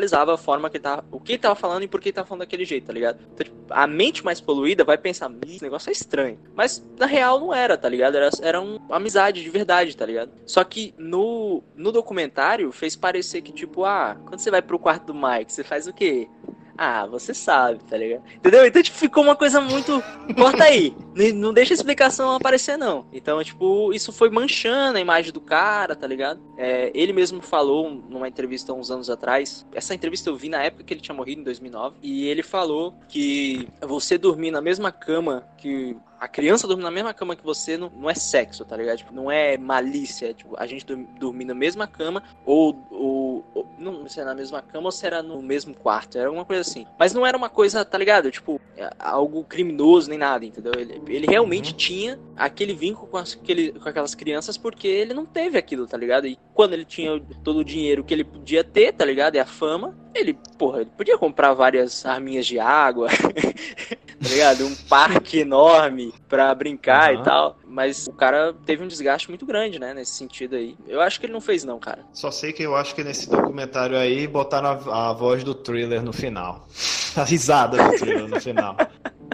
contextualizava 0.06 0.34
a 0.34 0.38
forma 0.38 0.70
que 0.70 0.78
tava, 0.78 1.04
o 1.10 1.20
que 1.20 1.36
tava 1.36 1.54
falando 1.54 1.82
e 1.82 1.88
por 1.88 2.00
que 2.00 2.12
tava 2.12 2.26
falando 2.26 2.40
daquele 2.40 2.64
jeito, 2.64 2.86
tá 2.86 2.92
ligado? 2.92 3.18
Então, 3.34 3.44
tipo, 3.44 3.56
a 3.70 3.86
mente 3.86 4.24
mais 4.24 4.40
poluída 4.40 4.84
vai 4.84 4.96
pensar, 4.96 5.30
esse 5.46 5.62
negócio 5.62 5.90
é 5.90 5.92
estranho. 5.92 6.38
Mas 6.54 6.84
na 6.98 7.06
real 7.06 7.40
não 7.40 7.52
era, 7.52 7.76
tá 7.76 7.88
ligado? 7.88 8.16
Era, 8.16 8.30
era 8.40 8.60
uma 8.60 8.96
amizade 8.96 9.42
de 9.42 9.50
verdade, 9.50 9.96
tá 9.96 10.06
ligado? 10.06 10.30
Só 10.46 10.62
que 10.64 10.94
no, 10.96 11.62
no 11.74 11.92
documentário 11.92 12.70
fez 12.72 12.96
parecer 12.96 13.42
que, 13.42 13.52
tipo, 13.52 13.84
ah, 13.84 14.16
quando 14.24 14.38
você 14.38 14.50
vai 14.50 14.62
pro 14.62 14.78
quarto 14.78 15.06
do 15.06 15.14
Mike, 15.14 15.52
você 15.52 15.64
faz 15.64 15.86
o 15.86 15.92
quê? 15.92 16.28
Ah, 16.76 17.06
você 17.06 17.32
sabe, 17.32 17.80
tá 17.84 17.96
ligado? 17.96 18.22
Entendeu? 18.34 18.66
Então, 18.66 18.82
tipo, 18.82 18.96
ficou 18.96 19.22
uma 19.22 19.36
coisa 19.36 19.60
muito. 19.60 20.02
Corta 20.36 20.64
aí. 20.64 20.94
Não 21.34 21.52
deixa 21.52 21.72
a 21.72 21.76
explicação 21.76 22.34
aparecer, 22.34 22.76
não. 22.76 23.06
Então, 23.12 23.42
tipo, 23.42 23.92
isso 23.92 24.12
foi 24.12 24.28
manchando 24.28 24.98
a 24.98 25.00
imagem 25.00 25.32
do 25.32 25.40
cara, 25.40 25.96
tá 25.96 26.06
ligado? 26.06 26.40
É, 26.58 26.90
ele 26.94 27.12
mesmo 27.12 27.40
falou 27.40 27.90
numa 27.90 28.28
entrevista 28.28 28.72
uns 28.74 28.90
anos 28.90 29.08
atrás. 29.08 29.66
Essa 29.74 29.94
entrevista 29.94 30.28
eu 30.28 30.36
vi 30.36 30.50
na 30.50 30.62
época 30.62 30.84
que 30.84 30.92
ele 30.92 31.00
tinha 31.00 31.14
morrido, 31.14 31.40
em 31.40 31.44
2009. 31.44 31.96
E 32.02 32.28
ele 32.28 32.42
falou 32.42 32.94
que 33.08 33.66
você 33.80 34.18
dormir 34.18 34.50
na 34.50 34.60
mesma 34.60 34.92
cama 34.92 35.46
que 35.56 35.96
a 36.18 36.29
criança 36.29 36.66
dormir 36.66 36.83
na 36.83 36.90
mesma 36.90 37.14
cama 37.14 37.37
que 37.37 37.44
você 37.44 37.76
não, 37.76 37.90
não 37.90 38.09
é 38.11 38.14
sexo, 38.14 38.64
tá 38.64 38.76
ligado? 38.76 38.98
Tipo, 38.98 39.14
não 39.14 39.31
é 39.31 39.57
malícia. 39.57 40.33
Tipo, 40.33 40.55
a 40.59 40.66
gente 40.66 40.85
dormir 41.18 41.44
na 41.44 41.55
mesma 41.55 41.87
cama 41.87 42.22
ou, 42.44 42.87
ou, 42.90 43.44
ou 43.55 43.66
não 43.79 44.09
se 44.09 44.20
era 44.20 44.31
na 44.31 44.35
mesma 44.35 44.62
cama 44.62 44.87
ou 44.87 44.92
se 44.92 45.07
era 45.07 45.22
no 45.22 45.42
mesmo 45.42 45.74
quarto. 45.74 46.18
Era 46.18 46.29
alguma 46.29 46.44
coisa 46.44 46.62
assim. 46.62 46.87
Mas 46.98 47.12
não 47.12 47.26
era 47.26 47.37
uma 47.37 47.48
coisa, 47.48 47.85
tá 47.85 47.98
ligado? 47.98 48.31
Tipo, 48.31 48.61
é, 48.76 48.90
algo 48.98 49.44
criminoso 49.44 50.09
nem 50.09 50.18
nada, 50.18 50.44
entendeu? 50.44 50.72
Ele, 50.76 51.00
ele 51.07 51.26
realmente 51.26 51.72
uhum. 51.72 51.76
tinha 51.76 52.18
aquele 52.37 52.74
vínculo 52.74 53.09
com, 53.09 53.16
as, 53.16 53.35
aquele, 53.35 53.72
com 53.72 53.88
aquelas 53.88 54.14
crianças 54.14 54.57
porque 54.57 54.88
ele 54.88 55.14
não 55.14 55.26
teve 55.26 55.59
aquilo, 55.59 55.87
tá 55.87 55.96
ligado? 55.96 56.26
E 56.26 56.38
quando 56.55 56.72
ele 56.72 56.85
tinha 56.85 57.20
todo 57.44 57.59
o 57.59 57.64
dinheiro 57.64 58.05
que 58.05 58.14
ele 58.14 58.24
podia 58.24 58.64
ter, 58.64 58.92
tá 58.92 59.05
ligado? 59.05 59.37
E 59.37 59.38
a 59.38 59.46
fama, 59.46 59.94
ele, 60.20 60.38
porra, 60.59 60.81
ele 60.81 60.90
podia 60.96 61.18
comprar 61.18 61.55
várias 61.55 62.05
arminhas 62.05 62.46
de 62.46 62.59
água, 62.59 63.09
tá 64.22 64.29
ligado? 64.29 64.66
Um 64.66 64.74
parque 64.88 65.40
enorme 65.40 66.12
pra 66.29 66.55
brincar 66.55 67.14
uhum. 67.14 67.20
e 67.20 67.24
tal. 67.24 67.59
Mas 67.66 68.07
o 68.07 68.12
cara 68.12 68.55
teve 68.64 68.83
um 68.83 68.88
desgaste 68.88 69.29
muito 69.29 69.44
grande, 69.44 69.79
né? 69.79 69.92
Nesse 69.92 70.12
sentido 70.12 70.57
aí. 70.57 70.76
Eu 70.87 71.00
acho 71.00 71.20
que 71.20 71.26
ele 71.26 71.33
não 71.33 71.40
fez, 71.40 71.64
não, 71.64 71.79
cara. 71.79 72.05
Só 72.12 72.31
sei 72.31 72.52
que 72.52 72.62
eu 72.62 72.74
acho 72.74 72.94
que 72.94 73.05
nesse 73.05 73.29
documentário 73.29 73.96
aí 73.96 74.26
botaram 74.26 74.68
a, 74.90 75.11
a 75.11 75.12
voz 75.12 75.44
do 75.44 75.55
thriller 75.55 76.02
no 76.02 76.12
final. 76.12 76.66
A 77.16 77.24
risada 77.24 77.83
do 77.83 77.98
thriller 77.98 78.29
no 78.29 78.38
final. 78.38 78.76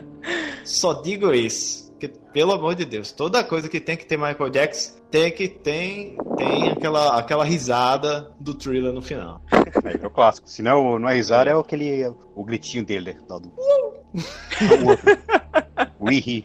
Só 0.65 0.95
digo 1.03 1.35
isso. 1.35 1.92
Que, 2.03 2.09
pelo 2.09 2.51
amor 2.51 2.75
de 2.75 2.85
Deus, 2.85 3.13
toda 3.13 3.45
coisa 3.45 3.69
que 3.69 3.79
tem 3.79 3.97
que 3.97 4.05
ter 4.05 4.17
Michael 4.17 4.51
Jackson 4.51 5.01
tem 5.09 5.31
que 5.31 5.47
tem, 5.47 6.17
tem 6.37 6.71
aquela, 6.71 7.17
aquela 7.17 7.45
risada 7.45 8.29
do 8.41 8.55
thriller 8.55 8.93
no 8.93 9.01
final. 9.01 9.41
É, 9.85 10.05
é 10.05 10.07
o 10.07 10.11
clássico. 10.11 10.51
Se 10.51 10.63
não, 10.63 10.99
não 10.99 11.09
é 11.09 11.15
risada, 11.15 11.51
é 11.51 11.59
aquele 11.59 12.07
o 12.37 12.45
gritinho 12.45 12.85
dele. 12.85 13.15
Né? 13.15 13.21
Do... 13.27 13.53
Wihi. 15.99 16.45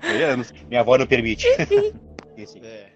Minha 0.69 0.79
avó 0.79 0.97
não 0.97 1.05
permite. 1.05 1.45
Esse. 2.37 2.59
É. 2.59 2.86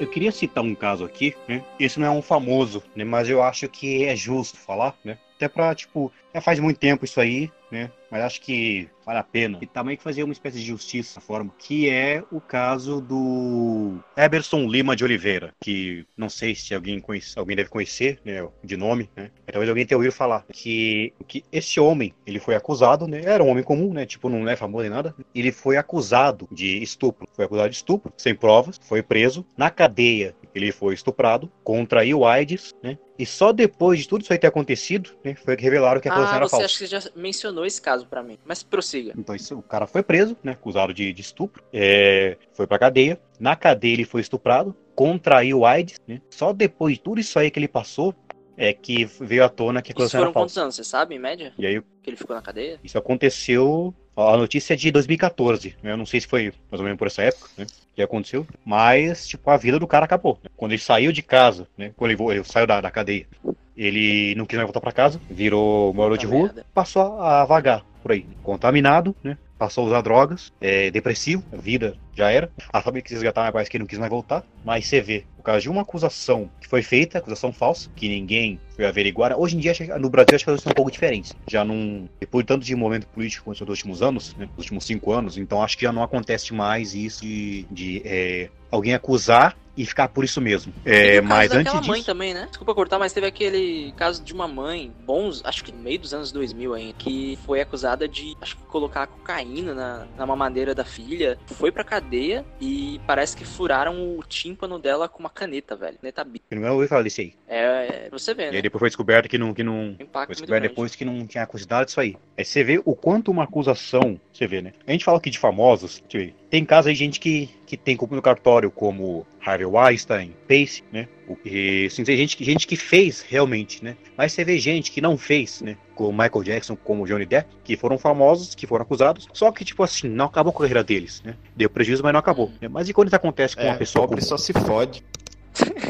Eu 0.00 0.06
queria 0.06 0.32
citar 0.32 0.64
um 0.64 0.74
caso 0.74 1.04
aqui, 1.04 1.36
né? 1.46 1.62
Esse 1.78 2.00
não 2.00 2.06
é 2.06 2.10
um 2.10 2.22
famoso, 2.22 2.82
né? 2.96 3.04
Mas 3.04 3.28
eu 3.28 3.42
acho 3.42 3.68
que 3.68 4.04
é 4.06 4.16
justo 4.16 4.56
falar, 4.56 4.96
né? 5.04 5.18
Até 5.36 5.46
pra, 5.46 5.74
tipo, 5.74 6.10
já 6.34 6.40
faz 6.40 6.58
muito 6.58 6.80
tempo 6.80 7.04
isso 7.04 7.20
aí, 7.20 7.52
né? 7.70 7.90
Mas 8.10 8.22
acho 8.22 8.40
que 8.40 8.88
vale 9.06 9.18
a 9.18 9.24
pena. 9.24 9.58
E 9.60 9.66
também 9.66 9.96
fazer 9.96 10.24
uma 10.24 10.32
espécie 10.32 10.58
de 10.58 10.64
justiça 10.64 11.10
dessa 11.10 11.20
forma, 11.20 11.52
que 11.58 11.88
é 11.88 12.22
o 12.30 12.40
caso 12.40 13.00
do 13.00 13.98
Eberson 14.16 14.66
Lima 14.66 14.96
de 14.96 15.04
Oliveira, 15.04 15.54
que 15.60 16.04
não 16.16 16.28
sei 16.28 16.54
se 16.54 16.74
alguém 16.74 17.00
conhece, 17.00 17.38
alguém 17.38 17.56
deve 17.56 17.68
conhecer, 17.68 18.20
né, 18.24 18.46
de 18.64 18.76
nome, 18.76 19.08
né? 19.16 19.30
Talvez 19.46 19.68
alguém 19.68 19.86
tenha 19.86 19.96
ouvido 19.96 20.12
falar 20.12 20.44
que 20.52 21.12
que 21.26 21.44
esse 21.52 21.78
homem, 21.78 22.12
ele 22.26 22.40
foi 22.40 22.56
acusado, 22.56 23.06
né? 23.06 23.22
Era 23.24 23.44
um 23.44 23.48
homem 23.48 23.62
comum, 23.62 23.92
né? 23.92 24.04
Tipo, 24.04 24.28
não 24.28 24.48
é 24.48 24.56
famoso 24.56 24.82
nem 24.82 24.90
nada. 24.90 25.14
Ele 25.34 25.52
foi 25.52 25.76
acusado 25.76 26.48
de 26.50 26.82
estupro. 26.82 27.28
Foi 27.32 27.44
acusado 27.44 27.70
de 27.70 27.76
estupro, 27.76 28.12
sem 28.16 28.34
provas, 28.34 28.80
foi 28.82 29.02
preso 29.02 29.46
na 29.56 29.70
cadeia. 29.70 30.34
Ele 30.54 30.72
foi 30.72 30.94
estuprado, 30.94 31.50
contraiu 31.62 32.24
AIDS, 32.24 32.74
né? 32.82 32.98
E 33.20 33.26
só 33.26 33.52
depois 33.52 34.00
de 34.00 34.08
tudo 34.08 34.22
isso 34.22 34.32
aí 34.32 34.38
ter 34.38 34.46
acontecido, 34.46 35.10
né, 35.22 35.34
foi 35.34 35.54
que 35.54 35.62
revelaram 35.62 36.00
que 36.00 36.08
a 36.08 36.12
acusação 36.12 36.32
ah, 36.32 36.36
era 36.36 36.48
falsa. 36.48 36.64
Ah, 36.64 36.68
você 36.68 36.84
acha 36.84 37.00
que 37.00 37.08
já 37.10 37.10
mencionou 37.14 37.66
esse 37.66 37.78
caso 37.78 38.06
para 38.06 38.22
mim. 38.22 38.38
Mas 38.46 38.62
prossiga. 38.62 39.12
Então 39.14 39.34
isso, 39.34 39.58
o 39.58 39.62
cara 39.62 39.86
foi 39.86 40.02
preso, 40.02 40.34
né, 40.42 40.52
acusado 40.52 40.94
de, 40.94 41.12
de 41.12 41.20
estupro, 41.20 41.62
é, 41.70 42.38
foi 42.54 42.66
pra 42.66 42.78
cadeia. 42.78 43.20
Na 43.38 43.54
cadeia 43.54 43.92
ele 43.92 44.06
foi 44.06 44.22
estuprado, 44.22 44.74
contraiu 44.94 45.66
AIDS, 45.66 46.00
né? 46.08 46.22
Só 46.30 46.54
depois 46.54 46.94
de 46.94 47.02
tudo 47.02 47.20
isso 47.20 47.38
aí 47.38 47.50
que 47.50 47.58
ele 47.58 47.68
passou, 47.68 48.14
é 48.60 48.74
que 48.74 49.06
veio 49.18 49.42
à 49.42 49.48
tona 49.48 49.80
que 49.80 49.90
a 49.90 49.94
acusação 49.94 50.20
era 50.20 50.32
falsa. 50.32 50.44
quantos 50.44 50.58
anos, 50.58 50.74
você 50.74 50.84
sabe, 50.84 51.14
em 51.14 51.18
média? 51.18 51.50
E 51.58 51.66
aí, 51.66 51.80
que 52.02 52.10
ele 52.10 52.16
ficou 52.16 52.36
na 52.36 52.42
cadeia? 52.42 52.78
Isso 52.84 52.98
aconteceu 52.98 53.94
a 54.14 54.36
notícia 54.36 54.74
é 54.74 54.76
de 54.76 54.90
2014, 54.90 55.76
né? 55.82 55.92
Eu 55.92 55.96
não 55.96 56.04
sei 56.04 56.20
se 56.20 56.26
foi 56.26 56.52
mais 56.70 56.78
ou 56.78 56.84
menos 56.84 56.98
por 56.98 57.06
essa 57.06 57.22
época, 57.22 57.48
né? 57.56 57.66
Que 57.94 58.02
aconteceu. 58.02 58.46
Mas, 58.62 59.26
tipo, 59.26 59.48
a 59.48 59.56
vida 59.56 59.78
do 59.78 59.86
cara 59.86 60.04
acabou. 60.04 60.38
Né? 60.42 60.50
Quando 60.56 60.72
ele 60.72 60.82
saiu 60.82 61.10
de 61.10 61.22
casa, 61.22 61.66
né? 61.78 61.92
Quando 61.96 62.10
ele, 62.10 62.22
ele 62.22 62.44
saiu 62.44 62.66
da, 62.66 62.82
da 62.82 62.90
cadeia, 62.90 63.26
ele 63.74 64.34
não 64.34 64.44
quis 64.44 64.58
mais 64.58 64.66
voltar 64.66 64.80
para 64.80 64.92
casa, 64.92 65.18
virou 65.30 65.94
morador 65.94 66.18
de 66.18 66.26
rua, 66.26 66.46
merda. 66.46 66.66
passou 66.74 67.18
a 67.18 67.46
vagar 67.46 67.82
por 68.02 68.12
aí. 68.12 68.26
Contaminado, 68.42 69.16
né? 69.22 69.38
Passou 69.60 69.84
a 69.84 69.88
usar 69.88 70.00
drogas, 70.00 70.50
é, 70.58 70.90
depressivo, 70.90 71.44
a 71.52 71.56
vida 71.56 71.94
já 72.14 72.30
era. 72.30 72.50
A 72.72 72.80
família 72.80 73.02
quis 73.02 73.12
resgatar, 73.12 73.52
parece 73.52 73.70
que 73.70 73.78
não 73.78 73.84
quis 73.84 73.98
mais 73.98 74.08
voltar. 74.08 74.42
Mas 74.64 74.86
você 74.86 75.02
vê, 75.02 75.26
por 75.36 75.42
causa 75.42 75.60
de 75.60 75.68
uma 75.68 75.82
acusação 75.82 76.50
que 76.58 76.66
foi 76.66 76.80
feita, 76.80 77.18
acusação 77.18 77.52
falsa, 77.52 77.90
que 77.94 78.08
ninguém 78.08 78.58
foi 78.74 78.86
averiguar. 78.86 79.38
Hoje 79.38 79.58
em 79.58 79.60
dia, 79.60 79.74
no 79.98 80.08
Brasil, 80.08 80.28
acho 80.28 80.28
que 80.28 80.34
as 80.36 80.42
coisas 80.44 80.62
são 80.62 80.70
um 80.70 80.74
pouco 80.74 80.90
diferentes. 80.90 81.36
Já 81.46 81.62
não. 81.62 82.08
Depois 82.18 82.42
de 82.42 82.48
tanto 82.48 82.64
de 82.64 82.74
momento 82.74 83.06
político 83.08 83.42
aconteceu 83.42 83.66
nos 83.66 83.78
últimos 83.78 84.00
anos, 84.00 84.34
né, 84.36 84.46
nos 84.46 84.64
últimos 84.64 84.86
cinco 84.86 85.12
anos, 85.12 85.36
então 85.36 85.62
acho 85.62 85.76
que 85.76 85.84
já 85.84 85.92
não 85.92 86.02
acontece 86.02 86.54
mais 86.54 86.94
isso 86.94 87.20
de, 87.20 87.66
de 87.70 88.00
é, 88.02 88.48
alguém 88.70 88.94
acusar 88.94 89.54
e 89.80 89.86
ficar 89.86 90.08
por 90.08 90.22
isso 90.24 90.40
mesmo. 90.42 90.72
É, 90.84 91.22
mas 91.22 91.52
antes 91.52 91.72
disso... 91.72 91.88
mãe 91.88 92.02
também, 92.02 92.34
né? 92.34 92.46
Desculpa 92.48 92.74
cortar, 92.74 92.98
mas 92.98 93.14
teve 93.14 93.26
aquele 93.26 93.92
caso 93.96 94.22
de 94.22 94.34
uma 94.34 94.46
mãe, 94.46 94.92
bons, 95.06 95.40
acho 95.42 95.64
que 95.64 95.72
no 95.72 95.78
meio 95.78 95.98
dos 95.98 96.12
anos 96.12 96.30
2000 96.30 96.74
ainda, 96.74 96.92
que 96.98 97.38
foi 97.46 97.62
acusada 97.62 98.06
de, 98.06 98.36
acho 98.42 98.56
que 98.56 98.62
colocar 98.64 99.06
cocaína 99.06 99.74
na, 99.74 100.06
na 100.18 100.26
mamadeira 100.26 100.74
da 100.74 100.84
filha, 100.84 101.38
foi 101.46 101.72
pra 101.72 101.82
cadeia 101.82 102.44
e 102.60 103.00
parece 103.06 103.34
que 103.34 103.44
furaram 103.44 104.18
o 104.18 104.22
tímpano 104.22 104.78
dela 104.78 105.08
com 105.08 105.20
uma 105.20 105.30
caneta, 105.30 105.74
velho. 105.74 105.96
Caneta 105.98 106.24
bic. 106.24 106.44
Eu 106.50 106.60
não 106.60 106.74
ouvi 106.74 106.86
falar 106.86 107.02
disso 107.02 107.22
aí. 107.22 107.32
É, 107.48 107.64
é, 107.64 108.08
você 108.10 108.34
vê, 108.34 108.46
né? 108.46 108.52
E 108.52 108.56
aí 108.56 108.62
depois 108.62 108.80
foi 108.80 108.88
descoberto 108.90 109.28
que 109.30 109.38
não... 109.38 109.54
Que 109.54 109.64
não 109.64 109.96
Impacto 109.98 110.26
foi 110.26 110.34
descoberto 110.34 110.62
depois 110.62 110.94
que 110.94 111.06
não 111.06 111.26
tinha 111.26 111.42
acusado 111.42 111.86
disso 111.86 112.00
aí. 112.00 112.16
Aí 112.36 112.44
você 112.44 112.62
vê 112.62 112.82
o 112.84 112.94
quanto 112.94 113.30
uma 113.30 113.44
acusação, 113.44 114.20
você 114.30 114.46
vê, 114.46 114.60
né? 114.60 114.74
A 114.86 114.92
gente 114.92 115.06
fala 115.06 115.16
aqui 115.16 115.30
de 115.30 115.38
famosos, 115.38 116.02
deixa 116.06 116.18
eu 116.18 116.32
ver. 116.32 116.39
Tem 116.50 116.64
casos 116.64 116.88
aí 116.88 116.94
de 116.94 116.98
gente 116.98 117.20
que, 117.20 117.48
que 117.64 117.76
tem 117.76 117.96
culpa 117.96 118.16
no 118.16 118.20
cartório, 118.20 118.70
como 118.72 119.24
Harvey 119.40 119.66
Weinstein, 119.66 120.34
Pace, 120.48 120.82
né? 120.92 121.06
E, 121.44 121.86
assim, 121.86 122.02
tem 122.02 122.16
gente, 122.16 122.42
gente 122.42 122.66
que 122.66 122.74
fez 122.76 123.22
realmente, 123.22 123.84
né? 123.84 123.96
Mas 124.16 124.32
você 124.32 124.44
vê 124.44 124.58
gente 124.58 124.90
que 124.90 125.00
não 125.00 125.16
fez, 125.16 125.60
né? 125.62 125.76
Como 125.94 126.10
Michael 126.10 126.42
Jackson, 126.42 126.74
como 126.74 127.06
Johnny 127.06 127.24
Depp, 127.24 127.48
que 127.62 127.76
foram 127.76 127.96
famosos, 127.96 128.54
que 128.56 128.66
foram 128.66 128.82
acusados, 128.82 129.28
só 129.32 129.52
que, 129.52 129.64
tipo 129.64 129.84
assim, 129.84 130.08
não 130.08 130.24
acabou 130.24 130.52
a 130.52 130.58
carreira 130.58 130.82
deles, 130.82 131.22
né? 131.24 131.36
Deu 131.54 131.70
prejuízo, 131.70 132.02
mas 132.02 132.12
não 132.12 132.18
acabou. 132.18 132.50
Né? 132.60 132.68
Mas 132.68 132.88
e 132.88 132.92
quando 132.92 133.06
isso 133.06 133.16
acontece 133.16 133.54
com 133.54 133.62
é, 133.62 133.66
uma 133.66 133.76
pessoa? 133.76 134.06
A 134.06 134.08
pessoa 134.08 134.36
se 134.36 134.52
fode. 134.52 135.04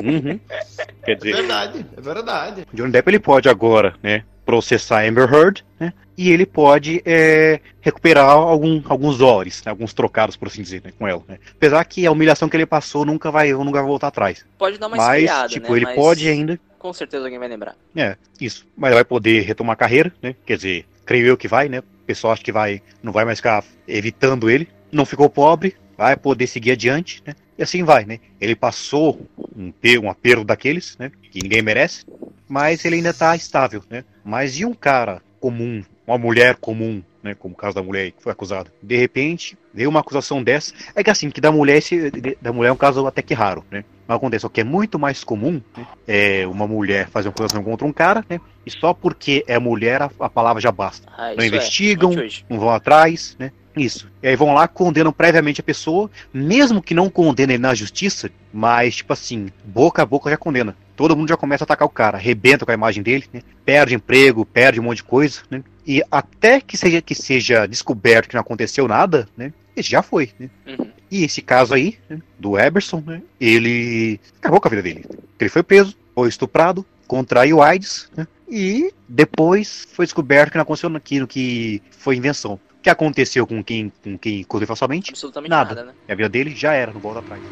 Uhum. 0.04 0.38
Quer 1.04 1.16
dizer, 1.16 1.30
é 1.30 1.36
verdade, 1.36 1.86
é 1.96 2.00
verdade. 2.00 2.66
Johnny 2.74 2.92
Depp 2.92 3.08
ele 3.08 3.18
pode 3.18 3.48
agora, 3.48 3.94
né? 4.02 4.24
Processar 4.44 5.04
Amber 5.06 5.32
Heard, 5.32 5.64
né? 5.78 5.92
E 6.16 6.30
ele 6.30 6.44
pode 6.44 7.00
é, 7.06 7.60
recuperar 7.80 8.28
algum, 8.28 8.82
alguns 8.84 9.16
dólares, 9.16 9.62
né? 9.64 9.70
alguns 9.70 9.94
trocados, 9.94 10.36
por 10.36 10.48
assim 10.48 10.60
dizer, 10.60 10.82
né? 10.84 10.92
com 10.98 11.08
ela. 11.08 11.22
Né? 11.26 11.38
Apesar 11.52 11.82
que 11.86 12.06
a 12.06 12.12
humilhação 12.12 12.46
que 12.46 12.56
ele 12.56 12.66
passou 12.66 13.06
nunca 13.06 13.30
vai, 13.30 13.52
nunca 13.54 13.78
vai 13.78 13.88
voltar 13.88 14.08
atrás. 14.08 14.44
Pode 14.58 14.76
dar 14.76 14.88
uma 14.88 14.98
Mas, 14.98 15.22
esfriada, 15.22 15.48
tipo, 15.48 15.70
né? 15.70 15.78
ele 15.78 15.84
Mas 15.86 15.94
pode 15.94 16.28
ainda. 16.28 16.60
Com 16.78 16.92
certeza 16.92 17.24
alguém 17.24 17.38
vai 17.38 17.48
lembrar. 17.48 17.74
É, 17.96 18.16
isso. 18.38 18.66
Mas 18.76 18.92
vai 18.92 19.04
poder 19.04 19.42
retomar 19.42 19.72
a 19.72 19.76
carreira, 19.76 20.12
né? 20.22 20.34
Quer 20.44 20.56
dizer, 20.56 20.86
creio 21.06 21.26
eu 21.26 21.36
que 21.38 21.48
vai, 21.48 21.70
né? 21.70 21.78
O 21.78 22.04
pessoal 22.06 22.34
acha 22.34 22.42
que 22.42 22.52
vai, 22.52 22.82
não 23.02 23.12
vai 23.12 23.24
mais 23.24 23.38
ficar 23.38 23.64
evitando 23.88 24.50
ele. 24.50 24.68
Não 24.92 25.06
ficou 25.06 25.30
pobre, 25.30 25.74
vai 25.96 26.16
poder 26.16 26.46
seguir 26.46 26.72
adiante, 26.72 27.22
né? 27.26 27.34
E 27.60 27.62
assim 27.62 27.84
vai, 27.84 28.06
né? 28.06 28.18
Ele 28.40 28.56
passou 28.56 29.20
um, 29.54 29.70
um 30.02 30.08
aperto 30.08 30.42
daqueles, 30.44 30.96
né? 30.98 31.12
Que 31.30 31.42
ninguém 31.42 31.60
merece, 31.60 32.06
mas 32.48 32.82
ele 32.86 32.96
ainda 32.96 33.12
tá 33.12 33.36
estável, 33.36 33.84
né? 33.90 34.02
Mas 34.24 34.58
e 34.58 34.64
um 34.64 34.72
cara 34.72 35.20
comum, 35.38 35.84
uma 36.10 36.18
mulher 36.18 36.56
comum, 36.56 37.02
né? 37.22 37.34
Como 37.34 37.54
o 37.54 37.56
caso 37.56 37.74
da 37.74 37.82
mulher 37.82 38.10
que 38.10 38.22
foi 38.22 38.32
acusada. 38.32 38.72
De 38.82 38.96
repente, 38.96 39.56
veio 39.72 39.88
uma 39.88 40.00
acusação 40.00 40.42
dessa. 40.42 40.74
É 40.94 41.02
que 41.02 41.10
assim, 41.10 41.30
que 41.30 41.40
da 41.40 41.52
mulher, 41.52 41.78
esse, 41.78 42.10
da 42.40 42.52
mulher 42.52 42.70
é 42.70 42.72
um 42.72 42.76
caso 42.76 43.06
até 43.06 43.22
que 43.22 43.34
raro, 43.34 43.64
né? 43.70 43.84
Mas 44.06 44.16
acontece, 44.16 44.44
o 44.44 44.50
que 44.50 44.60
é 44.60 44.64
muito 44.64 44.98
mais 44.98 45.22
comum 45.22 45.62
né, 45.76 45.86
é 46.08 46.46
uma 46.46 46.66
mulher 46.66 47.08
fazer 47.08 47.28
uma 47.28 47.32
acusação 47.32 47.62
contra 47.62 47.86
um 47.86 47.92
cara, 47.92 48.24
né? 48.28 48.40
E 48.66 48.70
só 48.70 48.92
porque 48.92 49.44
é 49.46 49.58
mulher 49.58 50.02
a, 50.02 50.10
a 50.18 50.28
palavra 50.28 50.60
já 50.60 50.72
basta. 50.72 51.06
Ah, 51.16 51.32
Não 51.36 51.44
é, 51.44 51.46
investigam, 51.46 52.10
hoje. 52.10 52.44
não 52.48 52.58
vão 52.58 52.70
atrás, 52.70 53.36
né? 53.38 53.52
Isso. 53.76 54.10
E 54.22 54.28
aí 54.28 54.36
vão 54.36 54.52
lá, 54.52 54.66
condenam 54.66 55.12
previamente 55.12 55.60
a 55.60 55.64
pessoa, 55.64 56.10
mesmo 56.34 56.82
que 56.82 56.92
não 56.92 57.08
condenem 57.08 57.56
na 57.56 57.74
justiça, 57.74 58.28
mas, 58.52 58.96
tipo 58.96 59.12
assim, 59.12 59.48
boca 59.64 60.02
a 60.02 60.06
boca 60.06 60.28
já 60.28 60.36
condena. 60.36 60.76
Todo 60.96 61.16
mundo 61.16 61.28
já 61.28 61.36
começa 61.36 61.62
a 61.62 61.66
atacar 61.66 61.86
o 61.86 61.90
cara, 61.90 62.18
arrebenta 62.18 62.66
com 62.66 62.72
a 62.72 62.74
imagem 62.74 63.02
dele, 63.02 63.24
né? 63.32 63.42
Perde 63.64 63.94
emprego, 63.94 64.44
perde 64.44 64.80
um 64.80 64.82
monte 64.82 64.98
de 64.98 65.04
coisa, 65.04 65.42
né? 65.50 65.62
E 65.90 66.04
até 66.08 66.60
que 66.60 66.76
seja, 66.76 67.02
que 67.02 67.16
seja 67.16 67.66
descoberto 67.66 68.28
que 68.28 68.34
não 68.36 68.42
aconteceu 68.42 68.86
nada, 68.86 69.28
né? 69.36 69.52
Esse 69.74 69.90
já 69.90 70.04
foi, 70.04 70.30
né? 70.38 70.48
Uhum. 70.64 70.88
E 71.10 71.24
esse 71.24 71.42
caso 71.42 71.74
aí, 71.74 71.98
né, 72.08 72.20
do 72.38 72.56
Eberson, 72.56 73.02
né, 73.04 73.20
ele 73.40 74.20
acabou 74.38 74.60
com 74.60 74.68
a 74.68 74.70
vida 74.70 74.82
dele. 74.82 75.04
Ele 75.40 75.50
foi 75.50 75.64
preso, 75.64 75.96
foi 76.14 76.28
estuprado, 76.28 76.86
contraiu 77.08 77.60
AIDS, 77.60 78.08
né, 78.16 78.28
e 78.48 78.94
depois 79.08 79.88
foi 79.92 80.06
descoberto 80.06 80.52
que 80.52 80.58
não 80.58 80.62
aconteceu 80.62 80.88
naquilo 80.88 81.26
que 81.26 81.82
foi 81.90 82.14
invenção. 82.14 82.52
O 82.78 82.82
que 82.82 82.88
aconteceu 82.88 83.44
com 83.44 83.60
quem, 83.60 83.92
com 84.04 84.16
quem 84.16 84.44
correu 84.44 84.68
falsamente? 84.68 85.10
Absolutamente 85.10 85.50
Nada. 85.50 85.74
nada, 85.74 85.86
né? 85.88 85.92
E 86.08 86.12
a 86.12 86.14
vida 86.14 86.28
dele 86.28 86.54
já 86.54 86.72
era, 86.72 86.92
não 86.92 87.00
volta 87.00 87.18
atrás. 87.18 87.42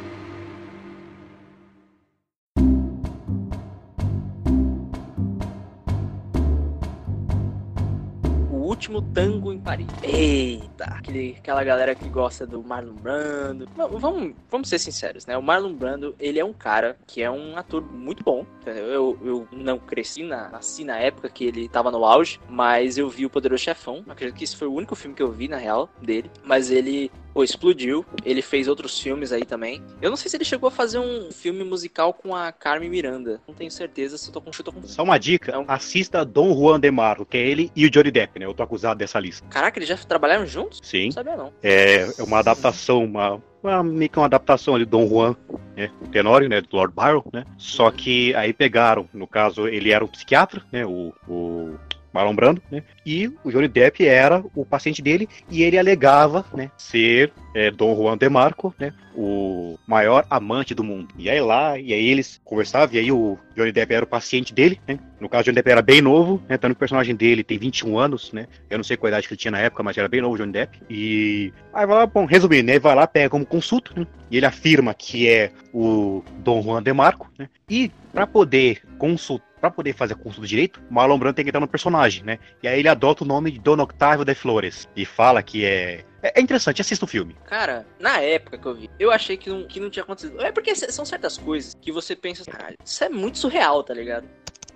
Último 8.79 9.03
tango 9.03 9.53
em 9.53 9.59
Paris. 9.59 9.88
Eita, 10.01 10.85
aquele, 10.85 11.37
aquela 11.37 11.64
galera 11.64 11.97
que 11.97 12.09
gosta 12.09 12.47
do 12.47 12.62
Marlon 12.62 12.95
Brando. 12.95 13.67
V- 13.67 13.99
Vamos, 13.99 14.37
vamos 14.49 14.69
ser 14.69 14.79
sinceros, 14.79 15.27
né? 15.27 15.37
O 15.37 15.43
Marlon 15.43 15.75
Brando, 15.75 16.14
ele 16.21 16.38
é 16.38 16.45
um 16.45 16.53
cara 16.53 16.97
que 17.05 17.21
é 17.21 17.29
um 17.29 17.57
ator 17.57 17.83
muito 17.83 18.23
bom, 18.23 18.47
entendeu? 18.62 18.85
Eu, 18.87 19.19
eu 19.25 19.49
não 19.51 19.79
cresci, 19.81 20.23
na, 20.23 20.49
nasci 20.49 20.85
na 20.85 20.97
época 20.97 21.29
que 21.29 21.45
ele 21.45 21.69
tava 21.69 21.91
no 21.91 22.05
auge, 22.05 22.38
mas 22.49 22.97
eu 22.97 23.09
vi 23.09 23.27
o 23.27 23.31
Poderoso 23.31 23.64
Chefão. 23.64 24.05
Acredito 24.09 24.37
que 24.37 24.45
esse 24.45 24.57
foi 24.57 24.69
o 24.69 24.73
único 24.73 24.95
filme 24.95 25.17
que 25.17 25.23
eu 25.23 25.33
vi, 25.33 25.49
na 25.49 25.57
real, 25.57 25.91
dele. 26.01 26.31
Mas 26.45 26.71
ele, 26.71 27.11
pô, 27.33 27.45
explodiu. 27.45 28.05
Ele 28.25 28.43
fez 28.43 28.69
outros 28.69 29.01
filmes 29.01 29.33
aí 29.33 29.45
também. 29.45 29.83
Eu 30.01 30.11
não 30.11 30.17
sei 30.17 30.31
se 30.31 30.37
ele 30.37 30.45
chegou 30.45 30.69
a 30.69 30.71
fazer 30.71 30.99
um 30.99 31.31
filme 31.31 31.64
musical 31.64 32.12
com 32.12 32.35
a 32.35 32.53
Carmen 32.53 32.91
Miranda. 32.91 33.41
Não 33.47 33.55
tenho 33.55 33.71
certeza 33.71 34.19
se 34.19 34.29
eu 34.29 34.33
tô 34.33 34.41
com 34.41 34.53
chuto 34.53 34.73
com 34.73 34.83
Só 34.83 35.03
uma 35.03 35.19
dica, 35.19 35.53
Não. 35.53 35.64
assista 35.69 36.25
Dom 36.25 36.55
Juan 36.55 36.81
de 36.81 36.91
Marco, 36.91 37.25
que 37.25 37.37
é 37.37 37.47
ele 37.47 37.71
e 37.75 37.87
o 37.87 37.91
Johnny 37.91 38.11
Depp, 38.11 38.38
né? 38.38 38.47
Eu 38.47 38.55
tô 38.55 38.62
acusado 38.62 38.99
dessa 38.99 39.19
lista. 39.19 39.47
Caraca, 39.49 39.79
eles 39.79 39.88
já 39.88 39.97
trabalharam 39.97 40.47
juntos? 40.47 40.81
Sim. 40.83 41.07
Não 41.07 41.12
sabia 41.12 41.37
não. 41.37 41.53
É, 41.62 42.09
é 42.19 42.23
uma 42.23 42.38
adaptação, 42.38 43.05
uma, 43.05 43.43
uma 43.62 43.83
meio 43.83 44.11
que 44.11 44.19
uma 44.19 44.27
adaptação 44.27 44.75
ali 44.75 44.85
do 44.85 44.91
Dom 44.91 45.09
Juan, 45.09 45.37
né, 45.77 45.91
o 46.01 46.09
Tenório, 46.09 46.49
né, 46.49 46.61
do 46.61 46.69
Lord 46.73 46.95
Byron, 46.95 47.25
né, 47.33 47.45
só 47.57 47.91
que 47.91 48.35
aí 48.35 48.53
pegaram, 48.53 49.09
no 49.12 49.27
caso, 49.27 49.67
ele 49.69 49.91
era 49.93 50.05
um 50.05 50.09
psiquiatra, 50.09 50.62
né, 50.73 50.85
o, 50.85 51.12
o 51.29 51.75
Marlon 52.12 52.35
Brando, 52.35 52.62
né, 52.71 52.83
e 53.05 53.29
o 53.44 53.51
Johnny 53.51 53.68
Depp 53.68 54.07
era 54.07 54.42
o 54.55 54.64
paciente 54.64 55.03
dele, 55.03 55.29
e 55.51 55.62
ele 55.62 55.79
alegava, 55.79 56.44
né, 56.55 56.71
ser 56.77 57.33
é, 57.55 57.71
Dom 57.71 57.94
Juan 57.97 58.16
de 58.16 58.29
Marco, 58.29 58.75
né, 58.79 58.92
o 59.14 59.79
maior 59.87 60.25
amante 60.31 60.75
do 60.75 60.85
mundo. 60.85 61.09
E 61.18 61.29
aí 61.29 61.40
lá, 61.40 61.79
e 61.79 61.92
aí 61.92 62.09
eles 62.09 62.40
conversavam, 62.44 62.94
e 62.94 62.99
aí 62.99 63.12
o 63.12 63.38
Johnny 63.57 63.73
Depp 63.73 63.92
era 63.92 64.05
o 64.05 64.09
paciente 64.09 64.55
dele, 64.55 64.81
né, 64.87 64.99
no 65.21 65.29
caso 65.29 65.42
o 65.42 65.44
Johnny 65.47 65.57
Depp 65.57 65.71
era 65.71 65.83
bem 65.83 66.01
novo, 66.01 66.42
né, 66.49 66.57
tanto 66.57 66.73
que 66.73 66.79
o 66.79 66.81
personagem 66.81 67.14
dele 67.14 67.44
tem 67.44 67.59
21 67.59 67.99
anos, 67.99 68.33
né, 68.33 68.47
eu 68.71 68.79
não 68.79 68.85
sei 68.85 68.97
qual 68.97 69.09
idade 69.09 69.27
que 69.27 69.35
ele 69.35 69.40
tinha 69.40 69.53
na 69.53 69.61
época, 69.61 69.83
mas 69.83 69.97
era 69.97 70.09
bem 70.09 70.21
novo 70.21 70.35
o 70.35 70.38
Johnny 70.38 70.53
Depp, 70.53 70.79
e 70.88 71.53
aí 71.73 71.87
vai 71.87 71.97
lá, 71.99 72.07
bom, 72.07 72.25
resumindo, 72.25 72.64
né, 72.64 72.73
ele 72.73 72.81
vai 72.81 72.94
lá, 72.94 73.07
pega 73.07 73.31
como 73.31 73.44
consulta, 73.44 73.92
né, 73.97 74.07
e 74.31 74.37
ele 74.37 74.47
afirma 74.47 74.94
que 74.94 75.29
é 75.29 75.53
o 75.73 76.23
Dom 76.38 76.62
Juan 76.62 76.83
de 76.83 76.92
Marco, 76.92 77.31
né, 77.38 77.49
e 77.68 77.90
para 78.12 78.27
poder 78.27 78.83
consultar 78.99 79.47
Pra 79.61 79.71
poder 79.71 79.92
fazer 79.92 80.14
a 80.14 80.16
consulta 80.16 80.47
direito, 80.47 80.81
Marlon 80.90 81.18
Brando 81.18 81.35
tem 81.35 81.44
que 81.44 81.51
entrar 81.51 81.61
no 81.61 81.68
personagem, 81.68 82.25
né? 82.25 82.38
E 82.62 82.68
aí 82.68 82.79
ele 82.79 82.88
adota 82.88 83.25
o 83.25 83.27
nome 83.27 83.51
de 83.51 83.59
Don 83.59 83.81
Octavio 83.81 84.25
de 84.25 84.35
Flores. 84.35 84.88
E 84.94 85.05
fala 85.05 85.42
que 85.42 85.64
é. 85.64 86.05
É 86.22 86.38
é 86.38 86.40
interessante, 86.40 86.81
assista 86.81 87.04
o 87.04 87.09
filme. 87.09 87.37
Cara, 87.44 87.87
na 87.98 88.20
época 88.20 88.57
que 88.59 88.66
eu 88.66 88.74
vi, 88.74 88.90
eu 88.98 89.11
achei 89.11 89.37
que 89.37 89.50
não, 89.50 89.66
que 89.66 89.81
não 89.81 89.90
tinha 89.90 90.02
acontecido. 90.02 90.40
É 90.40 90.52
porque 90.52 90.74
são 90.74 91.04
certas 91.04 91.37
coisas 91.37 91.76
que 91.81 91.90
você 91.90 92.14
pensa, 92.14 92.44
caralho, 92.44 92.76
isso 92.85 93.02
é 93.02 93.09
muito 93.09 93.38
surreal, 93.38 93.83
tá 93.83 93.92
ligado? 93.92 94.28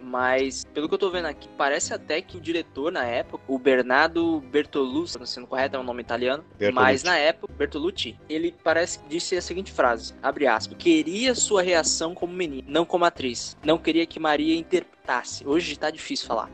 Mas, 0.02 0.64
pelo 0.74 0.88
que 0.88 0.94
eu 0.94 0.98
tô 0.98 1.10
vendo 1.10 1.26
aqui, 1.26 1.48
parece 1.56 1.94
até 1.94 2.20
que 2.20 2.36
o 2.36 2.40
diretor 2.40 2.90
na 2.90 3.04
época, 3.04 3.44
o 3.46 3.56
Bernardo 3.56 4.40
Bertolucci, 4.40 5.16
não 5.16 5.24
sendo 5.24 5.46
correto, 5.46 5.76
é 5.76 5.78
um 5.78 5.84
nome 5.84 6.02
italiano, 6.02 6.44
Bertolucci. 6.58 6.74
mas 6.74 7.02
na 7.04 7.16
época, 7.16 7.52
Bertolucci, 7.56 8.18
ele 8.28 8.52
parece 8.64 8.98
que 8.98 9.08
disse 9.08 9.36
a 9.36 9.40
seguinte 9.40 9.70
frase, 9.70 10.12
abre 10.20 10.46
aspas, 10.46 10.76
queria 10.76 11.34
sua 11.34 11.62
reação 11.62 12.14
como 12.14 12.32
menina, 12.32 12.66
não 12.68 12.84
como 12.84 13.04
atriz. 13.04 13.56
Não 13.64 13.78
queria 13.78 14.04
que 14.04 14.18
Maria 14.18 14.56
interpretasse. 14.56 15.01
Hoje 15.44 15.78
tá 15.78 15.90
difícil 15.90 16.26
falar. 16.26 16.48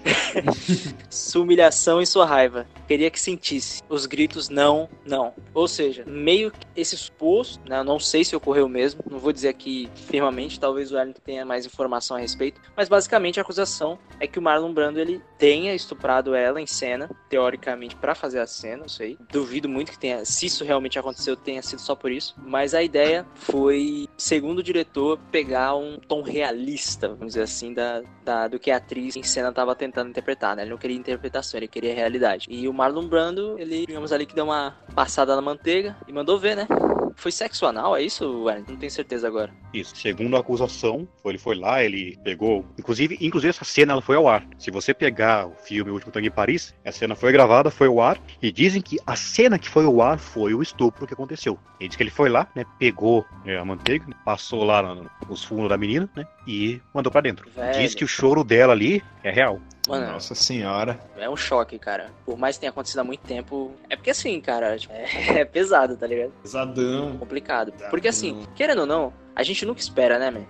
sua 1.11 1.43
humilhação 1.43 2.01
e 2.01 2.07
sua 2.07 2.25
raiva. 2.25 2.67
Queria 2.87 3.11
que 3.11 3.21
sentisse. 3.21 3.83
Os 3.89 4.07
gritos 4.07 4.49
não, 4.49 4.89
não. 5.05 5.35
Ou 5.53 5.69
seja, 5.69 6.05
meio 6.07 6.51
que 6.51 6.67
esse 6.75 6.97
suposto, 6.97 7.61
né, 7.69 7.79
eu 7.79 7.85
não 7.85 7.99
sei 7.99 8.25
se 8.25 8.35
ocorreu 8.35 8.69
mesmo, 8.69 9.03
não 9.11 9.19
vou 9.19 9.33
dizer 9.33 9.49
aqui 9.49 9.91
firmemente, 10.07 10.59
talvez 10.59 10.91
o 10.91 10.97
Wellington 10.97 11.21
tenha 11.25 11.45
mais 11.45 11.67
informação 11.67 12.17
a 12.17 12.21
respeito, 12.21 12.61
mas 12.77 12.89
basicamente 12.89 13.39
a 13.39 13.43
acusação 13.43 13.99
é 14.19 14.27
que 14.27 14.39
o 14.39 14.43
Marlon 14.43 14.73
Brando 14.73 14.99
ele 14.99 15.21
tenha 15.37 15.75
estuprado 15.75 16.35
ela 16.35 16.61
em 16.61 16.67
cena, 16.67 17.11
teoricamente 17.29 17.97
pra 17.97 18.15
fazer 18.15 18.41
a 18.41 18.47
cena, 18.47 18.79
não 18.79 18.89
sei. 18.89 19.19
Duvido 19.31 19.69
muito 19.69 19.93
que 19.93 19.99
tenha, 19.99 20.25
se 20.25 20.47
isso 20.47 20.65
realmente 20.65 20.99
aconteceu, 20.99 21.37
tenha 21.37 21.63
sido 21.63 21.81
só 21.81 21.95
por 21.95 22.11
isso, 22.11 22.35
mas 22.39 22.75
a 22.75 22.83
ideia 22.83 23.27
foi, 23.35 24.09
segundo 24.17 24.61
o 24.61 24.63
diretor, 24.63 25.19
pegar 25.31 25.77
um 25.77 25.99
tom 25.99 26.23
realista, 26.23 27.09
vamos 27.09 27.29
dizer 27.29 27.43
assim, 27.43 27.75
da, 27.75 28.03
da 28.25 28.38
do 28.47 28.59
que 28.59 28.71
a 28.71 28.77
atriz 28.77 29.17
em 29.17 29.23
cena 29.23 29.49
estava 29.49 29.75
tentando 29.75 30.11
interpretar, 30.11 30.55
né? 30.55 30.63
Ele 30.63 30.71
não 30.71 30.79
queria 30.79 30.97
interpretação, 30.97 31.59
ele 31.59 31.67
queria 31.67 31.95
realidade. 31.95 32.47
E 32.49 32.69
o 32.69 32.73
Marlon 32.73 33.09
Brando, 33.09 33.59
ele, 33.59 33.87
digamos 33.87 34.13
ali 34.13 34.27
que 34.27 34.35
deu 34.35 34.45
uma 34.45 34.77
passada 34.95 35.35
na 35.35 35.43
manteiga 35.43 35.97
e 36.07 36.13
mandou 36.13 36.39
ver, 36.39 36.57
né? 36.57 36.69
Foi 37.19 37.33
sexo 37.33 37.67
anal, 37.67 37.97
é 37.97 38.03
isso, 38.03 38.45
Wellington? 38.45 38.73
Não 38.73 38.79
tenho 38.79 38.93
certeza 38.93 39.27
agora. 39.27 39.53
Isso. 39.75 39.95
Segundo 39.97 40.37
a 40.37 40.41
acusação, 40.41 41.07
ele 41.25 41.37
foi 41.37 41.57
lá, 41.57 41.83
ele 41.83 42.17
pegou. 42.23 42.65
Inclusive, 42.79 43.19
inclusive 43.21 43.51
essa 43.51 43.65
cena 43.65 43.93
ela 43.93 44.01
foi 44.01 44.15
ao 44.15 44.29
ar. 44.29 44.47
Se 44.57 44.71
você 44.71 44.95
pegar 44.95 45.47
o 45.49 45.53
filme 45.55 45.91
O 45.91 45.95
Último 45.95 46.13
Tango 46.13 46.29
em 46.29 46.31
Paris, 46.31 46.73
a 46.85 46.93
cena 46.93 47.17
foi 47.17 47.33
gravada, 47.33 47.73
foi 47.73 47.89
ao 47.89 48.01
ar. 48.01 48.21
E 48.41 48.53
dizem 48.53 48.81
que 48.81 48.99
a 49.05 49.17
cena 49.17 49.59
que 49.59 49.69
foi 49.69 49.85
ao 49.85 50.01
ar 50.01 50.17
foi 50.19 50.55
o 50.55 50.63
estupro 50.63 51.09
que 51.09 51.13
aconteceu. 51.13 51.59
Ele 51.81 51.89
diz 51.89 51.97
que 51.97 52.03
ele 52.05 52.11
foi 52.11 52.29
lá, 52.29 52.47
né? 52.55 52.65
Pegou 52.79 53.27
né, 53.45 53.59
a 53.59 53.65
manteiga, 53.65 54.07
passou 54.25 54.63
lá 54.63 54.81
no- 54.95 55.11
nos 55.29 55.43
fundos 55.43 55.69
da 55.69 55.77
menina, 55.77 56.09
né? 56.15 56.25
E 56.47 56.81
mandou 56.95 57.11
pra 57.11 57.21
dentro. 57.21 57.51
Velho. 57.51 57.81
Diz 57.81 57.97
que 57.97 58.05
o 58.05 58.09
choro 58.09 58.45
dela 58.45 58.73
ali 58.73 59.03
é 59.25 59.31
real. 59.33 59.61
Mano, 59.89 60.13
Nossa 60.13 60.35
senhora. 60.35 61.01
é 61.17 61.29
um 61.29 61.37
choque, 61.37 61.79
cara. 61.79 62.11
Por 62.25 62.37
mais 62.37 62.57
que 62.57 62.61
tenha 62.61 62.71
acontecido 62.71 63.01
há 63.01 63.05
muito 63.05 63.21
tempo. 63.21 63.73
É 63.89 63.97
porque 63.97 64.11
assim, 64.11 64.41
cara, 64.41 64.77
é, 64.91 65.41
é 65.41 65.45
pesado, 65.45 65.97
tá 65.97 66.07
ligado? 66.07 66.33
Pesadão. 66.43 67.17
complicado. 67.19 67.73
Porque 67.91 68.09
assim, 68.09 68.47
querendo 68.55 68.81
ou 68.81 68.87
não, 68.87 69.13
a 69.35 69.43
gente 69.43 69.65
nunca 69.65 69.81
espera, 69.81 70.19
né, 70.19 70.31
man? 70.31 70.45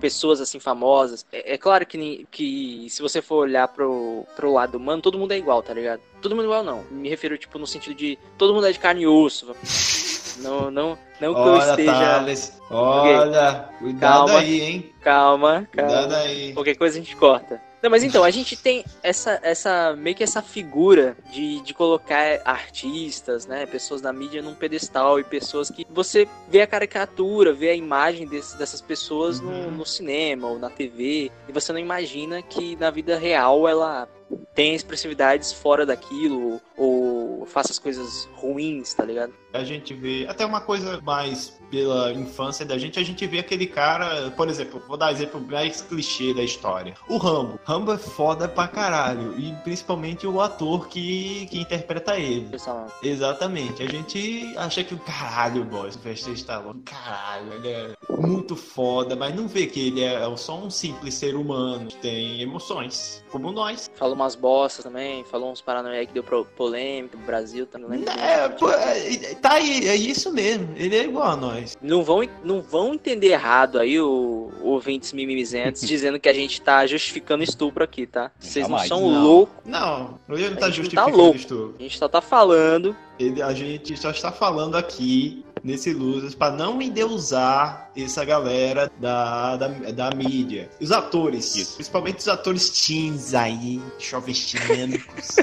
Pessoas 0.00 0.40
assim 0.40 0.60
famosas. 0.60 1.26
É, 1.32 1.54
é 1.54 1.58
claro 1.58 1.84
que, 1.84 2.26
que 2.30 2.86
se 2.88 3.02
você 3.02 3.20
for 3.20 3.38
olhar 3.42 3.68
pro, 3.68 4.24
pro 4.36 4.52
lado 4.52 4.76
humano, 4.76 5.02
todo 5.02 5.18
mundo 5.18 5.32
é 5.32 5.38
igual, 5.38 5.62
tá 5.62 5.74
ligado? 5.74 6.00
Todo 6.22 6.34
mundo 6.34 6.44
é 6.44 6.46
igual, 6.46 6.62
não. 6.62 6.84
Me 6.90 7.08
refiro, 7.08 7.36
tipo, 7.36 7.58
no 7.58 7.66
sentido 7.66 7.94
de 7.96 8.18
todo 8.38 8.54
mundo 8.54 8.66
é 8.66 8.72
de 8.72 8.78
carne 8.78 9.02
e 9.02 9.06
osso. 9.06 9.54
Não, 10.40 10.70
não, 10.70 10.98
não 11.20 11.34
que 11.34 11.40
eu 11.40 11.52
Olha, 11.52 11.70
esteja. 11.70 11.92
Thales. 11.92 12.60
Olha, 12.70 13.68
cuidado 13.78 14.26
Calma. 14.26 14.38
aí, 14.40 14.60
hein? 14.60 14.92
Calma, 15.00 15.68
Cuidado 15.72 16.10
calma. 16.10 16.16
aí. 16.24 16.52
Qualquer 16.52 16.74
coisa 16.76 16.96
a 16.98 17.00
gente 17.02 17.16
corta. 17.16 17.60
Não, 17.80 17.88
mas 17.90 18.02
então, 18.02 18.24
a 18.24 18.30
gente 18.32 18.56
tem 18.56 18.84
essa, 19.04 19.38
essa 19.40 19.94
meio 19.96 20.16
que 20.16 20.24
essa 20.24 20.42
figura 20.42 21.16
de, 21.30 21.60
de 21.60 21.72
colocar 21.72 22.40
artistas, 22.44 23.46
né, 23.46 23.66
pessoas 23.66 24.00
da 24.00 24.12
mídia 24.12 24.42
num 24.42 24.54
pedestal 24.54 25.20
e 25.20 25.24
pessoas 25.24 25.70
que 25.70 25.86
você 25.88 26.26
vê 26.48 26.60
a 26.60 26.66
caricatura, 26.66 27.52
vê 27.52 27.70
a 27.70 27.74
imagem 27.76 28.26
desse- 28.26 28.58
dessas 28.58 28.80
pessoas 28.80 29.40
no, 29.40 29.48
Uhum. 29.50 29.70
no 29.70 29.86
cinema 29.86 30.48
ou 30.48 30.58
na 30.58 30.68
TV 30.68 31.30
e 31.48 31.52
você 31.52 31.72
não 31.72 31.78
imagina 31.78 32.42
que 32.42 32.74
na 32.74 32.90
vida 32.90 33.16
real 33.16 33.68
ela 33.68 34.08
tem 34.54 34.74
expressividades 34.74 35.52
fora 35.52 35.86
daquilo 35.86 36.60
ou 36.76 37.46
faça 37.46 37.72
as 37.72 37.78
coisas 37.78 38.28
ruins, 38.34 38.92
tá 38.92 39.04
ligado? 39.04 39.32
A 39.52 39.64
gente 39.64 39.94
vê 39.94 40.26
até 40.28 40.44
uma 40.44 40.60
coisa 40.60 41.00
mais 41.00 41.58
pela 41.70 42.12
infância 42.12 42.64
da 42.64 42.78
gente, 42.78 42.98
a 42.98 43.04
gente 43.04 43.26
vê 43.26 43.38
aquele 43.38 43.66
cara, 43.66 44.30
por 44.32 44.48
exemplo, 44.48 44.82
vou 44.86 44.96
dar 44.96 45.12
exemplo 45.12 45.40
mais 45.40 45.80
clichê 45.82 46.34
da 46.34 46.42
história. 46.42 46.94
O 47.08 47.18
Rambo. 47.18 47.58
Rambo 47.64 47.92
é 47.92 47.98
foda 47.98 48.48
pra 48.48 48.68
caralho. 48.68 49.38
E 49.38 49.52
principalmente 49.62 50.26
o 50.26 50.40
ator 50.40 50.88
que, 50.88 51.46
que 51.46 51.60
interpreta 51.60 52.18
ele. 52.18 52.48
Pessoal, 52.48 52.86
Exatamente. 53.02 53.82
A 53.82 53.88
gente 53.88 54.54
acha 54.56 54.82
que 54.82 54.94
o 54.94 54.98
caralho, 54.98 55.64
boy, 55.64 55.88
o 55.88 55.92
Sylvester 55.92 56.32
Stallone, 56.34 56.82
caralho, 56.82 57.52
ele 57.54 57.68
é 57.68 57.94
muito 58.10 58.56
foda, 58.56 59.14
mas 59.14 59.34
não 59.34 59.46
vê 59.46 59.66
que 59.66 59.88
ele 59.88 60.02
é 60.02 60.18
só 60.36 60.58
um 60.58 60.70
simples 60.70 61.14
ser 61.14 61.34
humano, 61.34 61.86
que 61.88 61.96
tem 61.96 62.40
emoções, 62.40 63.24
como 63.30 63.52
nós. 63.52 63.90
Umas 64.18 64.34
bostas 64.34 64.84
também, 64.84 65.24
falou 65.24 65.50
uns 65.50 65.60
paranoia 65.60 66.04
que 66.04 66.12
deu 66.12 66.22
polêmica 66.56 67.16
no 67.16 67.24
Brasil, 67.24 67.66
tá? 67.66 67.78
Não 67.78 67.88
lembro. 67.88 68.10
É, 68.10 68.48
pô, 68.48 68.70
é, 68.70 69.34
tá 69.36 69.52
aí, 69.54 69.86
é 69.88 69.96
isso 69.96 70.32
mesmo. 70.32 70.68
Ele 70.76 70.96
é 70.96 71.04
igual 71.04 71.28
a 71.32 71.36
nós. 71.36 71.76
Não 71.80 72.02
vão, 72.02 72.20
não 72.42 72.60
vão 72.60 72.94
entender 72.94 73.28
errado 73.28 73.78
aí 73.78 74.00
o, 74.00 74.50
ouvintes 74.62 75.12
mimizentos 75.12 75.82
dizendo 75.86 76.18
que 76.18 76.28
a 76.28 76.34
gente 76.34 76.60
tá 76.60 76.86
justificando 76.86 77.42
estupro 77.42 77.82
aqui, 77.84 78.06
tá? 78.06 78.30
Vocês 78.38 78.68
não 78.68 78.78
são 78.80 79.00
Não. 79.10 79.22
loucos, 79.22 79.54
Não, 79.64 80.18
ele 80.28 80.50
não 80.50 80.56
tá 80.56 80.70
gente 80.70 80.94
não 80.94 81.04
tá 81.04 81.06
justificando 81.06 81.16
louco. 81.16 81.36
isso. 81.36 81.74
a 81.78 81.82
gente 81.82 81.98
só 81.98 82.08
tá 82.08 82.20
falando. 82.20 82.96
Ele, 83.18 83.42
a 83.42 83.52
gente 83.52 83.96
só 83.96 84.10
está 84.10 84.30
falando 84.30 84.76
aqui 84.76 85.44
nesse 85.68 85.92
Losers 85.92 86.34
para 86.34 86.50
não 86.56 86.80
endeusar 86.80 87.90
essa 87.94 88.24
galera 88.24 88.90
da, 88.98 89.56
da, 89.56 89.68
da 89.68 90.10
mídia. 90.16 90.70
Os 90.80 90.90
atores, 90.90 91.54
Isso. 91.54 91.74
principalmente 91.74 92.18
os 92.20 92.28
atores 92.28 92.70
teens 92.70 93.34
aí, 93.34 93.80
jovens 93.98 94.38
dinâmicos. 94.48 95.36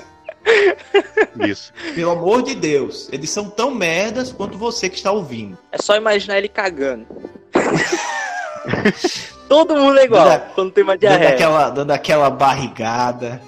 Isso. 1.48 1.72
Pelo 1.94 2.12
amor 2.12 2.42
de 2.42 2.56
Deus, 2.56 3.08
eles 3.12 3.30
são 3.30 3.50
tão 3.50 3.70
merdas 3.74 4.32
quanto 4.32 4.58
você 4.58 4.90
que 4.90 4.96
está 4.96 5.12
ouvindo. 5.12 5.58
É 5.72 5.80
só 5.80 5.96
imaginar 5.96 6.40
ele 6.40 6.50
cagando. 6.50 7.06
Todo 9.48 9.76
mundo 9.76 10.00
é 10.00 10.06
igual 10.06 10.26
Dá- 10.26 10.40
quando 10.40 10.72
tem 10.72 10.84
uma 10.84 10.94
Dando 10.94 11.02
diarreia. 11.02 11.30
aquela, 11.36 11.70
dando 11.70 11.92
aquela 11.92 12.30
barrigada. 12.32 13.40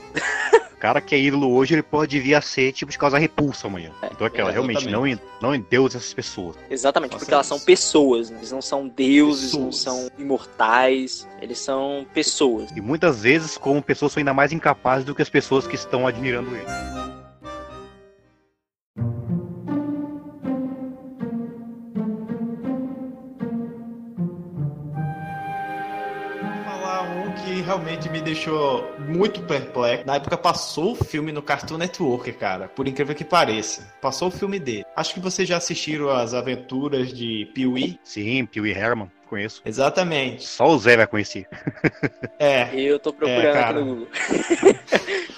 O 0.87 0.89
cara 0.89 1.01
que 1.01 1.13
é 1.13 1.19
ídolo 1.19 1.51
hoje, 1.53 1.75
ele 1.75 1.83
pode 1.83 2.17
vir 2.17 2.33
a 2.33 2.41
ser 2.41 2.71
tipo 2.71 2.89
de 2.89 2.97
causar 2.97 3.17
repulsa 3.17 3.67
amanhã. 3.67 3.91
Então 4.09 4.25
aquela, 4.25 4.51
é, 4.51 4.53
realmente, 4.53 4.87
não, 4.87 5.03
não 5.41 5.53
endeusa 5.53 5.97
essas 5.97 6.13
pessoas. 6.13 6.55
Exatamente, 6.69 7.11
Nossa, 7.11 7.25
porque 7.25 7.33
elas 7.33 7.45
são 7.45 7.59
pessoas, 7.59 8.29
né? 8.29 8.37
eles 8.37 8.53
não 8.53 8.61
são 8.61 8.87
deuses, 8.87 9.51
não 9.51 9.65
Pessoas. 9.65 9.81
são 9.81 10.11
imortais, 10.17 11.27
eles 11.41 11.59
são 11.59 12.05
pessoas. 12.13 12.71
E 12.71 12.79
muitas 12.79 13.23
vezes, 13.23 13.57
como 13.57 13.81
pessoas 13.81 14.13
são 14.13 14.21
ainda 14.21 14.33
mais 14.33 14.53
incapazes 14.53 15.03
do 15.03 15.13
que 15.13 15.21
as 15.21 15.29
pessoas 15.29 15.67
que 15.67 15.75
estão 15.75 16.07
admirando 16.07 16.55
ele. 16.55 17.06
Realmente 27.67 28.09
me 28.09 28.21
deixou 28.21 28.89
muito 28.97 29.41
perplexo. 29.41 30.07
Na 30.07 30.15
época 30.15 30.37
passou 30.37 30.93
o 30.93 30.95
filme 30.95 31.33
no 31.33 31.41
Cartoon 31.41 31.77
Network, 31.77 32.31
cara. 32.31 32.69
Por 32.69 32.87
incrível 32.87 33.13
que 33.13 33.25
pareça. 33.25 33.93
Passou 34.01 34.29
o 34.29 34.31
filme 34.31 34.57
dele. 34.57 34.85
Acho 34.95 35.13
que 35.13 35.19
vocês 35.19 35.49
já 35.49 35.57
assistiram 35.57 36.09
as 36.09 36.33
aventuras 36.33 37.11
de 37.13 37.51
Pee-wee. 37.53 37.99
Sim, 38.05 38.45
Pee 38.45 38.61
Wee 38.61 38.71
Herman, 38.71 39.11
conheço. 39.27 39.61
Exatamente. 39.65 40.45
Só 40.47 40.67
o 40.69 40.77
Zé 40.79 40.97
vai 40.97 41.07
conhecer. 41.07 41.47
É. 42.39 42.69
Eu 42.79 42.99
tô 42.99 43.11
procurando 43.11 43.45
É, 43.45 43.63
aqui 43.63 43.73
no 43.73 43.85
Google. 43.85 44.07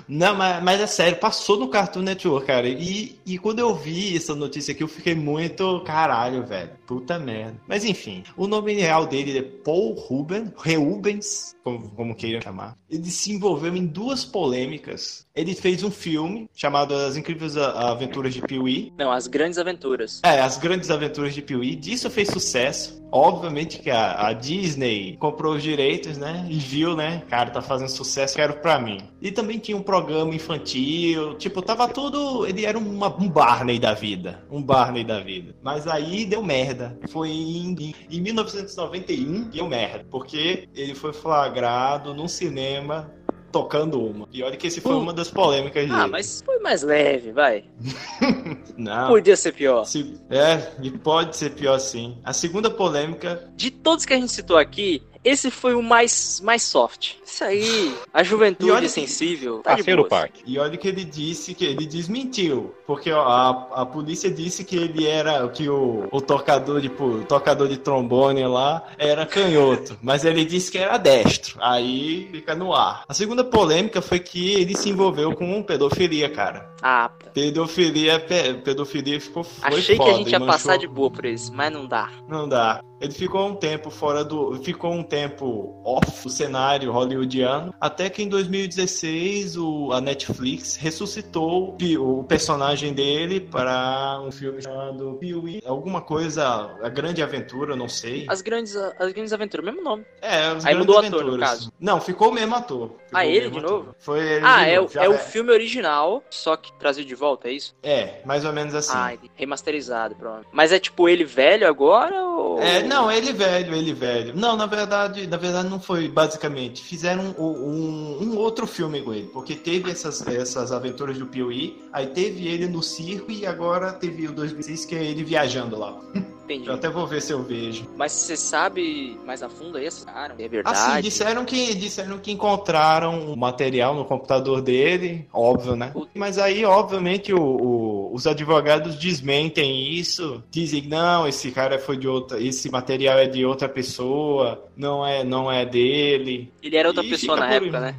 Não, 0.08 0.36
mas, 0.36 0.63
mas 0.63 0.82
é 0.82 0.88
sério, 0.88 1.17
passou 1.19 1.58
no 1.58 1.67
Cartoon 1.69 2.02
Network, 2.02 2.47
cara. 2.47 2.67
E, 2.67 3.19
e 3.25 3.38
quando 3.38 3.60
eu 3.60 3.75
vi 3.75 4.17
essa 4.17 4.36
notícia 4.36 4.71
aqui, 4.71 4.82
eu 4.82 4.88
fiquei 4.88 5.13
muito 5.13 5.82
caralho, 5.82 6.43
velho. 6.45 6.71
Puta 6.88 7.19
merda. 7.19 7.56
Mas 7.67 7.86
enfim, 7.86 8.23
o 8.36 8.47
nome 8.47 8.73
real 8.73 9.06
dele 9.06 9.38
é 9.38 9.41
Paul 9.43 9.93
Ruben, 9.93 10.52
Reubens, 10.58 11.56
como, 11.63 11.89
como 11.91 12.15
queiram 12.15 12.41
chamar. 12.41 12.75
Ele 12.89 13.06
se 13.12 13.32
envolveu 13.32 13.75
em 13.75 13.86
duas 13.86 14.25
polêmicas. 14.25 15.28
Ele 15.36 15.54
fez 15.54 15.84
um 15.84 15.91
filme 15.91 16.49
chamado 16.56 16.95
As 16.95 17.15
Incríveis 17.15 17.56
Aventuras 17.56 18.34
de 18.34 18.41
Pee-wee. 18.41 18.91
Não, 18.97 19.12
As 19.12 19.28
Grandes 19.28 19.60
Aventuras. 19.60 20.21
É, 20.25 20.41
As 20.41 20.58
Grandes 20.58 20.89
Aventuras 20.89 21.36
de 21.36 21.41
Pee-wee. 21.43 21.75
Disso 21.75 22.10
fez 22.10 22.30
sucesso. 22.30 22.99
Obviamente 23.12 23.79
que 23.80 23.89
a, 23.89 24.28
a 24.28 24.34
Disney 24.34 25.15
comprou 25.18 25.56
os 25.56 25.63
direitos, 25.63 26.18
né? 26.18 26.46
E 26.50 26.56
viu, 26.58 26.96
né? 26.96 27.24
Cara, 27.30 27.50
tá 27.50 27.62
fazendo 27.62 27.89
sucesso, 27.89 28.36
quero 28.36 28.56
pra 28.56 28.80
mim. 28.80 29.00
E 29.22 29.32
também 29.32 29.58
tinha 29.60 29.76
um 29.78 29.82
programa 29.82 30.34
infantil. 30.36 31.36
Tipo, 31.38 31.62
tava 31.62 31.88
tudo. 31.88 32.46
Ele 32.46 32.65
era 32.65 32.78
uma- 32.78 33.13
um 33.15 33.28
Barney 33.30 33.80
da 33.80 33.94
vida. 33.94 34.44
Um 34.50 34.62
Barney 34.62 35.04
da 35.04 35.20
vida. 35.20 35.56
Mas 35.62 35.88
aí 35.88 36.26
deu 36.26 36.42
merda. 36.44 36.98
Foi 37.10 37.30
em, 37.30 37.94
em 38.10 38.22
1991 38.22 39.50
deu 39.50 39.68
merda. 39.68 40.06
Porque 40.10 40.68
ele 40.76 40.96
foi 40.96 41.13
flagrado 41.13 42.13
num 42.13 42.28
cinema. 42.28 43.12
Tocando 43.52 44.00
uma. 44.04 44.28
E 44.32 44.44
olha 44.44 44.56
que 44.56 44.68
esse 44.68 44.80
foi 44.82 44.94
Uh. 44.94 45.00
uma 45.00 45.14
das 45.14 45.30
polêmicas 45.32 45.84
dele. 45.88 45.94
Ah, 46.00 46.08
mas 46.08 46.42
foi 46.46 46.60
mais 46.60 46.84
leve, 46.84 47.32
vai. 47.32 47.64
Não. 48.78 49.08
Podia 49.10 49.36
ser 49.36 49.54
pior. 49.54 49.86
Se- 49.86 50.16
É, 50.30 50.72
e 50.82 50.90
pode 50.92 51.36
ser 51.36 51.52
pior 51.52 51.80
sim. 51.80 52.18
A 52.24 52.32
segunda 52.34 52.70
polêmica 52.70 53.50
De 53.56 53.72
todos 53.72 54.06
que 54.06 54.14
a 54.14 54.18
gente 54.18 54.32
citou 54.32 54.58
aqui, 54.58 55.02
esse 55.24 55.52
foi 55.52 55.74
o 55.74 55.82
mais, 55.82 56.42
mais 56.44 56.64
soft. 56.64 57.14
Isso 57.26 57.44
aí, 57.44 57.94
a 58.14 58.24
juventude 58.24 58.72
olha 58.72 58.82
que- 58.82 58.90
sensível, 58.90 59.60
tá 59.60 59.76
boas. 60.02 60.10
parque. 60.10 60.42
E 60.46 60.58
olha 60.58 60.76
que 60.78 60.88
ele 60.88 61.04
disse 61.04 61.54
que 61.54 61.64
ele 61.66 61.86
desmentiu, 61.86 62.74
porque 62.88 63.12
ó, 63.12 63.22
a, 63.28 63.50
a 63.82 63.86
polícia 63.86 64.30
disse 64.32 64.64
que 64.64 64.76
ele 64.76 65.06
era 65.06 65.48
que 65.50 65.70
o, 65.70 66.08
o 66.12 66.20
tocador 66.22 66.82
de 66.82 66.88
o 66.90 67.24
tocador 67.26 67.68
de 67.68 67.78
trombone 67.78 68.46
lá 68.46 68.84
era 68.98 69.26
canhoto, 69.26 69.98
mas 70.02 70.26
ele 70.26 70.44
disse 70.44 70.72
que 70.72 70.78
era 70.78 70.98
destro. 70.98 71.58
Aí 71.62 72.28
fica 72.32 72.56
no 72.56 72.74
ar. 72.74 73.04
A 73.08 73.14
segunda 73.14 73.44
polêmica 73.44 74.02
foi 74.02 74.20
que 74.20 74.54
ele 74.54 74.76
se 74.76 74.90
envolveu 74.90 75.34
com 75.36 75.62
pedofilia, 75.64 76.30
cara. 76.30 76.70
Ah, 76.82 77.12
Pedofilia, 77.34 78.20
pe- 78.20 78.54
pedofilia 78.56 79.20
ficou 79.20 79.44
foi 79.44 79.68
achei 79.80 79.96
que 79.98 80.04
foda, 80.04 80.12
a 80.12 80.18
gente 80.18 80.32
ia 80.32 80.38
e 80.38 80.46
passar 80.46 80.74
manchou- 80.74 80.80
de 80.80 80.88
boa 80.88 81.12
por 81.12 81.26
isso, 81.26 81.54
mas 81.54 81.72
não 81.72 81.86
dá. 81.88 82.10
Não 82.28 82.48
dá. 82.48 82.82
Ele 83.00 83.14
ficou 83.14 83.48
um 83.48 83.56
tempo 83.56 83.90
fora 83.90 84.24
do. 84.24 84.56
Ficou 84.64 84.92
um 84.92 85.04
tempo 85.04 85.80
off 85.86 86.24
do 86.24 86.30
cenário 86.30 86.92
hollywoodiano. 86.92 87.74
Até 87.80 88.10
que 88.10 88.22
em 88.24 88.28
2016 88.30 89.58
o, 89.58 89.92
a 89.94 90.02
Netflix 90.02 90.76
ressuscitou 90.76 91.74
Pi- 91.74 91.98
o 91.98 92.24
personagem 92.24 92.94
dele 92.94 93.40
para 93.40 94.20
um 94.22 94.32
filme 94.32 94.62
chamado 94.62 95.18
Pee-wee. 95.20 95.62
Alguma 95.66 96.02
coisa. 96.02 96.76
A 96.82 96.90
Grande 96.90 97.22
Aventura, 97.24 97.76
não 97.76 97.88
sei. 97.88 98.26
As 98.30 98.42
grandes, 98.42 98.76
as 98.76 99.12
grandes 99.14 99.34
aventuras, 99.34 99.66
mesmo 99.66 99.82
nome. 99.84 100.06
É, 100.22 100.48
as 100.48 100.66
Aí 100.66 100.74
Grandes 100.74 100.78
mudou 100.80 100.96
o 100.96 101.06
ator, 101.06 101.24
no 101.26 101.38
caso. 101.40 101.72
Não, 101.80 102.02
ficou 102.02 102.30
o 102.30 102.34
mesmo 102.34 102.56
ator. 102.56 102.90
Ficou 103.06 103.20
Ah, 103.20 103.24
o 103.24 103.28
ele 103.30 103.50
de 103.50 103.58
ator. 103.60 103.72
novo? 103.72 103.96
Foi 104.00 104.20
ele 104.20 104.46
Ah, 104.46 104.66
é, 104.68 104.78
o- 104.80 104.84
novo. 104.84 104.94
Já 104.94 105.04
é 105.04 105.10
o 105.10 105.18
filme 105.18 105.52
original, 105.52 106.24
só 106.30 106.56
que 106.58 106.72
trazido 106.74 107.08
de 107.08 107.16
volta, 107.16 107.48
é 107.48 107.54
isso? 107.54 107.76
É, 107.82 108.22
mais 108.26 108.46
ou 108.46 108.52
menos 108.54 108.76
assim. 108.76 108.92
Ah, 108.94 109.14
remasterizado, 109.36 110.16
provavelmente. 110.16 110.50
Mas 110.54 110.72
é 110.72 110.80
tipo 110.80 111.08
ele 111.08 111.24
velho 111.24 111.68
agora 111.68 112.24
ou. 112.26 112.60
É, 112.62 112.84
não, 112.89 113.12
ele 113.12 113.32
velho, 113.32 113.73
ele 113.73 113.93
velho. 113.93 114.34
Não, 114.36 114.58
na 114.58 114.65
verdade, 114.65 115.28
na 115.28 115.38
verdade 115.38 115.69
não 115.69 115.80
foi 115.80 116.08
basicamente. 116.08 116.82
Fizeram 116.84 117.36
um, 117.38 117.43
um, 117.43 118.17
um 118.23 118.38
outro 118.38 118.65
filme 118.67 119.02
com 119.02 119.13
ele, 119.13 119.28
porque 119.28 119.56
teve 119.56 119.91
essas, 119.91 120.25
essas 120.28 120.71
aventuras 120.71 121.17
do 121.17 121.25
Piuí, 121.28 121.78
aí 121.93 122.08
teve 122.08 122.47
ele 122.47 122.67
no 122.67 122.82
circo 122.84 123.32
e 123.32 123.45
agora 123.45 123.91
teve 123.93 124.28
o 124.28 124.32
2006 124.34 124.86
que 124.86 124.95
é 124.95 125.04
ele 125.04 125.23
viajando 125.23 125.78
lá. 125.78 125.97
Entendi. 126.43 126.67
Eu 126.67 126.73
até 126.73 126.89
vou 126.89 127.06
ver 127.06 127.21
se 127.21 127.32
eu 127.32 127.43
vejo. 127.43 127.86
Mas 127.95 128.12
você 128.12 128.36
sabe 128.36 129.19
mais 129.23 129.43
a 129.43 129.49
fundo 129.49 129.78
aí 129.78 129.88
cara? 130.04 130.34
É 130.39 130.47
verdade? 130.47 130.75
Assim, 130.75 131.02
disseram 131.02 131.45
que 131.45 131.75
disseram 131.75 132.17
que 132.17 132.32
encontraram 132.32 133.32
o 133.32 133.38
material 133.38 133.93
no 133.93 134.04
computador 134.04 134.60
dele, 134.60 135.28
óbvio, 135.32 135.75
né? 135.75 135.93
Mas 136.15 136.39
aí, 136.39 136.65
obviamente, 136.65 137.32
o- 137.32 137.39
o- 137.39 137.99
os 138.12 138.26
advogados 138.28 138.95
desmentem 138.95 139.93
isso, 139.93 140.43
dizem 140.52 140.84
não, 140.88 141.28
esse 141.28 141.52
cara 141.52 141.78
foi 141.80 141.98
de 141.98 142.08
outra, 142.08 142.39
esse 142.41 142.69
material 142.69 143.17
é 143.19 143.28
de 143.28 143.45
outra 143.45 143.67
pessoa, 143.69 144.63
não 144.76 145.06
é, 145.06 145.24
não 145.24 145.52
é 145.52 145.65
dele. 145.65 146.52
Ele 146.62 146.76
era 146.78 146.88
outra 146.89 147.04
E 147.04 147.10
pessoa 147.10 147.38
na 147.38 147.48
por- 147.48 147.54
época, 147.56 147.80
né? 147.80 147.95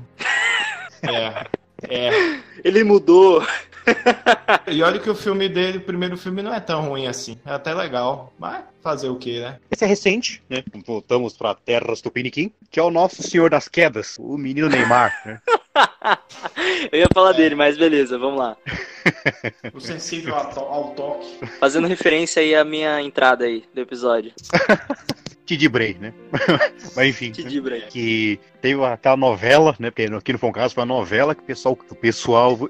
É. 1.03 1.47
É. 1.89 2.11
Ele 2.63 2.85
mudou. 2.85 3.43
E 4.67 4.83
olha 4.83 4.99
que 4.99 5.09
o 5.09 5.15
filme 5.15 5.49
dele, 5.49 5.79
o 5.79 5.81
primeiro 5.81 6.15
filme, 6.19 6.43
não 6.43 6.53
é 6.53 6.61
tão 6.61 6.83
ruim 6.87 7.07
assim. 7.07 7.39
É 7.47 7.53
até 7.53 7.73
legal. 7.73 8.35
Mas 8.39 8.65
fazer 8.83 9.09
o 9.09 9.17
quê, 9.17 9.41
né? 9.41 9.59
Esse 9.71 9.85
é 9.85 9.87
recente, 9.89 10.43
né? 10.47 10.63
Voltamos 10.87 11.39
pra 11.39 11.55
terras 11.55 12.03
Tupiniquim, 12.03 12.53
que 12.71 12.79
é 12.79 12.83
o 12.83 12.91
nosso 12.91 13.23
senhor 13.23 13.49
das 13.49 13.67
quedas, 13.67 14.17
o 14.19 14.37
menino 14.37 14.69
Neymar, 14.69 15.23
né? 15.25 15.41
Eu 16.93 16.99
ia 17.01 17.09
falar 17.13 17.33
dele, 17.33 17.55
mas 17.55 17.77
beleza, 17.79 18.19
vamos 18.19 18.39
lá. 18.39 18.57
O 19.73 19.81
sensível 19.81 20.35
ao 20.35 20.51
to- 20.53 20.61
ao 20.61 20.91
toque. 20.95 21.47
Fazendo 21.59 21.87
referência 21.87 22.43
aí 22.43 22.55
à 22.55 22.63
minha 22.65 23.01
entrada 23.01 23.47
aí 23.47 23.65
do 23.75 23.81
episódio. 23.81 24.33
Tid 25.47 25.69
Bray, 25.69 25.97
né? 25.99 26.13
Mas 26.95 27.09
enfim. 27.09 27.33
Bray. 27.61 27.83
Que 27.89 28.39
teve 28.61 28.85
aquela 28.85 29.17
novela, 29.17 29.75
né? 29.81 29.91
Porque 29.91 30.03
aqui 30.05 30.33
no 30.33 30.39
Foi 30.39 30.49
um 30.51 30.53
Caso 30.53 30.75
foi 30.75 30.83
uma 30.85 30.95
novela 30.95 31.35
que 31.35 31.41
o 31.41 31.45
pessoal, 31.45 31.77
o 31.91 31.95
pessoal 31.95 32.69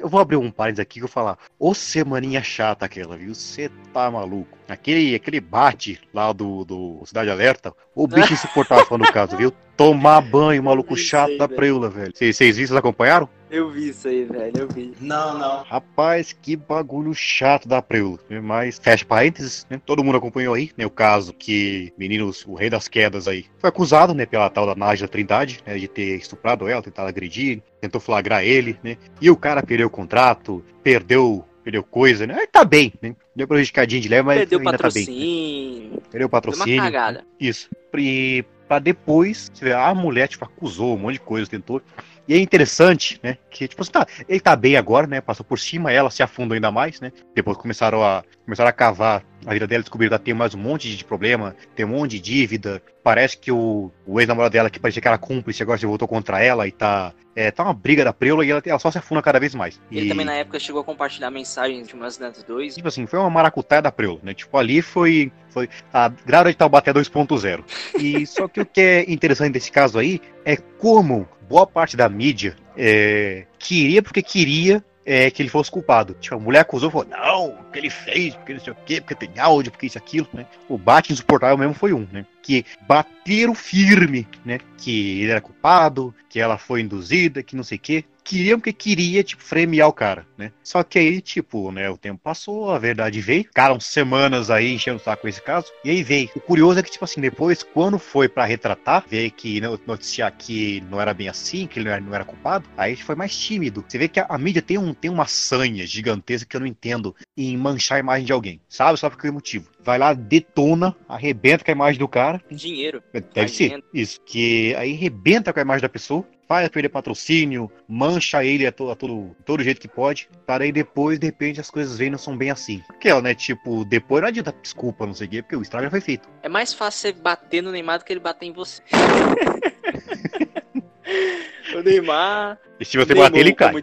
eu 0.00 0.08
vou 0.08 0.20
abrir 0.20 0.36
um 0.36 0.50
parênteses 0.50 0.80
aqui 0.80 0.94
que 0.94 1.04
eu 1.04 1.08
vou 1.08 1.12
falar. 1.12 1.38
Ô 1.58 1.74
semaninha 1.74 2.42
chata 2.42 2.84
aquela, 2.84 3.16
viu? 3.16 3.34
Você 3.34 3.70
tá 3.92 4.10
maluco. 4.10 4.56
Aquele, 4.68 5.14
aquele 5.14 5.40
bate 5.40 6.00
lá 6.12 6.32
do, 6.32 6.64
do 6.64 7.02
Cidade 7.04 7.30
Alerta, 7.30 7.72
o 7.94 8.06
bicho 8.06 8.32
insuportável 8.34 8.98
no 8.98 9.10
caso, 9.12 9.36
viu? 9.36 9.52
Tomar 9.76 10.20
banho, 10.20 10.62
maluco 10.62 10.96
chato 10.96 11.36
da 11.36 11.48
preula, 11.48 11.90
velho. 11.90 12.12
Vocês 12.14 12.38
viram, 12.38 12.54
vocês 12.54 12.72
acompanharam? 12.72 13.28
Eu 13.50 13.70
vi 13.70 13.90
isso 13.90 14.08
aí, 14.08 14.24
velho, 14.24 14.52
eu 14.56 14.68
vi. 14.68 14.92
Não, 15.00 15.38
não. 15.38 15.62
Rapaz, 15.62 16.32
que 16.32 16.56
bagulho 16.56 17.14
chato 17.14 17.68
da 17.68 17.80
preula. 17.80 18.18
Mas, 18.42 18.78
fecha 18.78 19.04
parênteses, 19.04 19.66
né? 19.70 19.80
Todo 19.84 20.02
mundo 20.02 20.18
acompanhou 20.18 20.54
aí, 20.54 20.70
né? 20.76 20.84
O 20.84 20.90
caso 20.90 21.32
que 21.32 21.92
meninos, 21.96 22.44
o 22.46 22.54
rei 22.54 22.68
das 22.68 22.88
quedas 22.88 23.28
aí, 23.28 23.46
foi 23.58 23.68
acusado, 23.68 24.14
né? 24.14 24.26
Pela 24.26 24.50
tal 24.50 24.66
da 24.66 24.74
Nádia 24.74 25.06
Trindade, 25.06 25.60
né? 25.64 25.78
De 25.78 25.86
ter 25.86 26.16
estuprado 26.16 26.68
ela, 26.68 26.82
tentado 26.82 27.08
agredir, 27.08 27.62
tentou 27.80 28.00
flagrar 28.00 28.44
ele, 28.44 28.78
né? 28.82 28.96
E 29.20 29.30
o 29.30 29.36
cara 29.36 29.62
perdeu 29.62 29.86
o 29.86 29.90
contrato, 29.90 30.64
perdeu 30.82 31.44
perdeu 31.62 31.82
coisa, 31.82 32.28
né? 32.28 32.36
Ele 32.36 32.46
tá 32.46 32.64
bem, 32.64 32.92
né? 33.02 33.16
Deu 33.34 33.48
prejudicadinho 33.48 34.00
de 34.00 34.08
leve, 34.08 34.22
mas 34.22 34.38
perdeu 34.38 34.60
ainda 34.60 34.70
patrocínio. 34.70 35.06
tá 35.06 35.12
bem. 35.12 35.90
Né? 35.90 35.98
Perdeu 36.12 36.26
o 36.26 36.30
patrocínio. 36.30 37.24
Isso. 37.40 37.68
E 37.98 38.44
pra 38.68 38.78
depois, 38.78 39.50
a 39.76 39.92
mulher, 39.92 40.28
tipo, 40.28 40.44
acusou 40.44 40.94
um 40.94 40.98
monte 40.98 41.14
de 41.14 41.20
coisa, 41.20 41.50
tentou. 41.50 41.82
E 42.28 42.34
é 42.34 42.38
interessante, 42.38 43.20
né? 43.22 43.38
Que, 43.50 43.68
tipo, 43.68 43.88
tá, 43.90 44.06
ele 44.28 44.40
tá 44.40 44.56
bem 44.56 44.76
agora, 44.76 45.06
né? 45.06 45.20
Passou 45.20 45.44
por 45.44 45.58
cima, 45.58 45.92
ela 45.92 46.10
se 46.10 46.22
afundou 46.22 46.54
ainda 46.54 46.70
mais, 46.70 47.00
né? 47.00 47.12
Depois 47.34 47.56
começaram 47.56 48.02
a, 48.02 48.24
começaram 48.44 48.68
a 48.68 48.72
cavar 48.72 49.24
a 49.46 49.52
vida 49.52 49.66
dela, 49.66 49.82
descobriram 49.82 50.10
que 50.10 50.14
ela 50.14 50.24
tem 50.24 50.34
mais 50.34 50.54
um 50.54 50.58
monte 50.58 50.94
de 50.94 51.04
problema, 51.04 51.54
tem 51.74 51.86
um 51.86 51.90
monte 51.90 52.12
de 52.12 52.20
dívida. 52.20 52.82
Parece 53.02 53.38
que 53.38 53.52
o, 53.52 53.92
o 54.04 54.18
ex-namorado 54.20 54.52
dela, 54.52 54.68
que 54.68 54.80
parecia 54.80 55.00
que 55.00 55.06
era 55.06 55.16
cúmplice, 55.16 55.62
agora 55.62 55.78
se 55.78 55.86
voltou 55.86 56.08
contra 56.08 56.42
ela 56.42 56.66
e 56.66 56.72
tá. 56.72 57.12
É, 57.34 57.50
tá 57.50 57.62
uma 57.64 57.74
briga 57.74 58.02
da 58.02 58.14
preula 58.14 58.44
e 58.46 58.50
ela, 58.50 58.62
ela 58.64 58.78
só 58.78 58.90
se 58.90 58.96
afunda 58.96 59.20
cada 59.20 59.38
vez 59.38 59.54
mais. 59.54 59.78
Ele 59.92 60.06
e... 60.06 60.08
também 60.08 60.24
na 60.24 60.32
época 60.32 60.58
chegou 60.58 60.80
a 60.80 60.84
compartilhar 60.84 61.30
mensagens 61.30 61.86
de 61.86 61.94
umas 61.94 62.16
dos 62.16 62.42
dois. 62.42 62.74
Tipo 62.74 62.88
assim, 62.88 63.06
foi 63.06 63.18
uma 63.18 63.28
maracutaia 63.28 63.82
da 63.82 63.92
preula, 63.92 64.18
né? 64.22 64.32
Tipo, 64.32 64.56
ali 64.56 64.80
foi, 64.80 65.30
foi 65.50 65.68
a 65.92 66.08
grada 66.08 66.50
de 66.50 66.56
Taubaté 66.56 66.92
2.0. 66.92 67.62
E 68.00 68.26
só 68.26 68.48
que 68.48 68.62
o 68.62 68.66
que 68.66 68.80
é 68.80 69.12
interessante 69.12 69.52
desse 69.52 69.70
caso 69.70 69.98
aí 69.98 70.20
é 70.46 70.56
como 70.56 71.28
boa 71.48 71.66
parte 71.66 71.96
da 71.96 72.08
mídia 72.08 72.56
é, 72.76 73.46
queria 73.58 74.02
porque 74.02 74.22
queria 74.22 74.84
é, 75.04 75.30
que 75.30 75.40
ele 75.40 75.48
fosse 75.48 75.70
culpado. 75.70 76.14
Tipo, 76.20 76.34
a 76.34 76.40
mulher 76.40 76.60
acusou, 76.60 76.90
falou, 76.90 77.06
não, 77.08 77.50
o 77.50 77.70
que 77.70 77.78
ele 77.78 77.90
fez, 77.90 78.34
porque 78.34 78.54
não 78.54 78.60
sei 78.60 78.72
o 78.72 78.76
quê, 78.84 79.00
porque 79.00 79.14
tem 79.14 79.38
áudio, 79.38 79.70
porque 79.70 79.86
isso 79.86 79.96
aquilo, 79.96 80.26
né? 80.34 80.46
O 80.68 80.76
bate 80.76 81.12
insuportável 81.12 81.56
mesmo 81.56 81.74
foi 81.74 81.92
um, 81.92 82.06
né? 82.10 82.26
Que 82.42 82.64
bateram 82.88 83.54
firme, 83.54 84.26
né? 84.44 84.58
Que 84.76 85.22
ele 85.22 85.30
era 85.30 85.40
culpado, 85.40 86.12
que 86.28 86.40
ela 86.40 86.58
foi 86.58 86.80
induzida, 86.80 87.42
que 87.42 87.54
não 87.54 87.62
sei 87.62 87.78
o 87.78 87.80
quê 87.80 88.04
queriam 88.26 88.58
porque 88.58 88.72
queria, 88.72 89.22
tipo, 89.22 89.42
fremear 89.42 89.88
o 89.88 89.92
cara, 89.92 90.26
né? 90.36 90.50
Só 90.62 90.82
que 90.82 90.98
aí, 90.98 91.20
tipo, 91.20 91.70
né, 91.70 91.88
o 91.88 91.96
tempo 91.96 92.20
passou, 92.22 92.70
a 92.70 92.78
verdade 92.78 93.20
veio. 93.20 93.44
Ficaram 93.44 93.78
semanas 93.78 94.50
aí 94.50 94.74
enchendo 94.74 94.96
o 94.96 95.02
saco 95.02 95.22
com 95.22 95.28
esse 95.28 95.40
caso. 95.40 95.72
E 95.84 95.90
aí 95.90 96.02
veio. 96.02 96.28
O 96.34 96.40
curioso 96.40 96.80
é 96.80 96.82
que, 96.82 96.90
tipo 96.90 97.04
assim, 97.04 97.20
depois, 97.20 97.62
quando 97.62 97.98
foi 97.98 98.28
para 98.28 98.44
retratar, 98.44 99.04
veio 99.08 99.30
que 99.30 99.60
noticiar 99.86 100.32
que 100.32 100.82
não 100.90 101.00
era 101.00 101.14
bem 101.14 101.28
assim, 101.28 101.66
que 101.66 101.78
ele 101.78 101.86
não 101.86 101.92
era, 101.92 102.00
não 102.00 102.14
era 102.14 102.24
culpado, 102.24 102.68
aí 102.76 102.96
foi 102.96 103.14
mais 103.14 103.36
tímido. 103.36 103.84
Você 103.86 103.96
vê 103.96 104.08
que 104.08 104.18
a, 104.18 104.26
a, 104.28 104.36
mídia 104.36 104.60
tem, 104.60 104.76
um, 104.76 104.92
tem 104.92 105.10
uma 105.10 105.26
sanha 105.26 105.86
gigantesca 105.86 106.48
que 106.48 106.56
eu 106.56 106.60
não 106.60 106.66
entendo 106.66 107.14
em 107.36 107.56
manchar 107.56 107.96
a 107.96 108.00
imagem 108.00 108.26
de 108.26 108.32
alguém, 108.32 108.60
sabe? 108.68 108.98
Só 108.98 109.08
por 109.08 109.18
que 109.18 109.30
motivo. 109.30 109.70
Vai 109.80 109.98
lá, 109.98 110.12
detona, 110.12 110.96
arrebenta 111.08 111.64
com 111.64 111.70
a 111.70 111.74
imagem 111.74 111.98
do 112.00 112.08
cara. 112.08 112.42
Dinheiro. 112.50 113.02
Deve 113.32 113.48
ser. 113.48 113.84
Isso. 113.94 114.20
Que 114.26 114.74
aí 114.74 114.94
arrebenta 114.94 115.52
com 115.52 115.60
a 115.60 115.62
imagem 115.62 115.82
da 115.82 115.88
pessoa 115.88 116.26
faz 116.48 116.68
perder 116.68 116.88
patrocínio, 116.88 117.70
mancha 117.88 118.44
ele 118.44 118.66
a, 118.66 118.72
to, 118.72 118.90
a 118.90 118.96
todo, 118.96 119.36
todo 119.44 119.62
jeito 119.62 119.80
que 119.80 119.88
pode, 119.88 120.28
para 120.46 120.64
aí 120.64 120.72
depois, 120.72 121.18
de 121.18 121.26
repente, 121.26 121.60
as 121.60 121.70
coisas 121.70 121.98
vêm 121.98 122.10
não 122.10 122.18
são 122.18 122.36
bem 122.36 122.50
assim. 122.50 122.82
Porque, 122.86 123.12
né, 123.20 123.34
tipo, 123.34 123.84
depois 123.84 124.22
não 124.22 124.28
adianta 124.28 124.54
desculpa, 124.62 125.06
não 125.06 125.14
sei 125.14 125.26
o 125.26 125.30
quê, 125.30 125.42
porque 125.42 125.56
o 125.56 125.62
estrago 125.62 125.84
já 125.84 125.90
foi 125.90 126.00
feito. 126.00 126.28
É 126.42 126.48
mais 126.48 126.72
fácil 126.72 127.00
você 127.00 127.12
bater 127.12 127.62
no 127.62 127.72
Neymar 127.72 127.98
do 127.98 128.04
que 128.04 128.12
ele 128.12 128.20
bater 128.20 128.46
em 128.46 128.52
você. 128.52 128.82
o 131.74 131.82
Neymar. 131.82 132.58
E 132.78 132.84
se 132.84 132.96
você 132.96 133.12
Neymar, 133.12 133.30
bater, 133.30 133.40
ele 133.40 133.54
cai. 133.54 133.74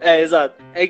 É, 0.00 0.20
exato. 0.20 0.62
É, 0.74 0.88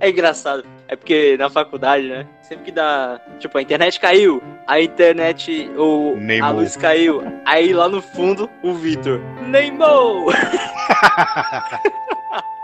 é 0.00 0.10
engraçado. 0.10 0.64
É 0.88 0.96
porque 0.96 1.36
na 1.38 1.50
faculdade, 1.50 2.08
né? 2.08 2.26
Sempre 2.40 2.64
que 2.64 2.72
dá. 2.72 3.20
Tipo, 3.38 3.58
a 3.58 3.62
internet 3.62 4.00
caiu, 4.00 4.42
a 4.66 4.80
internet. 4.80 5.70
ou 5.76 6.16
A 6.42 6.50
luz 6.50 6.76
caiu. 6.76 7.22
Aí 7.44 7.74
lá 7.74 7.88
no 7.88 8.00
fundo, 8.00 8.48
o 8.62 8.72
Vitor. 8.72 9.20
Neymar! 9.46 9.88